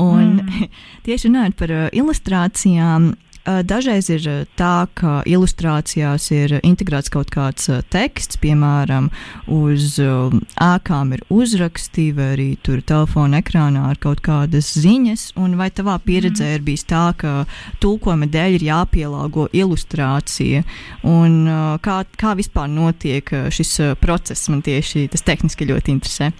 Un 0.00 0.38
mm. 0.40 0.68
tieši 1.06 1.28
runājot 1.28 1.56
par 1.60 1.72
uh, 1.74 1.86
ilustrācijām, 1.96 3.10
Dažreiz 3.46 4.08
ir 4.10 4.24
tā, 4.58 4.88
ka 4.98 5.20
ilustrācijās 5.28 6.24
ir 6.34 6.56
integrēts 6.66 7.12
kaut 7.14 7.30
kāds 7.30 7.68
teksts, 7.92 8.40
piemēram, 8.42 9.08
uz 9.52 10.00
ēkām 10.00 11.12
ir 11.14 11.22
uzraksti, 11.30 12.08
vai 12.16 12.28
arī 12.34 12.48
tur 12.66 12.82
telefona 12.82 13.38
ekrānā 13.44 13.84
ir 13.94 14.00
kaut 14.02 14.24
kādas 14.26 14.72
ziņas. 14.74 15.28
Vai 15.56 15.70
tavā 15.70 15.94
pieredzē 16.02 16.48
mm. 16.48 16.56
ir 16.58 16.66
bijis 16.66 16.86
tā, 16.90 17.04
ka 17.18 17.36
tulkojuma 17.82 18.26
dēļ 18.34 18.58
ir 18.58 18.66
jāpielāgo 18.66 19.46
ilustrācija? 19.54 20.64
Un, 21.06 21.38
kā, 21.86 22.00
kā 22.18 22.34
vispār 22.38 22.66
notiek 22.72 23.30
šis 23.54 23.78
process? 24.02 24.50
Man 24.50 24.66
tieši 24.66 25.06
tas 25.14 25.22
tehniski 25.26 25.70
ļoti 25.70 25.94
interesē. 25.94 26.32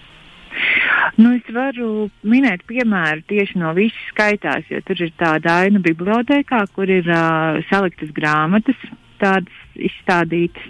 Nu, 1.17 1.31
es 1.33 1.47
varu 1.49 2.11
minēt 2.29 2.67
piemēru 2.69 3.23
tieši 3.31 3.57
no 3.63 3.71
visas 3.77 4.09
skaitās, 4.11 4.67
jo 4.69 4.83
tur 4.85 5.01
ir 5.01 5.13
tāda 5.17 5.63
ainu 5.63 5.81
bibliotēkā, 5.85 6.59
kur 6.77 6.91
ir 6.93 7.07
uh, 7.09 7.57
saliktas 7.71 8.11
grāmatas, 8.17 8.77
tādas 9.23 9.81
izstādītas. 9.81 10.67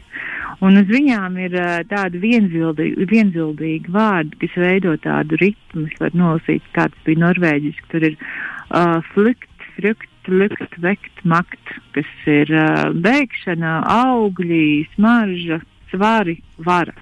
Un 0.63 0.79
uz 0.79 0.87
viņām 0.87 1.35
ir 1.43 1.57
uh, 1.59 1.81
tādi 1.91 2.21
vienzildīgi, 2.23 3.09
vienzildīgi 3.11 3.91
vārdi, 3.93 4.39
kas 4.45 4.55
veido 4.63 4.95
tādu 5.03 5.39
ritmu. 5.41 5.89
Es 5.91 5.99
varu 5.99 6.21
nolasīt, 6.21 6.69
kāds 6.77 7.01
bija 7.09 7.25
norvēģiski. 7.25 7.89
Tur 7.91 8.07
ir 8.07 8.15
uh, 8.23 9.01
flikt, 9.17 9.67
frukt, 9.75 10.31
lukt, 10.31 10.79
vekt, 10.85 11.25
makt, 11.27 11.73
kas 11.97 12.13
ir 12.31 12.53
uh, 12.55 12.85
bēgšana, 12.95 13.81
augļi, 13.97 14.69
smarža, 14.95 15.59
svari, 15.91 16.39
vara. 16.63 16.95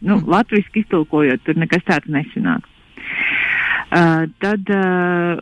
Nu, 0.00 0.18
mm. 0.18 0.26
Latvijas 0.34 0.82
iztulkojot, 0.82 1.46
tur 1.46 1.62
nekas 1.62 1.86
tāds 1.86 2.10
nesanāk. 2.10 2.66
Uh, 3.88 4.26
tad, 4.42 4.68
uh, 4.68 5.38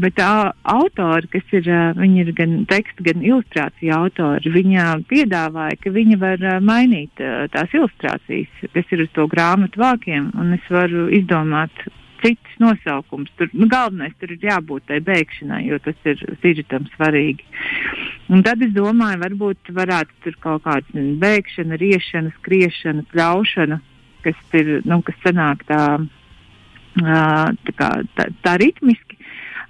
bet 0.00 0.14
tā 0.16 0.32
autori, 0.72 1.28
kas 1.28 1.52
ir, 1.52 1.66
uh, 1.68 1.90
viņi 1.98 2.22
ir 2.24 2.32
gan 2.38 2.54
teksta, 2.70 3.04
gan 3.04 3.24
ilustrācija 3.26 3.98
autori, 4.00 4.52
viņa 4.54 4.86
piedāvāja, 5.10 5.76
ka 5.82 5.92
viņi 5.92 6.20
var 6.20 6.44
mainīt 6.64 7.20
tās 7.52 7.76
ilustrācijas, 7.76 8.68
kas 8.72 8.94
ir 8.96 9.04
uz 9.04 9.12
to 9.16 9.28
grāmatu 9.28 9.82
vākiem, 9.82 10.30
un 10.40 10.54
es 10.56 10.72
varu 10.72 11.10
izdomāt 11.12 11.84
citus 12.20 12.56
nosaukumus. 12.58 13.30
Tur 13.36 13.48
nu, 13.52 13.68
galvenais 13.68 14.14
tur 14.20 14.32
ir 14.34 14.44
jābūt 14.44 14.86
tai 14.88 15.00
beigšanai, 15.04 15.62
jo 15.68 15.78
tas 15.84 16.08
ir 16.08 16.20
sižetam 16.42 16.88
svarīgi. 16.94 17.44
Un 18.30 18.44
tad 18.46 18.62
es 18.64 18.72
domāju, 18.76 19.20
varbūt 19.24 19.72
varētu 19.76 20.24
tur 20.24 20.36
kaut 20.44 20.64
kāda 20.66 21.04
beigšana, 21.22 21.78
riešana, 21.80 22.32
skriešana, 22.38 23.06
pļaušana, 23.12 23.80
kas 24.24 24.56
ir, 24.60 24.72
nu, 24.88 25.00
kas 25.06 25.20
sanāk 25.24 25.64
tā 25.68 25.82
tā, 26.98 27.76
kā, 27.76 27.90
tā, 28.16 28.28
tā 28.44 28.56
ritmiski. 28.60 29.20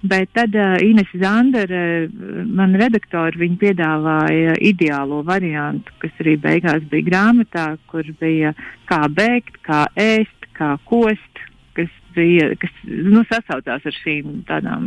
Bet 0.01 0.31
tad 0.33 0.55
uh, 0.57 0.79
Ines 0.81 1.11
Zandere, 1.21 2.09
man 2.49 2.73
redaktori, 2.81 3.37
viņa 3.37 3.57
piedāvāja 3.61 4.55
ideālo 4.65 5.21
variantu, 5.29 5.93
kas 6.01 6.23
arī 6.23 6.39
beigās 6.41 6.87
bija 6.89 7.05
grāmatā, 7.11 7.67
kur 7.91 8.07
bija 8.21 8.55
kā 8.89 9.03
bēgt, 9.13 9.59
kā 9.67 9.85
ēst, 10.01 10.49
kā 10.57 10.79
kost, 10.89 11.43
kas 11.77 11.93
bija, 12.17 12.55
kas 12.61 12.73
nu, 12.89 13.21
sasaucās 13.29 13.85
ar 13.85 13.99
šīm 13.99 14.41
tādām 14.49 14.87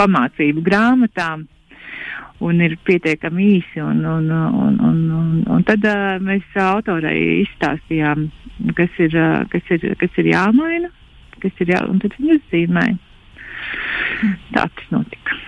pamācību 0.00 0.64
grāmatām. 0.66 1.46
Un 2.42 2.58
ir 2.66 2.74
pietiekami 2.82 3.44
īsi. 3.60 3.78
Un, 3.78 4.00
un, 4.02 4.26
un, 4.26 4.80
un, 4.82 4.98
un, 5.20 5.28
un 5.54 5.62
tad 5.68 5.86
uh, 5.86 6.16
mēs 6.18 6.58
autorei 6.58 7.44
izstāstījām, 7.44 8.26
kas 8.74 8.98
ir, 8.98 9.14
uh, 9.14 9.46
kas 9.54 9.70
ir, 9.70 9.86
kas 10.02 10.18
ir 10.18 10.32
jāmaina 10.32 10.90
kas 11.42 11.64
ir 11.64 11.74
jā, 11.74 11.80
un 11.90 12.02
tad 12.02 12.14
viņi 12.18 12.38
uzzīmēja. 12.38 12.98
Tā 14.54 14.66
tas 14.66 14.92
notika. 14.94 15.38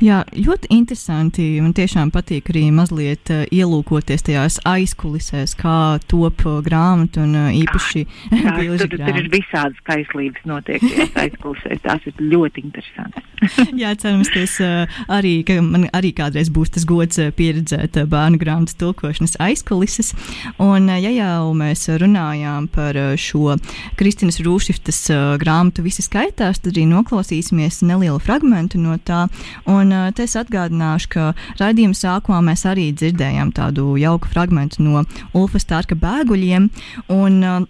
Jā, 0.00 0.22
ļoti 0.32 0.70
interesanti. 0.72 1.44
Man 1.60 1.74
tiešām 1.76 2.08
patīk 2.14 2.46
arī 2.48 2.62
mazliet 2.72 3.28
uh, 3.34 3.42
ielūkoties 3.52 4.22
tajās 4.24 4.54
aizkulisēs, 4.64 5.52
kā 5.60 6.00
top 6.08 6.40
uh, 6.48 6.62
grāmata 6.64 7.26
un 7.26 7.34
uh, 7.36 7.50
īpaši 7.52 8.06
bilžu 8.56 8.88
grāmata. 8.94 9.10
Tur 9.10 9.18
ir 9.20 9.28
visādas 9.34 9.82
kaislības 9.84 10.46
notiek 10.48 10.86
aizkulisēs. 11.20 11.82
Tās 11.84 12.06
ir 12.08 12.22
ļoti 12.32 12.64
interesantas. 12.64 13.26
Jā, 13.82 13.92
cerams, 14.00 14.30
ka, 14.32 14.46
uh, 14.64 15.02
arī, 15.18 15.34
ka 15.44 15.58
man 15.64 15.84
arī 15.96 16.14
kādreiz 16.16 16.48
būs 16.48 16.72
tas 16.78 16.88
gods 16.88 17.20
pieredzēt 17.36 18.00
bērnu 18.08 18.40
grāmatas 18.40 18.80
tulkošanas 18.80 19.36
aizkulises. 19.44 20.14
Un, 20.56 20.88
ja 20.96 21.12
jau 21.12 21.52
mēs 21.56 21.84
runājām 22.00 22.70
par 22.72 22.96
šo 23.20 23.58
Kristinas 24.00 24.40
Rūšiftas 24.40 25.02
grāmatu 25.44 25.84
visi 25.84 26.04
skaitās, 26.06 26.64
tad 26.64 26.72
arī 26.72 26.88
noklausīsimies 26.88 27.82
nelielu 27.84 28.16
fragmentu 28.24 28.80
no 28.80 28.96
tā. 29.04 29.26
Un, 29.68 29.89
Un 29.90 29.96
uh, 29.96 30.22
es 30.22 30.36
atgādināšu, 30.38 31.08
ka 31.10 31.22
raidījuma 31.58 31.96
sākumā 31.98 32.38
mēs 32.46 32.62
arī 32.68 32.90
dzirdējām 32.94 33.50
tādu 33.56 33.96
jauku 33.98 34.30
fragment 34.30 34.76
no 34.78 35.02
Ulfa 35.34 35.58
Stārka 35.58 35.96
bēguļiem. 35.98 36.68
Un, 37.10 37.38
uh, 37.42 37.64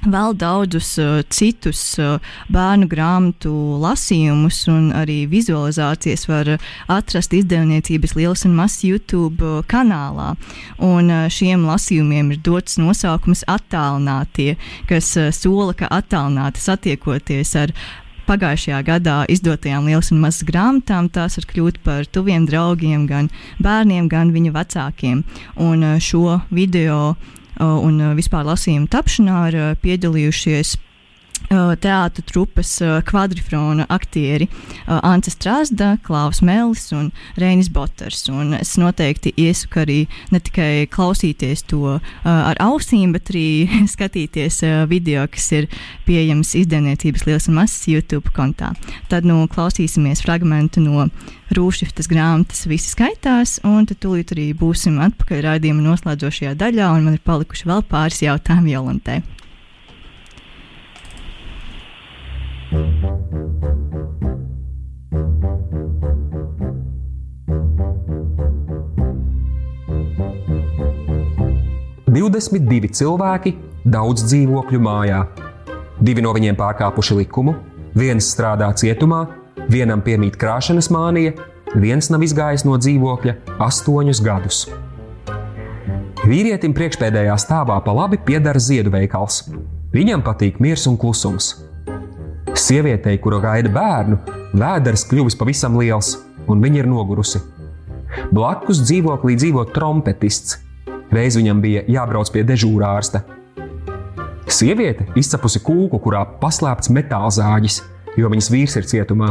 vēl 0.00 0.34
daudzus 0.40 0.88
uh, 0.98 1.20
citus 1.30 1.82
uh, 2.00 2.18
bērnu 2.50 2.88
grāmatu 2.90 3.52
lasījumus 3.84 4.64
un 4.72 4.90
arī 4.96 5.20
vizualizācijas 5.30 6.26
var 6.30 6.54
atrast 6.90 7.36
izdevniecības 7.36 8.16
Lielas 8.18 8.42
un 8.48 8.58
Mazs 8.58 8.82
YouTube 8.88 9.46
uh, 9.46 9.62
kanālā. 9.70 10.32
Un 10.82 11.12
uh, 11.12 11.28
šiem 11.30 11.68
lasījumiem 11.70 12.34
ir 12.34 12.42
dots 12.42 12.80
nosaukums 12.82 13.44
attālinātie, 13.46 14.56
kas 14.90 15.14
uh, 15.20 15.30
sola, 15.30 15.76
ka 15.76 15.92
attālināti 16.00 16.66
satiekoties 16.66 17.54
ar 17.62 17.78
pagājušajā 18.30 18.80
gadā 18.86 19.16
izdotajām 19.32 19.88
lielas 19.90 20.12
un 20.14 20.22
mazas 20.22 20.46
grāmatām, 20.46 21.10
tās 21.10 21.38
var 21.38 21.48
kļūt 21.50 21.80
par 21.86 22.06
tuviem 22.06 22.46
draugiem 22.46 23.08
gan 23.10 23.30
bērniem, 23.62 24.08
gan 24.10 24.30
viņu 24.34 24.54
vecākiem. 24.54 25.24
Un 25.58 25.82
uh, 25.86 25.98
šo 25.98 26.40
video 26.54 27.00
uh, 27.10 27.16
un 27.60 27.98
uh, 27.98 28.14
vispār 28.18 28.46
lasījumu 28.46 28.90
tapšanā 28.92 29.40
ir 29.50 29.58
piedalījušies 29.82 30.76
teātras 31.50 32.26
trupas 32.30 32.70
kvadrifrona 33.08 33.86
aktieri 33.90 34.46
Anta 34.86 35.30
Strasda, 35.30 35.96
Klaus 36.02 36.40
Mellis 36.46 36.92
un 36.92 37.10
Reinis 37.36 37.68
Boters. 37.68 38.28
Un 38.30 38.54
es 38.54 38.76
noteikti 38.78 39.32
iesaku 39.36 39.82
arī 39.82 39.98
ne 40.30 40.40
tikai 40.40 40.86
klausīties 40.90 41.64
to 41.66 41.98
ar 42.24 42.60
ausīm, 42.62 43.10
bet 43.16 43.32
arī 43.32 43.66
skatīties 43.94 44.62
video, 44.90 45.26
kas 45.30 45.50
ir 45.58 45.66
pieejams 46.06 46.54
izdevniecības 46.62 47.26
Liels 47.26 47.50
un 47.50 47.58
Masas 47.58 47.88
YouTube 47.90 48.30
kontā. 48.36 48.70
Tad 49.10 49.26
nu, 49.26 49.42
klausīsimies 49.50 50.22
fragment 50.22 50.78
no 50.78 51.08
Rūšiftas 51.50 52.06
grāmatas 52.06 52.62
Visi 52.70 52.92
skaitās, 52.92 53.58
un 53.66 53.88
tad 53.90 53.98
tūlīt 54.04 54.30
arī 54.36 54.52
būsim 54.54 55.00
atpakaļ 55.02 55.42
raidījuma 55.48 55.82
noslēdzošajā 55.88 56.54
daļā, 56.62 56.94
un 56.94 57.10
man 57.10 57.18
ir 57.18 57.26
palikuši 57.26 57.66
vēl 57.72 57.82
pāris 57.90 58.22
jautājumi 58.22 58.76
Jolantei. 58.76 59.20
22 62.70 62.78
cilvēki 72.94 73.58
daudz 73.82 74.22
dzīvokļu 74.28 74.78
mājā. 74.86 75.18
Divi 75.98 76.22
no 76.22 76.30
viņiem 76.36 76.54
pārkāpuši 76.60 77.16
likumu, 77.18 77.56
viens 77.98 78.28
strādā 78.30 78.70
cietumā, 78.78 79.26
vienam 79.66 79.98
piemīt 80.06 80.38
krāšanas 80.38 80.94
mānija, 80.94 81.34
viens 81.74 82.06
nav 82.14 82.22
izgājis 82.22 82.62
no 82.68 82.78
dzīvokļa 82.78 83.34
astoņus 83.66 84.22
gadus. 84.22 84.70
Vīrietim 86.22 86.70
priekšpēdējā 86.78 87.34
stāvā 87.34 87.82
pa 87.82 87.90
labi 87.98 88.22
pieder 88.22 88.54
ziedu 88.62 88.94
veikals. 88.94 89.50
Viņam 89.90 90.22
patīk 90.22 90.62
miers 90.62 90.86
un 90.86 90.94
klusums. 91.00 91.69
Sievietei, 92.58 93.18
kura 93.22 93.38
gaida 93.42 93.70
bērnu, 93.72 94.18
vēders 94.58 95.04
kļuvis 95.10 95.36
pavisam 95.38 95.76
liels, 95.78 96.16
un 96.50 96.62
viņa 96.62 96.82
ir 96.82 96.88
nogurusi. 96.90 97.40
Blakus 98.34 98.82
dzīvoklī 98.84 99.36
dzīvo 99.38 99.64
trompetists. 99.74 100.58
Reiz 101.10 101.36
viņam 101.38 101.60
bija 101.62 101.84
jābrauc 101.90 102.30
pie 102.30 102.42
dežūrārsta. 102.46 103.22
Sieviete 104.50 105.06
izcepusi 105.18 105.62
kūku, 105.62 106.00
kurā 106.02 106.24
paslēpts 106.42 106.90
metāla 106.94 107.30
zāģis, 107.34 107.80
jo 108.18 108.30
viņas 108.30 108.50
vīrs 108.50 108.76
ir 108.80 108.88
cietumā. 108.90 109.30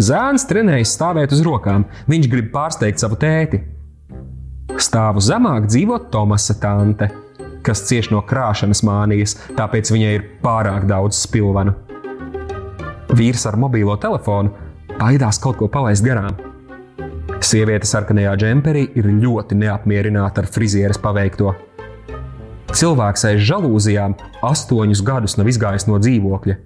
Zēns 0.00 0.46
trenējas 0.48 0.94
stāvēt 0.96 1.34
uz 1.36 1.42
rokām, 1.44 1.84
viņš 2.08 2.28
grib 2.32 2.48
pārsteigt 2.54 3.02
savu 3.02 3.18
tēti. 3.20 3.60
Stāvu 4.80 5.20
zemāk 5.20 5.68
dzīvo 5.68 5.98
Tomasa 6.12 6.56
tante, 6.60 7.10
kas 7.66 7.84
cieš 7.88 8.10
no 8.12 8.22
krāšanas 8.26 8.82
mānijas, 8.86 9.36
tāpēc 9.58 9.92
viņai 9.94 10.12
ir 10.18 10.28
pārāk 10.42 10.86
daudz 10.90 11.20
spilvenu. 11.22 11.74
Vīrs 13.12 13.44
ar 13.48 13.58
mobilo 13.60 13.96
telefonu 14.00 14.54
baidās 14.98 15.40
kaut 15.42 15.58
ko 15.60 15.68
palaist 15.68 16.04
garām. 16.04 16.38
Sieviete 17.42 17.88
sarkanajā 17.88 18.32
džemperī 18.38 18.86
ir 18.96 19.08
ļoti 19.18 19.58
neapmierināta 19.58 20.44
ar 20.44 20.48
frizieres 20.50 21.00
paveikto. 21.02 21.52
Cilvēks 22.72 23.26
aiz 23.28 23.42
žalūzijām 23.44 24.14
astoņus 24.48 25.02
gadus 25.04 25.36
nav 25.36 25.50
izgājis 25.50 25.88
no 25.90 25.98
dzīvokļa. 26.00 26.56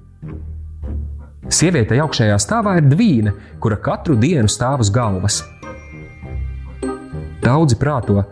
Sievietei 1.57 1.99
augšējā 2.03 2.37
stāvā 2.43 2.77
ir 2.81 2.89
dvīne, 2.91 3.33
kura 3.63 3.79
katru 3.83 4.15
dienu 4.19 4.51
stāv 4.51 4.85
uz 4.85 4.93
galvas. 4.95 5.41
Daudzi 7.43 7.79
prāto, 7.79 8.23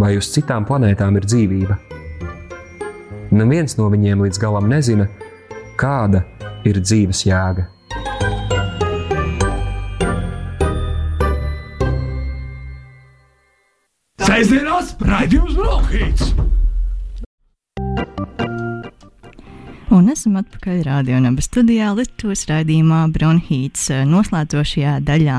vai 0.00 0.14
uz 0.18 0.30
citām 0.34 0.66
planētām 0.68 1.20
ir 1.20 1.28
dzīvība. 1.28 1.93
Neviens 3.34 3.74
no 3.74 3.88
viņiem 3.90 4.20
līdz 4.22 4.38
galam 4.38 4.68
nezina, 4.70 5.08
kāda 5.80 6.20
ir 6.68 6.78
dzīves 6.78 7.24
jēga. 7.26 7.66
Sēžamās 14.22 14.94
raidījums 15.02 15.58
Brokhīts! 15.58 16.30
Un 19.94 20.08
esam 20.10 20.34
atpakaļ 20.40 20.80
radionāba 20.88 21.42
studijā 21.44 21.92
Lietuvas 21.94 22.40
raidījumā 22.48 23.04
Bronhīts 23.14 23.84
eh, 23.94 24.00
noslēdzošajā 24.10 24.96
daļā. 25.06 25.36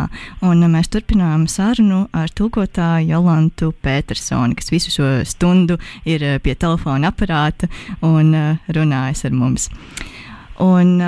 Un 0.48 0.64
eh, 0.64 0.70
mēs 0.72 0.88
turpinām 0.94 1.44
sarunu 1.52 2.06
ar 2.16 2.32
tulkotāju 2.32 3.10
Jolantu 3.10 3.74
Petersoni, 3.84 4.56
kas 4.56 4.72
visu 4.72 4.94
šo 4.94 5.10
stundu 5.28 5.76
ir 6.08 6.24
eh, 6.24 6.38
pie 6.40 6.56
telefona 6.56 7.12
aparāta 7.12 7.68
un 8.00 8.32
runājas 8.72 9.26
ar 9.28 9.36
mums. 9.36 9.68
Un, 10.64 11.02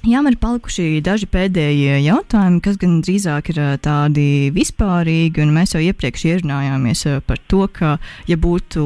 Jā, 0.00 0.22
man 0.24 0.32
ir 0.32 0.38
palikuši 0.40 1.02
daži 1.04 1.26
pēdējie 1.28 1.98
jautājumi, 2.06 2.62
kas 2.64 2.78
gan 2.80 3.02
drīzāk 3.04 3.50
ir 3.52 3.58
tādi 3.84 4.48
vispārīgi, 4.54 5.42
un 5.44 5.50
mēs 5.52 5.74
jau 5.74 5.80
iepriekš 5.84 6.22
ierunājāmies 6.30 7.02
par 7.28 7.40
to, 7.52 7.66
ka, 7.68 7.90
ja 8.24 8.38
būtu, 8.40 8.84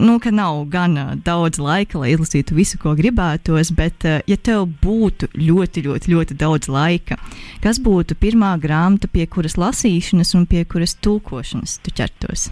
nu, 0.00 0.14
ka 0.24 0.30
nav 0.32 0.62
gan 0.72 1.18
daudz 1.20 1.60
laika, 1.60 1.98
lai 2.00 2.14
izlasītu 2.14 2.56
visu, 2.56 2.80
ko 2.80 2.94
gribētos, 2.96 3.74
bet, 3.76 4.06
ja 4.24 4.38
tev 4.40 4.64
būtu 4.80 5.28
ļoti, 5.36 5.82
ļoti, 5.84 6.12
ļoti 6.14 6.36
daudz 6.40 6.70
laika, 6.72 7.18
kas 7.60 7.76
būtu 7.84 8.16
pirmā 8.16 8.54
grāmata, 8.62 9.10
pie 9.12 9.26
kuras 9.28 9.58
lasīšanas 9.60 10.32
un 10.38 10.46
pie 10.48 10.62
kuras 10.64 10.96
tulkošanas 10.96 11.76
tu 11.84 11.92
ķertos? 11.92 12.46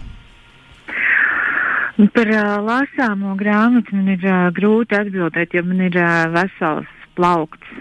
Par 2.13 2.29
uh, 2.29 2.61
lasāmo 2.61 3.33
grāmatu 3.41 3.97
man 3.97 4.13
ir 4.13 4.29
uh, 4.29 4.53
grūti 4.53 4.99
atbildēt, 5.01 5.57
jo 5.57 5.65
man 5.65 5.81
ir 5.89 5.97
uh, 5.97 6.29
vesels 6.37 6.93
plaukts 7.17 7.73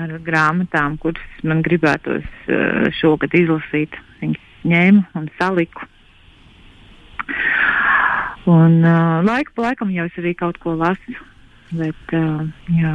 ar 0.00 0.16
grāmatām, 0.26 0.98
kuras 1.02 1.42
man 1.46 1.62
gribētos 1.66 2.26
uh, 2.48 2.86
šogad 3.00 3.34
izlasīt. 3.36 3.96
Viņas 4.20 4.46
ņēmu 4.66 5.04
un 5.18 5.28
saliku. 5.40 5.88
Un 8.46 8.78
uh, 8.84 9.24
laiku 9.26 9.56
pa 9.56 9.70
laikam 9.70 9.90
jau 9.90 10.06
es 10.06 10.18
arī 10.20 10.36
kaut 10.38 10.60
ko 10.62 10.76
lasu, 10.78 11.16
bet 11.74 12.14
uh, 12.14 12.46
jā, 12.70 12.94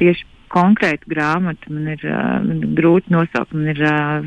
tieši 0.00 0.26
konkrētu 0.50 1.10
grāmatu 1.12 1.70
man 1.74 1.92
ir 1.92 2.02
uh, 2.10 2.40
grūti 2.78 3.14
nosaukt. 3.14 3.54
Man 3.54 3.70
ir 3.70 3.84
uh, 3.86 4.24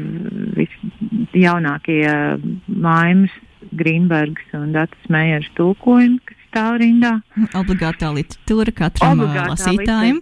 visjaunākie 1.34 2.04
uh, 2.08 2.46
maimas 2.68 3.34
Grīnbergs 3.80 4.56
un 4.58 4.72
Dārtas 4.76 5.12
Mējers 5.12 5.52
tulkojumi, 5.58 6.20
kas 6.28 6.43
stāv 6.54 6.78
rindā. 6.84 7.18
Obligātā 7.58 8.14
literatūra 8.14 8.74
katram 8.78 9.18
Obligātā 9.18 9.50
lasītājam. 9.56 10.22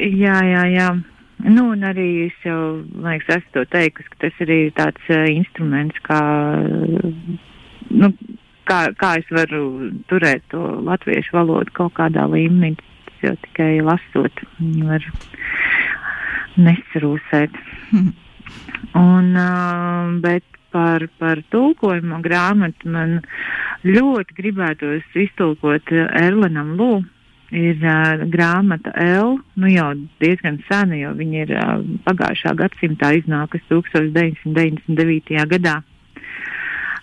Jā, 0.00 0.40
jā, 0.48 0.64
jā. 0.72 0.88
Nu, 1.44 1.68
un 1.76 1.84
arī 1.86 2.08
es 2.26 2.38
jau, 2.42 2.80
liekas, 3.04 3.36
esmu 3.36 3.54
to 3.54 3.64
teikusi, 3.70 4.10
ka 4.10 4.24
tas 4.24 4.40
arī 4.42 4.58
ir 4.66 4.72
tāds 4.74 5.10
uh, 5.12 5.28
instruments, 5.30 6.00
kā, 6.02 6.18
nu, 7.94 8.10
kā, 8.66 8.80
kā 8.98 9.12
es 9.20 9.30
varu 9.30 9.92
turēt 10.10 10.42
to 10.50 10.64
latviešu 10.88 11.36
valodu 11.36 11.74
kaut 11.78 11.94
kādā 12.00 12.26
līmenī. 12.32 12.74
Jau 13.22 13.34
tikai 13.44 13.78
lasot, 13.82 14.42
viņu 14.58 14.90
var 14.90 15.06
nesarūsēt. 16.58 17.62
un, 19.06 19.30
uh, 19.38 20.18
bet 20.24 20.57
par, 20.74 21.06
par 21.18 21.42
tulkojumu 21.52 22.20
grāmatu 22.24 22.90
man 22.92 23.20
ļoti 23.86 24.36
gribētos 24.38 25.20
iztulkot 25.26 25.92
Erlenam 25.92 26.76
Lū. 26.80 26.92
Ir 27.48 27.78
uh, 27.80 28.26
grāmata 28.28 28.92
L, 29.00 29.38
nu 29.56 29.70
jau 29.72 29.94
diezgan 30.20 30.58
sena, 30.66 30.98
jo 31.00 31.14
viņa 31.16 31.44
ir 31.46 31.52
uh, 31.56 31.78
pagājušā 32.04 32.52
gadsimtā 32.58 33.14
iznākusi 33.16 33.64
1999. 33.72 35.46
gadā 35.54 35.78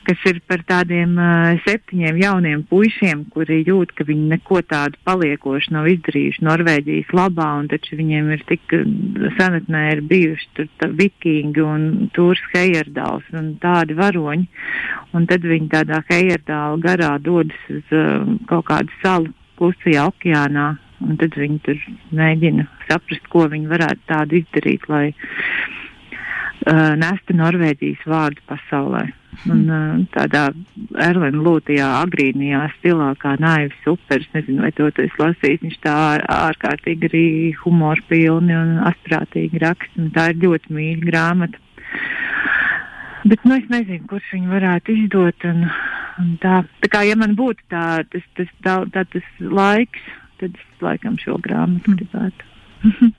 kas 0.07 0.21
ir 0.29 0.39
par 0.47 0.61
tādiem 0.67 1.15
uh, 1.17 1.55
septiņiem 1.65 2.19
jauniem 2.21 2.63
puišiem, 2.69 3.25
kuri 3.33 3.61
jūt, 3.67 3.93
ka 3.97 4.05
viņi 4.07 4.29
neko 4.35 4.61
tādu 4.69 4.99
paliekošu 5.07 5.73
nav 5.75 5.89
izdarījuši 5.91 6.45
Norvēģijas 6.45 7.13
labā, 7.17 7.47
un 7.61 7.69
taču 7.71 7.97
viņiem 7.99 8.31
ir 8.35 8.45
tik 8.49 8.75
senatnē 9.39 9.83
ir 9.95 10.03
bijuši 10.09 10.49
tur 10.57 10.69
tā, 10.81 10.89
vikingi 11.01 11.65
un 11.65 11.87
tūrs 12.15 12.43
Hejerdāls 12.53 13.27
un 13.35 13.53
tādi 13.63 13.97
varoņi, 13.97 14.47
un 15.17 15.27
tad 15.31 15.45
viņi 15.45 15.71
tādā 15.73 16.01
Hejerdāla 16.09 16.81
garā 16.85 17.15
dodas 17.19 17.69
uz 17.73 17.95
uh, 17.95 18.25
kaut 18.49 18.69
kādu 18.71 18.99
salu 19.03 19.33
klusajā 19.59 20.09
okeānā, 20.11 20.73
un 21.05 21.17
tad 21.21 21.35
viņi 21.39 21.61
tur 21.65 21.81
mēģina 22.15 22.67
saprast, 22.89 23.25
ko 23.31 23.47
viņi 23.51 23.71
varētu 23.71 24.07
tādu 24.11 24.41
izdarīt, 24.43 24.89
lai 24.91 25.07
uh, 25.11 25.81
nestu 27.01 27.35
Norvēģijas 27.37 28.07
vārdu 28.09 28.43
pasaulē. 28.49 29.05
Un 29.51 29.65
uh, 29.67 29.97
tādā 30.13 30.45
Erlina 31.03 31.41
Lūtajā 31.43 31.87
agrīnijā 31.99 32.61
stilā, 32.77 33.11
kā 33.19 33.35
naivis 33.41 33.89
upers, 33.89 34.27
nezinu, 34.33 34.63
vai 34.63 34.71
to 34.77 34.87
es 35.03 35.17
lasīju, 35.19 35.61
viņš 35.65 35.77
tā 35.83 35.95
ārkārtīgi 36.37 37.09
arī 37.09 37.25
humor 37.63 37.99
pilni 38.09 38.55
un 38.55 38.77
astprātīgi 38.87 39.61
raksta, 39.65 39.99
un 40.01 40.13
tā 40.15 40.29
ir 40.31 40.41
ļoti 40.45 40.77
mīļa 40.77 41.09
grāmata. 41.11 41.61
Bet, 43.25 43.41
nu, 43.43 43.57
es 43.57 43.67
nezinu, 43.73 44.05
kurš 44.09 44.33
viņu 44.35 44.51
varētu 44.53 44.93
izdot, 44.93 45.47
un, 45.49 45.63
un 46.21 46.33
tā, 46.41 46.59
tā 46.83 46.91
kā, 46.93 47.01
ja 47.07 47.17
man 47.19 47.35
būtu 47.37 47.65
tā, 47.73 47.85
tas, 48.13 48.25
tas, 48.37 48.51
tā, 48.63 48.75
tā, 48.93 49.03
tas 49.15 49.31
laiks, 49.41 50.03
tad 50.39 50.53
es 50.53 50.83
laikam 50.85 51.17
šo 51.21 51.39
grāmatu 51.43 51.91
mm. 51.91 51.97
gribētu. 52.01 52.51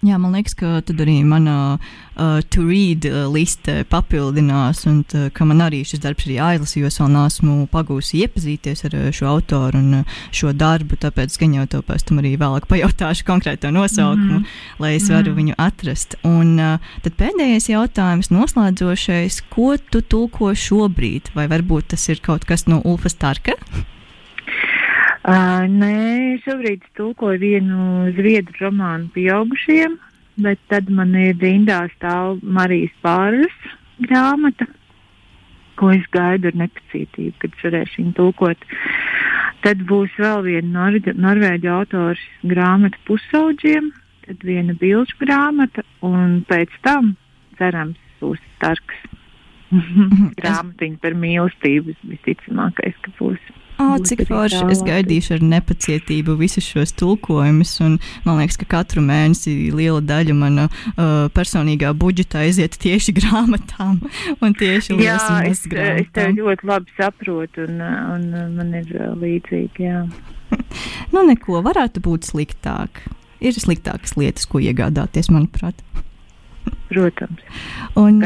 Jā, 0.06 0.18
man 0.20 0.34
liekas, 0.36 0.54
ka 0.58 0.80
tad 0.86 1.00
arī 1.02 1.16
mana 1.26 1.78
uh, 1.78 2.38
to 2.52 2.62
read 2.68 3.06
uh, 3.08 3.24
liste 3.32 3.80
papildinās, 3.90 4.84
un 4.86 5.00
tā, 5.08 5.26
ka 5.34 5.46
man 5.48 5.64
arī 5.64 5.80
šis 5.86 6.02
darbs 6.04 6.26
ir 6.28 6.36
jāizlasa, 6.36 6.78
jo 6.80 6.90
es 6.90 6.98
vēl 7.00 7.10
neesmu 7.14 7.56
pagūsi 7.72 8.22
iepazīties 8.26 8.86
ar 8.86 8.96
uh, 8.98 9.08
šo 9.16 9.30
autoru 9.32 9.80
un 9.80 9.98
uh, 10.02 10.20
šo 10.36 10.52
darbu, 10.56 11.00
tāpēc 11.02 11.38
gan 11.42 11.56
jau 11.58 11.66
to 11.74 11.82
pēc 11.86 12.06
tam 12.06 12.22
arī 12.22 12.36
vēlāk 12.40 12.68
pajautāšu 12.70 13.26
konkrēto 13.26 13.72
nosaukumu, 13.74 14.42
mm. 14.42 14.54
lai 14.84 14.94
es 15.00 15.10
varu 15.10 15.32
mm. 15.32 15.40
viņu 15.40 15.58
atrast. 15.66 16.18
Un 16.28 16.54
uh, 16.60 16.94
tad 17.06 17.18
pēdējais 17.18 17.70
jautājums, 17.72 18.30
noslēdzošais, 18.34 19.42
ko 19.50 19.74
tu 19.90 20.04
tulko 20.04 20.54
šobrīd, 20.54 21.34
vai 21.34 21.50
varbūt 21.50 21.94
tas 21.96 22.08
ir 22.12 22.22
kaut 22.22 22.46
kas 22.48 22.68
no 22.70 22.82
Ulfa 22.86 23.12
Starka? 23.12 23.58
Uh, 25.26 25.64
nē, 25.66 26.38
šobrīd 26.44 26.84
es 26.86 26.90
tulkoju 26.94 27.40
vienu 27.42 28.12
zviedru 28.14 28.60
romānu 28.60 29.08
pieaugušiem, 29.10 29.96
bet 30.38 30.60
tad 30.70 30.86
man 30.86 31.16
ir 31.18 31.34
rindā 31.42 31.80
stāv 31.96 32.38
Marijas 32.46 32.94
pāris 33.02 33.56
grāmata, 34.04 34.68
ko 35.74 35.90
es 35.96 36.06
gaidu 36.14 36.52
ar 36.52 36.60
nepacietību, 36.62 37.34
kad 37.42 37.58
varēšu 37.64 38.04
viņu 38.04 38.14
tulkot. 38.20 38.70
Tad 39.66 39.82
būs 39.90 40.14
vēl 40.14 40.46
viena 40.46 40.86
nor 40.92 41.18
norvēģu 41.26 41.74
autors 41.74 42.22
grāmata 42.46 43.02
pusauģiem, 43.10 43.90
tad 44.28 44.46
viena 44.46 44.78
bilžu 44.78 45.18
grāmata, 45.26 45.82
un 46.06 46.44
pēc 46.46 46.70
tam, 46.86 47.16
cerams, 47.58 47.98
būs 48.22 48.38
starks. 48.54 49.02
Grāmatiņa 50.38 51.02
par 51.02 51.18
mīlestību 51.18 51.98
visticamākais, 52.14 52.94
ka 53.02 53.18
būs. 53.18 53.54
Oh, 53.76 53.96
cik 54.00 54.22
forši 54.28 54.62
es 54.72 54.80
gaidīšu 54.84 55.36
ar 55.36 55.42
nepacietību 55.44 56.36
visus 56.40 56.64
šos 56.64 56.94
tulkojumus. 56.96 57.74
Man 58.24 58.40
liekas, 58.40 58.56
ka 58.60 58.68
katru 58.70 59.02
mēnesi 59.04 59.68
liela 59.74 60.00
daļa 60.00 60.36
mana 60.36 60.68
uh, 60.70 61.26
personīgā 61.36 61.92
budžeta 61.98 62.40
aiziet 62.44 62.78
tieši 62.80 63.14
grāmatām 63.20 64.00
un 64.40 64.56
tieši 64.56 64.96
jā, 65.02 65.18
es, 65.48 65.66
es 65.68 66.08
tev 66.16 66.40
ļoti 66.40 66.70
labi 66.70 66.96
saprotu, 66.96 67.66
un, 67.68 67.84
un 68.16 68.56
man 68.56 68.74
ir 68.80 68.96
līdzīgi. 69.20 69.92
Nu, 71.12 71.22
neko 71.26 71.60
varētu 71.64 72.00
būt 72.04 72.28
sliktāk. 72.28 73.00
Ir 73.42 73.56
sliktākas 73.56 74.14
lietas, 74.16 74.46
ko 74.48 74.60
iegādāties, 74.62 75.28
manuprāt. 75.32 75.82
Protams. 76.88 77.42
Un, 77.98 78.22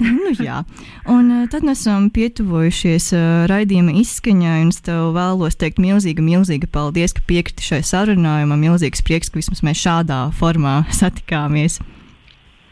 nu, 0.24 0.32
jā, 0.40 0.62
un 1.10 1.30
tad 1.52 1.64
mēs 1.66 1.84
esam 1.84 2.08
pietuvojušies 2.14 3.10
uh, 3.16 3.22
raidījuma 3.50 3.94
izskaņai, 4.00 4.58
un 4.64 4.72
es 4.72 4.80
tev 4.86 5.12
vēlos 5.16 5.58
teikt 5.60 5.80
milzīga, 5.82 6.24
milzīga 6.24 6.70
paldies, 6.72 7.14
ka 7.16 7.24
piekriti 7.28 7.66
šai 7.66 7.82
sarunai. 7.86 8.42
Man 8.48 8.62
milzīgs 8.62 9.04
prieks, 9.04 9.30
ka 9.30 9.40
vismaz 9.40 9.64
mēs 9.66 9.82
šādā 9.82 10.22
formā 10.36 10.80
satikāmies. 11.00 11.80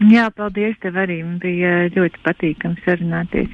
Jā, 0.08 0.28
paldies 0.30 0.78
tev 0.82 0.98
arī. 1.00 1.20
Man 1.26 1.40
bija 1.42 1.88
ļoti 1.90 2.22
patīkami 2.24 2.84
sarunāties. 2.84 3.50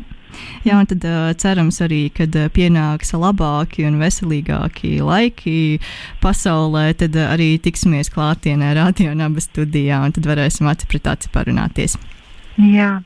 Jā, 0.64 0.78
un 0.80 0.88
tad 0.90 1.04
uh, 1.06 1.30
cerams 1.38 1.78
arī, 1.84 2.08
kad 2.14 2.34
uh, 2.38 2.48
pienāks 2.52 3.14
labāki 3.14 3.86
un 3.88 4.00
veselīgāki 4.02 4.96
laiki 5.04 5.56
pasaulē, 6.22 6.88
tad 6.98 7.16
uh, 7.18 7.30
arī 7.34 7.54
tiksimies 7.62 8.10
klātienē 8.14 8.74
radio 8.80 9.14
naba 9.18 9.42
studijā, 9.44 10.02
un 10.04 10.14
tad 10.16 10.28
varēsim 10.30 10.68
aci 10.70 10.90
pret 10.90 11.10
aci 11.14 11.30
parunāties. 11.34 11.98
Jā. 12.58 12.98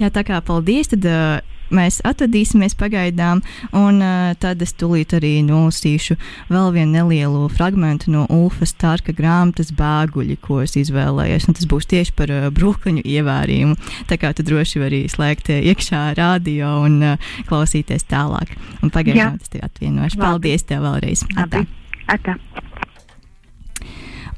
Jā, 0.00 0.08
tā 0.08 0.22
kā 0.24 0.38
paldies, 0.40 0.88
tad 0.88 1.04
uh, 1.04 1.40
mēs 1.74 2.00
atvadīsimies 2.08 2.72
pagaidām, 2.78 3.42
un 3.76 4.00
uh, 4.00 4.30
tad 4.40 4.62
es 4.64 4.72
tūlīt 4.80 5.12
arī 5.18 5.32
nolasīšu 5.46 6.16
vēl 6.50 6.70
vienu 6.74 6.94
nelielu 6.98 7.42
fragment 7.52 8.06
no 8.10 8.26
Ulfa 8.32 8.64
Starka 8.68 9.12
grāmatas 9.16 9.74
Bēguļi, 9.76 10.38
ko 10.40 10.62
es 10.64 10.76
izvēlējos. 10.80 11.50
Tas 11.52 11.68
būs 11.70 11.88
tieši 11.90 12.14
par 12.16 12.32
uh, 12.32 12.48
brūkliņu 12.54 13.04
ievārījumu. 13.04 13.76
Tā 14.10 14.16
kā 14.20 14.32
tu 14.36 14.46
droši 14.46 14.82
vari 14.82 15.02
slēgt 15.12 15.52
iekšā 15.58 16.02
radio 16.18 16.78
un 16.86 16.96
uh, 17.12 17.28
klausīties 17.50 18.08
tālāk. 18.10 18.56
Un 18.80 18.94
pagaidām 18.94 19.36
tas 19.42 19.52
tev 19.52 19.68
atvienošu. 19.68 20.20
Paldies 20.20 20.64
tev 20.64 20.86
vēlreiz! 20.88 21.26
Atā. 21.36 21.66
Atā. 22.10 22.38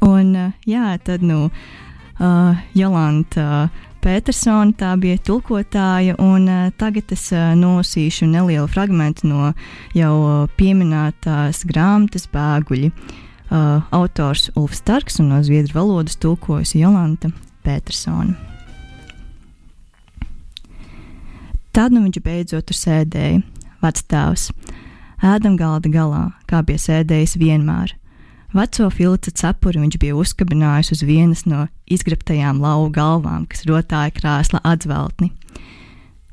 Un 0.03 0.35
uh, 0.35 0.51
jā, 0.67 0.91
tad 1.07 1.23
nu 1.23 1.47
uh, 1.47 2.69
Jolanta. 2.75 3.49
Uh, 3.71 3.89
Petersona, 4.03 4.75
tā 4.75 4.97
bija 4.99 5.21
tulkotāja, 5.23 6.17
un 6.19 6.49
uh, 6.51 6.71
tagad 6.75 7.13
es 7.15 7.29
uh, 7.31 7.53
nosīšu 7.55 8.27
nelielu 8.27 8.67
fragment 8.67 9.23
no 9.23 9.53
jau 9.95 10.15
uh, 10.19 10.33
pieminētās 10.59 11.63
grāmatas 11.71 12.27
Bēguļi. 12.33 12.91
Uh, 13.53 13.85
autors 13.95 14.49
Ulfs 14.59 14.81
Starks 14.83 15.21
un 15.23 15.31
no 15.31 15.39
zviedru 15.45 15.77
valodas 15.77 16.19
tulkojas 16.19 16.75
Jolanta 16.75 17.31
Petersona. 17.63 18.35
Tad 21.73 21.95
nu 21.95 22.03
viņš 22.03 22.21
beidzot 22.25 22.67
tur 22.69 22.77
sēdēja, 22.77 23.39
vecstāvs, 23.85 24.51
ēdam 25.23 25.55
galda 25.61 25.93
galā, 25.93 26.25
kā 26.51 26.65
bija 26.67 26.89
sēdējis 26.91 27.39
vienmēr 27.41 27.95
Veco 28.53 28.91
filca 28.93 29.31
cepuri 29.33 29.81
viņš 29.81 29.95
bija 29.97 30.17
uzkabinājis 30.21 30.93
uz 30.93 31.03
vienas 31.09 31.47
no 31.49 31.63
izgrabtajām 31.89 32.59
lauvu 32.61 32.91
galvām, 32.93 33.47
kas 33.49 33.65
rotāja 33.65 34.13
krēsla 34.13 34.61
atzveltni. 34.69 35.31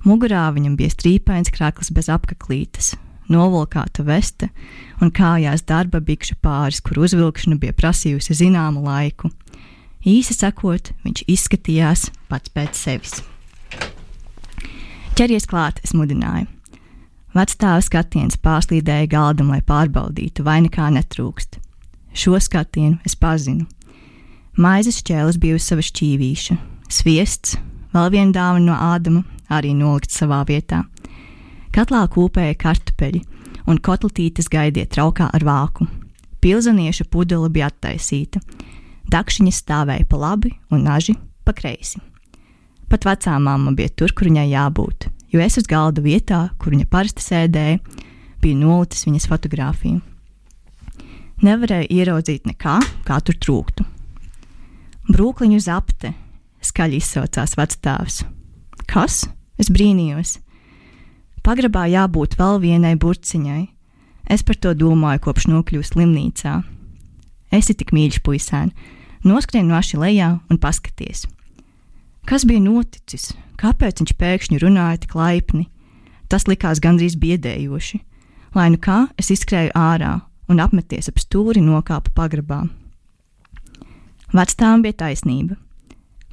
Mugurā 0.04 0.50
viņam 0.52 0.76
bija 0.80 0.92
strīpains 0.92 1.52
krāklis 1.56 1.94
bez 1.96 2.10
apaklītes, 2.12 2.98
novalkāta 3.32 4.04
veste 4.04 4.50
un 5.00 5.14
kājās 5.16 5.64
darba 5.64 6.02
bikšu 6.04 6.36
pāris, 6.44 6.82
kur 6.84 7.00
uzvilkšana 7.06 7.56
bija 7.62 7.78
prasījusi 7.80 8.36
zināmu 8.42 8.84
laiku. 8.84 9.32
Īsi 10.04 10.36
sakot, 10.36 10.92
viņš 11.08 11.24
izskatījās 11.24 12.10
pats 12.28 12.52
pēc 12.52 12.76
sevis. 12.76 13.16
Ķeries 15.16 15.48
klāt, 15.48 15.80
es 15.88 15.96
mudināju. 15.96 16.52
Vecstāva 17.36 17.80
skatiens 17.86 18.40
pārslīdēja 18.44 19.08
galdam, 19.08 19.56
lai 19.56 19.64
pārbaudītu, 19.64 20.44
vai 20.44 20.60
nekā 20.68 20.92
netrūkst. 21.00 21.62
Šo 22.14 22.40
skatienu 22.42 22.98
es 23.06 23.16
pazinu. 23.16 23.68
Maizes 24.60 25.04
ķēlis 25.08 25.38
bija 25.40 25.56
uz 25.56 25.66
sava 25.70 25.84
šķīvīša, 25.86 26.56
sviests, 26.92 27.56
vēl 27.94 28.10
viena 28.12 28.34
dāvana 28.36 28.66
no 28.66 28.76
ādama, 28.76 29.24
arī 29.50 29.76
nolikt 29.78 30.12
savā 30.12 30.42
vietā. 30.50 30.84
Katlā 31.76 32.02
kūpēja 32.12 32.58
kartupeļi, 32.60 33.22
un 33.70 33.80
kotletītes 33.80 34.50
gaidiet 34.52 34.92
traukā 34.96 35.30
ar 35.32 35.46
vāku. 35.46 35.88
Pilzanieša 36.42 37.06
pudele 37.12 37.50
bija 37.54 37.70
attaisīta, 37.70 38.42
dakšiņas 39.12 39.64
stāvēja 39.64 40.08
pa 40.10 40.20
labi 40.20 40.54
un 40.74 40.86
naži 40.88 41.16
pa 41.46 41.54
kreisi. 41.56 42.02
Pat 42.90 43.06
vecā 43.06 43.36
mamma 43.38 43.76
bija 43.78 43.92
tur, 43.94 44.14
kur 44.18 44.32
viņai 44.32 44.48
jābūt, 44.50 45.10
jo 45.30 45.42
es 45.44 45.60
uz 45.62 45.68
galda 45.70 46.02
vietā, 46.02 46.48
kur 46.58 46.74
viņa 46.74 46.90
parasti 46.90 47.22
sēdēja, 47.22 47.82
biju 48.42 48.62
nolicis 48.64 49.06
viņas 49.06 49.28
fotografiju. 49.30 50.00
Nevarēja 51.40 51.88
ieraudzīt 51.88 52.50
nekā, 52.50 52.82
kā 53.08 53.18
tur 53.24 53.38
trūktu. 53.40 53.86
Brūkliņu 55.08 55.62
zapte, 55.64 56.12
skaļi 56.60 57.00
izsaucās 57.00 57.56
vecstāvs. 57.56 58.18
Kas? 58.90 59.22
Es 59.56 59.72
brīnījos. 59.72 60.36
Pagrabā 61.40 61.86
jābūt 61.94 62.36
vēl 62.40 62.60
vienai 62.66 62.94
burciņai. 63.00 63.64
Es 64.28 64.44
par 64.44 64.60
to 64.60 64.76
domāju, 64.76 65.24
kopš 65.30 65.48
nokļuvu 65.48 65.88
slimnīcā. 65.88 66.60
Esi 67.56 67.74
tik 67.74 67.96
mīļš, 67.96 68.20
puisēn, 68.28 68.76
noskrien 69.24 69.72
no 69.72 69.80
aši 69.80 70.04
lejā 70.04 70.34
un 70.52 70.60
paskaties. 70.60 71.24
Kas 72.28 72.44
bija 72.44 72.62
noticis? 72.68 73.32
Kāpēc 73.60 74.04
viņš 74.04 74.18
pēkšņi 74.20 74.60
runāja 74.60 75.06
tik 75.06 75.16
laipni? 75.16 75.70
Tas 76.28 76.52
likās 76.52 76.84
gandrīz 76.84 77.16
biedējoši. 77.16 78.04
Lai 78.60 78.74
nu 78.76 78.78
kā, 78.82 79.06
es 79.18 79.32
izskrēju 79.32 79.72
ārā 79.78 80.20
un 80.50 80.62
apmeties 80.64 81.10
ap 81.12 81.22
stūri 81.22 81.62
nokāpa 81.64 82.14
pagrabā. 82.16 82.64
Vectām 84.34 84.84
bija 84.86 84.98
taisnība. 85.06 85.58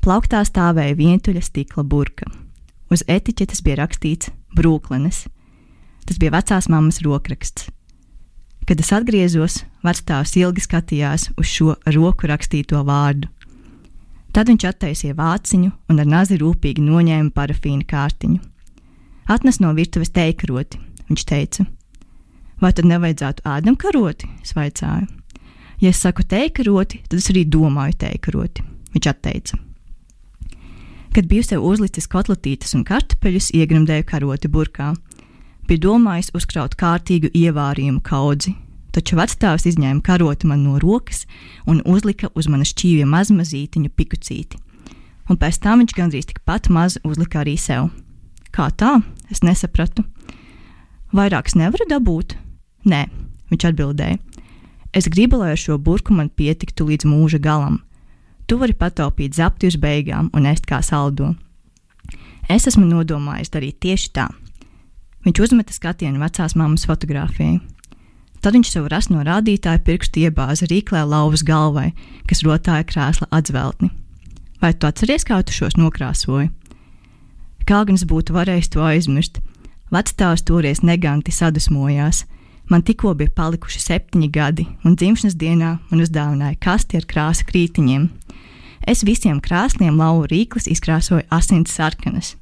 Plauktā 0.04 0.42
stāvēja 0.46 0.96
vientuļa 0.98 1.42
stikla 1.42 1.84
burka. 1.84 2.28
Uz 2.92 3.02
etiķetes 3.10 3.62
bija 3.66 3.80
rakstīts 3.82 4.30
Brūklenes. 4.56 5.24
Tas 6.06 6.20
bija 6.22 6.36
vecās 6.36 6.68
mammas 6.70 7.00
rokraksts. 7.02 7.70
Kad 8.66 8.82
es 8.82 8.92
atgriezos, 8.94 9.60
vecāks 9.86 10.34
ilgi 10.38 10.62
skatījās 10.64 11.30
uz 11.38 11.48
šo 11.50 11.74
roku 11.94 12.28
rakstīto 12.30 12.82
vārdu. 12.86 13.30
Tad 14.34 14.50
viņš 14.50 14.66
attaisīja 14.68 15.16
vāciņu 15.16 15.70
un 15.90 16.02
ar 16.02 16.08
nazi 16.10 16.36
rūpīgi 16.40 16.82
noņēma 16.84 17.32
parafīna 17.34 17.86
kārtiņu. 17.88 18.42
Atnes 19.32 19.62
no 19.62 19.72
virtuves 19.74 20.12
teikaroti, 20.14 20.78
viņš 21.08 21.24
teica: 21.26 21.66
Vai 22.62 22.72
tad 22.72 22.88
nevajadzētu 22.88 23.44
ēdam 23.44 23.76
karoti? 23.76 24.28
Es 24.42 24.54
vaicāju. 24.56 25.08
Ja 25.82 25.92
es 25.92 26.00
saku 26.00 26.24
teikaroti, 26.24 27.02
tad 27.04 27.18
es 27.20 27.28
arī 27.28 27.44
domāju 27.44 27.98
teikaroti, 28.00 28.64
viņš 28.94 29.08
atteica. 29.10 29.58
Kad 31.12 31.28
biju 31.28 31.44
sev 31.44 31.64
uzlicis 31.64 32.08
kotletītes 32.12 32.72
un 32.76 32.84
kartupeļus, 32.84 33.50
iegremdēju 33.56 34.06
karoti 34.08 34.48
burkā. 34.52 34.94
Biju 35.68 35.82
domājis 35.84 36.32
uzkraut 36.36 36.76
kārtīgu 36.80 37.28
ievārījumu 37.36 38.00
kaudzi, 38.04 38.54
taču 38.92 39.18
vecstāvs 39.20 39.66
izņēma 39.68 40.04
karoti 40.04 40.48
man 40.48 40.64
no 40.64 40.78
rokas 40.80 41.26
un 41.68 41.82
uzlika 41.84 42.30
uz 42.32 42.48
manas 42.48 42.72
šķīvja 42.72 43.08
mazmazītiņu 43.12 43.92
pikucīti. 43.96 44.60
Un 45.28 45.40
pēc 45.40 45.60
tam 45.60 45.82
viņš 45.82 45.96
gandrīz 45.96 46.30
tikpat 46.30 46.70
maz 46.72 46.96
uzlika 47.04 47.42
arī 47.42 47.56
sev. 47.60 47.90
Kā 48.54 48.70
tā? 48.72 49.00
Es 49.28 49.42
nesapratu. 49.44 50.06
Vairākas 51.12 51.58
nevaru 51.58 51.88
dabūt? 51.90 52.36
Nē, 52.86 53.06
viņš 53.50 53.68
atbildēja. 53.70 54.18
Es 54.96 55.10
gribu, 55.12 55.40
lai 55.42 55.52
ar 55.54 55.60
šo 55.60 55.76
burku 55.82 56.14
man 56.16 56.30
pietiktu 56.30 56.86
līdz 56.88 57.08
mūža 57.10 57.40
galam. 57.42 57.82
Tu 58.46 58.56
vari 58.58 58.76
pataupīt 58.78 59.34
zapti 59.34 59.68
uz 59.68 59.76
beigām 59.76 60.30
un 60.32 60.46
ēst 60.46 60.68
kā 60.70 60.78
saldo. 60.86 61.34
Es 62.48 62.68
esmu 62.70 62.86
nodomājis 62.86 63.50
darīt 63.50 63.80
tieši 63.82 64.12
tā. 64.14 64.28
Viņš 65.26 65.40
uzmeta 65.42 65.74
skatienu 65.74 66.22
vecās 66.22 66.54
mammas 66.54 66.86
fotografijai. 66.86 67.58
Tad 68.38 68.54
viņš 68.54 68.70
savu 68.70 68.90
rasno 68.92 69.24
rādītāju 69.26 69.82
pirkstu 69.82 70.22
iebāza 70.22 70.68
rīklē 70.70 71.02
lauvas 71.02 71.42
galvai, 71.42 71.88
kas 72.30 72.44
rotāja 72.46 72.86
krēsla 72.86 73.26
atzveltni. 73.34 73.90
Vai 74.62 74.70
tu 74.72 74.86
atceries, 74.86 75.26
kā 75.26 75.40
tu 75.42 75.56
šos 75.56 75.74
nokrāsoji? 75.80 76.52
Kā 77.66 77.82
gan 77.82 77.98
es 77.98 78.06
būtu 78.06 78.36
varējis 78.36 78.70
to 78.76 78.84
aizmirst? 78.86 79.40
Vecstāvs 79.90 80.46
toreiz 80.46 80.84
neganti 80.86 81.34
sadusmojās. 81.34 82.22
Man 82.70 82.82
tikko 82.82 83.12
bija 83.14 83.30
palikuši 83.30 83.78
septiņi 83.78 84.28
gadi, 84.34 84.64
un 84.84 84.96
dzimšanas 84.98 85.36
dienā 85.38 85.76
man 85.90 86.02
uzdāvināja 86.02 86.58
kasti 86.58 86.98
ar 86.98 87.06
krāsa 87.06 87.46
krītiņiem. 87.46 88.08
Es 88.90 89.04
visiem 89.06 89.38
krāsniem 89.42 89.98
lauvu 89.98 90.26
rīklis 90.32 90.66
izkrāsoju 90.70 91.22
asins 91.30 91.74
sarkanas. 91.74 92.34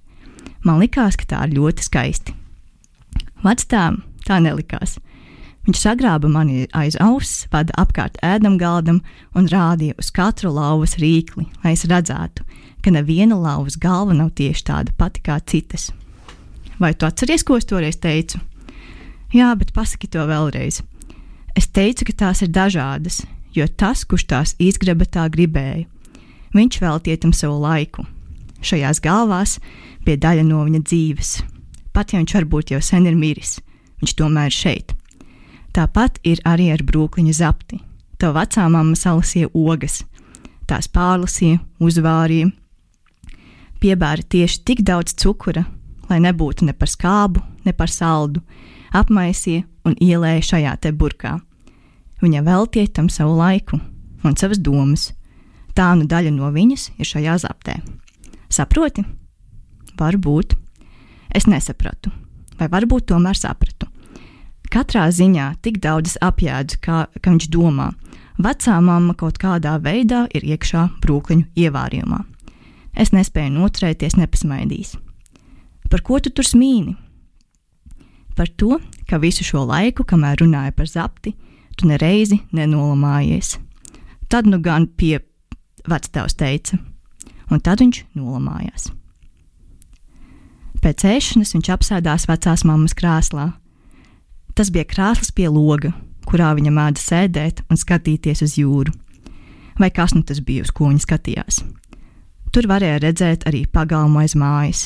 Man 0.64 0.80
likās, 0.80 1.18
ka 1.20 1.28
tā 1.28 1.42
ir 1.44 1.58
ļoti 1.58 1.84
skaisti. 1.84 2.36
Vectām 3.44 4.00
tā 4.24 4.40
nelikās. 4.40 4.96
Viņš 5.64 5.80
sagrāba 5.80 6.28
mani 6.28 6.66
aiz 6.76 6.96
auss, 7.00 7.44
vada 7.52 7.72
apkārt 7.80 8.16
ēdam 8.24 8.56
galdam 8.60 9.00
un 9.36 9.48
rādīja 9.48 9.96
uz 10.00 10.10
katru 10.12 10.52
lauvas 10.52 10.98
rīkli, 11.00 11.46
lai 11.64 11.72
es 11.76 11.84
redzētu, 11.88 12.44
ka 12.84 12.92
neviena 12.92 13.36
lauvas 13.40 13.76
galva 13.80 14.16
nav 14.16 14.34
tieši 14.40 14.66
tāda 14.68 14.96
pati 14.96 15.24
kā 15.24 15.38
citas. 15.40 15.90
Vai 16.80 16.92
tu 16.92 17.08
atceries, 17.08 17.44
ko 17.44 17.56
es 17.60 17.68
toreiz 17.68 17.96
teicu? 18.00 18.40
Jā, 19.34 19.50
bet 19.58 19.72
pasaki 19.74 20.06
to 20.06 20.22
vēlreiz. 20.28 20.78
Es 21.58 21.66
teicu, 21.66 22.06
ka 22.06 22.14
tās 22.24 22.42
ir 22.44 22.52
dažādas, 22.54 23.24
jo 23.54 23.66
tas, 23.66 24.04
kurš 24.06 24.28
tās 24.30 24.54
izgreba, 24.62 25.06
tā 25.06 25.26
gribēja. 25.30 25.88
Viņš 26.54 26.78
veltīja 26.82 27.22
tam 27.24 27.32
savu 27.34 27.58
laiku. 27.62 28.04
Šajās 28.62 29.00
galvās 29.02 29.56
bija 30.06 30.20
daļa 30.22 30.44
no 30.46 30.62
viņa 30.66 30.80
dzīves. 30.86 31.32
Pat 31.94 32.14
ja 32.14 32.20
viņš 32.20 32.34
varbūt 32.38 32.70
jau 32.74 32.80
sen 32.82 33.08
ir 33.10 33.18
miris, 33.18 33.58
viņš 34.02 34.14
tomēr 34.18 34.52
ir 34.52 34.54
šeit. 34.54 34.94
Tāpat 35.74 36.20
ir 36.22 36.38
arī 36.46 36.70
ar 36.70 36.84
brūkliņa 36.86 37.34
zapti. 37.34 37.80
To 38.22 38.30
vecā 38.34 38.68
mamma 38.70 38.94
salasīja 38.94 39.50
ogas, 39.50 40.04
tās 40.70 40.86
pārlasīja, 40.86 41.58
uzvārīja, 41.82 42.52
piebāra 43.82 44.22
tieši 44.22 44.62
tik 44.62 44.84
daudz 44.86 45.16
cukura, 45.18 45.66
lai 46.06 46.20
nebūtu 46.22 46.68
ne 46.68 46.74
par 46.78 46.88
skābu, 46.88 47.42
ne 47.66 47.74
par 47.74 47.90
saldu, 47.90 48.44
apmaisīja 48.94 49.64
un 49.84 49.96
ielēja 50.00 50.44
šajā 50.50 50.76
te 50.82 50.92
burkā. 50.94 51.38
Viņa 52.22 52.44
veltīja 52.46 52.94
tam 53.00 53.10
savu 53.12 53.36
laiku 53.38 53.80
un 54.24 54.36
savas 54.38 54.60
domas. 54.62 55.10
Tā 55.74 55.90
nu 55.98 56.06
daļa 56.08 56.30
no 56.34 56.50
viņas 56.54 56.92
ir 56.98 57.08
šajā 57.08 57.38
zaptē. 57.42 57.80
Saproti? 58.48 59.02
Varbūt. 59.98 60.54
Es 61.34 61.48
nesapratu, 61.50 62.12
vai 62.60 62.68
varbūt 62.70 63.08
tomēr 63.10 63.38
sapratu. 63.38 63.88
Katrā 64.70 65.08
ziņā 65.10 65.52
tik 65.62 65.80
daudz 65.82 66.16
apjēdzu, 66.22 66.78
kā, 66.82 67.04
ka 67.20 67.30
viņš 67.30 67.48
domā. 67.52 67.90
Vecā 68.42 68.80
mamma 68.82 69.14
kaut 69.18 69.38
kādā 69.38 69.76
veidā 69.82 70.24
ir 70.34 70.46
iekšā 70.54 70.88
brūkliņu 71.02 71.50
ievārījumā. 71.66 72.20
Es 72.94 73.12
nespēju 73.14 73.52
noturēties, 73.54 74.16
nepasmaidījis. 74.18 74.96
Par 75.90 76.02
ko 76.06 76.18
tu 76.22 76.30
tur 76.34 76.46
smīni? 76.46 76.96
Par 78.34 78.50
to, 78.58 78.78
ka 79.08 79.20
visu 79.22 79.46
šo 79.46 79.64
laiku, 79.68 80.04
kamēr 80.04 80.42
runāja 80.42 80.74
par 80.74 80.90
zapti, 80.90 81.34
tu 81.78 81.86
nereizi 81.90 82.40
nenolamājies. 82.54 83.56
Tad 84.30 84.48
nu 84.50 84.58
gan 84.62 84.88
pie 84.98 85.18
vectēvs 85.90 86.38
teica, 86.40 86.78
un 87.50 87.62
tad 87.62 87.82
viņš 87.84 88.04
nolamājās. 88.18 88.88
Pēc 90.82 91.04
ēšanas 91.08 91.54
viņš 91.54 91.70
apsēdās 91.76 92.26
vecās 92.28 92.64
mammas 92.68 92.96
krēslā, 92.98 93.52
Tas 94.54 94.70
bija 94.70 94.86
krāsls 94.86 95.32
pie 95.34 95.48
loga, 95.50 95.90
kurā 96.30 96.52
viņa 96.54 96.70
mēdza 96.70 97.02
sēdēt 97.02 97.64
un 97.66 97.78
skatīties 97.78 98.44
uz 98.46 98.52
jūru. 98.60 98.92
Vai 99.80 99.88
kas 99.90 100.14
nu 100.14 100.22
tas 100.22 100.38
bija, 100.38 100.62
uz 100.62 100.70
ko 100.70 100.92
viņa 100.92 101.02
skatījās? 101.02 101.64
Tur 102.54 102.68
varēja 102.70 103.00
redzēt 103.02 103.48
arī 103.50 103.64
pagalmu 103.66 104.22
aiz 104.22 104.36
mājas, 104.38 104.84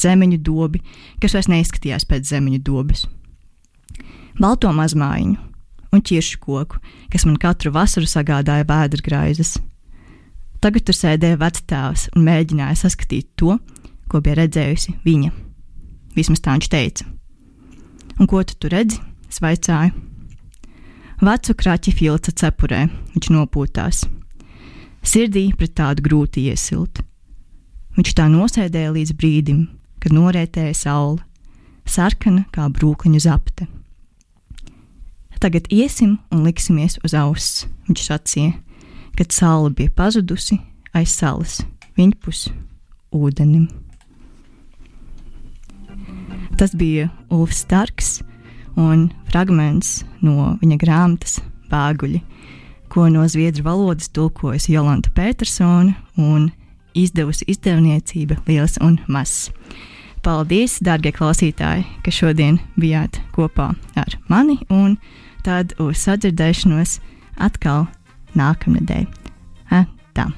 zemeņu 0.00 0.38
dobi, 0.44 0.82
kas 1.22 1.36
vairs 1.36 1.50
neizskatījās 1.52 2.06
pēc 2.08 2.30
zemeņu 2.30 2.60
dobes, 2.64 3.06
balto 4.40 4.72
mazmājiņu 4.74 5.36
un 5.94 6.02
ķiršu 6.02 6.40
koku, 6.42 6.80
kas 7.12 7.26
man 7.28 7.38
katru 7.40 7.72
vasaru 7.74 8.08
sagādāja 8.10 8.66
vēdergraizes. 8.66 9.56
Tagad 10.64 10.86
tur 10.88 10.96
sēdēja 10.96 11.38
vectēvs 11.38 12.08
un 12.16 12.24
mēģināja 12.26 12.80
saskatīt 12.82 13.30
to, 13.38 13.58
ko 14.10 14.20
bija 14.24 14.40
redzējusi 14.42 14.96
viņa. 15.04 15.30
Vismaz 16.16 16.42
tā 16.42 16.56
viņš 16.56 16.70
teica. 16.72 17.06
Un 18.18 18.30
ko 18.30 18.42
tu 18.46 18.56
tur 18.58 18.74
redzi? 18.74 19.00
Es 19.28 19.40
vaicāju. 19.42 19.94
Vecu 21.24 21.54
kraķi 21.58 21.94
filca 21.94 22.32
cepurē, 22.34 22.84
viņš 23.14 23.30
nopūtās. 23.34 24.04
Sirdī 25.04 25.48
pret 25.58 25.74
tādu 25.78 26.04
grūti 26.04 26.46
iesilt. 26.50 27.00
Viņš 27.94 28.14
tā 28.18 28.26
nosēdēja 28.30 28.92
līdz 28.94 29.14
brīdim, 29.18 29.64
kad 30.04 30.12
norētēja 30.12 30.74
saule, 30.76 31.22
sarkana 31.88 32.44
kā 32.52 32.68
brūkliņu 32.68 33.22
zapte. 33.24 33.66
Tagad 35.40 35.66
iesim 35.72 36.18
un 36.32 36.44
liksimies 36.46 36.98
uz 37.04 37.12
auss, 37.16 37.64
viņš 37.88 38.04
sacīja, 38.06 38.52
kad 39.18 39.32
saule 39.34 39.72
bija 39.76 39.92
pazudusi 39.92 40.56
aiz 40.96 41.12
salas, 41.12 41.58
viņpus 41.98 42.46
ūdenim. 43.12 43.66
Tas 46.56 46.72
bija 46.78 47.10
Ulfs 47.34 47.64
Starks 47.64 48.20
un 48.78 49.08
fragments 49.30 50.02
no 50.22 50.54
viņa 50.62 50.78
grāmatas 50.80 51.40
Bāguļi, 51.70 52.20
ko 52.88 53.08
no 53.10 53.24
zviedru 53.26 53.66
valodas 53.66 54.08
tulkojas 54.14 54.68
Jolanta 54.70 55.10
Petersona 55.12 55.96
un 56.16 56.52
izdevusi 56.94 57.48
izdevniecība 57.50 58.38
Liels 58.46 58.78
un 58.80 59.00
Mazs. 59.10 59.50
Paldies, 60.24 60.78
darbie 60.80 61.12
klausītāji, 61.12 61.84
ka 62.00 62.12
šodien 62.14 62.56
bijāt 62.80 63.18
kopā 63.36 63.74
ar 64.00 64.16
mani, 64.32 64.56
un 64.72 64.96
tad 65.44 65.74
uz 65.82 66.00
sadzirdēšanos 66.06 66.96
atkal 67.44 67.84
nākamnedēļ. 68.38 69.04
Tā! 70.14 70.30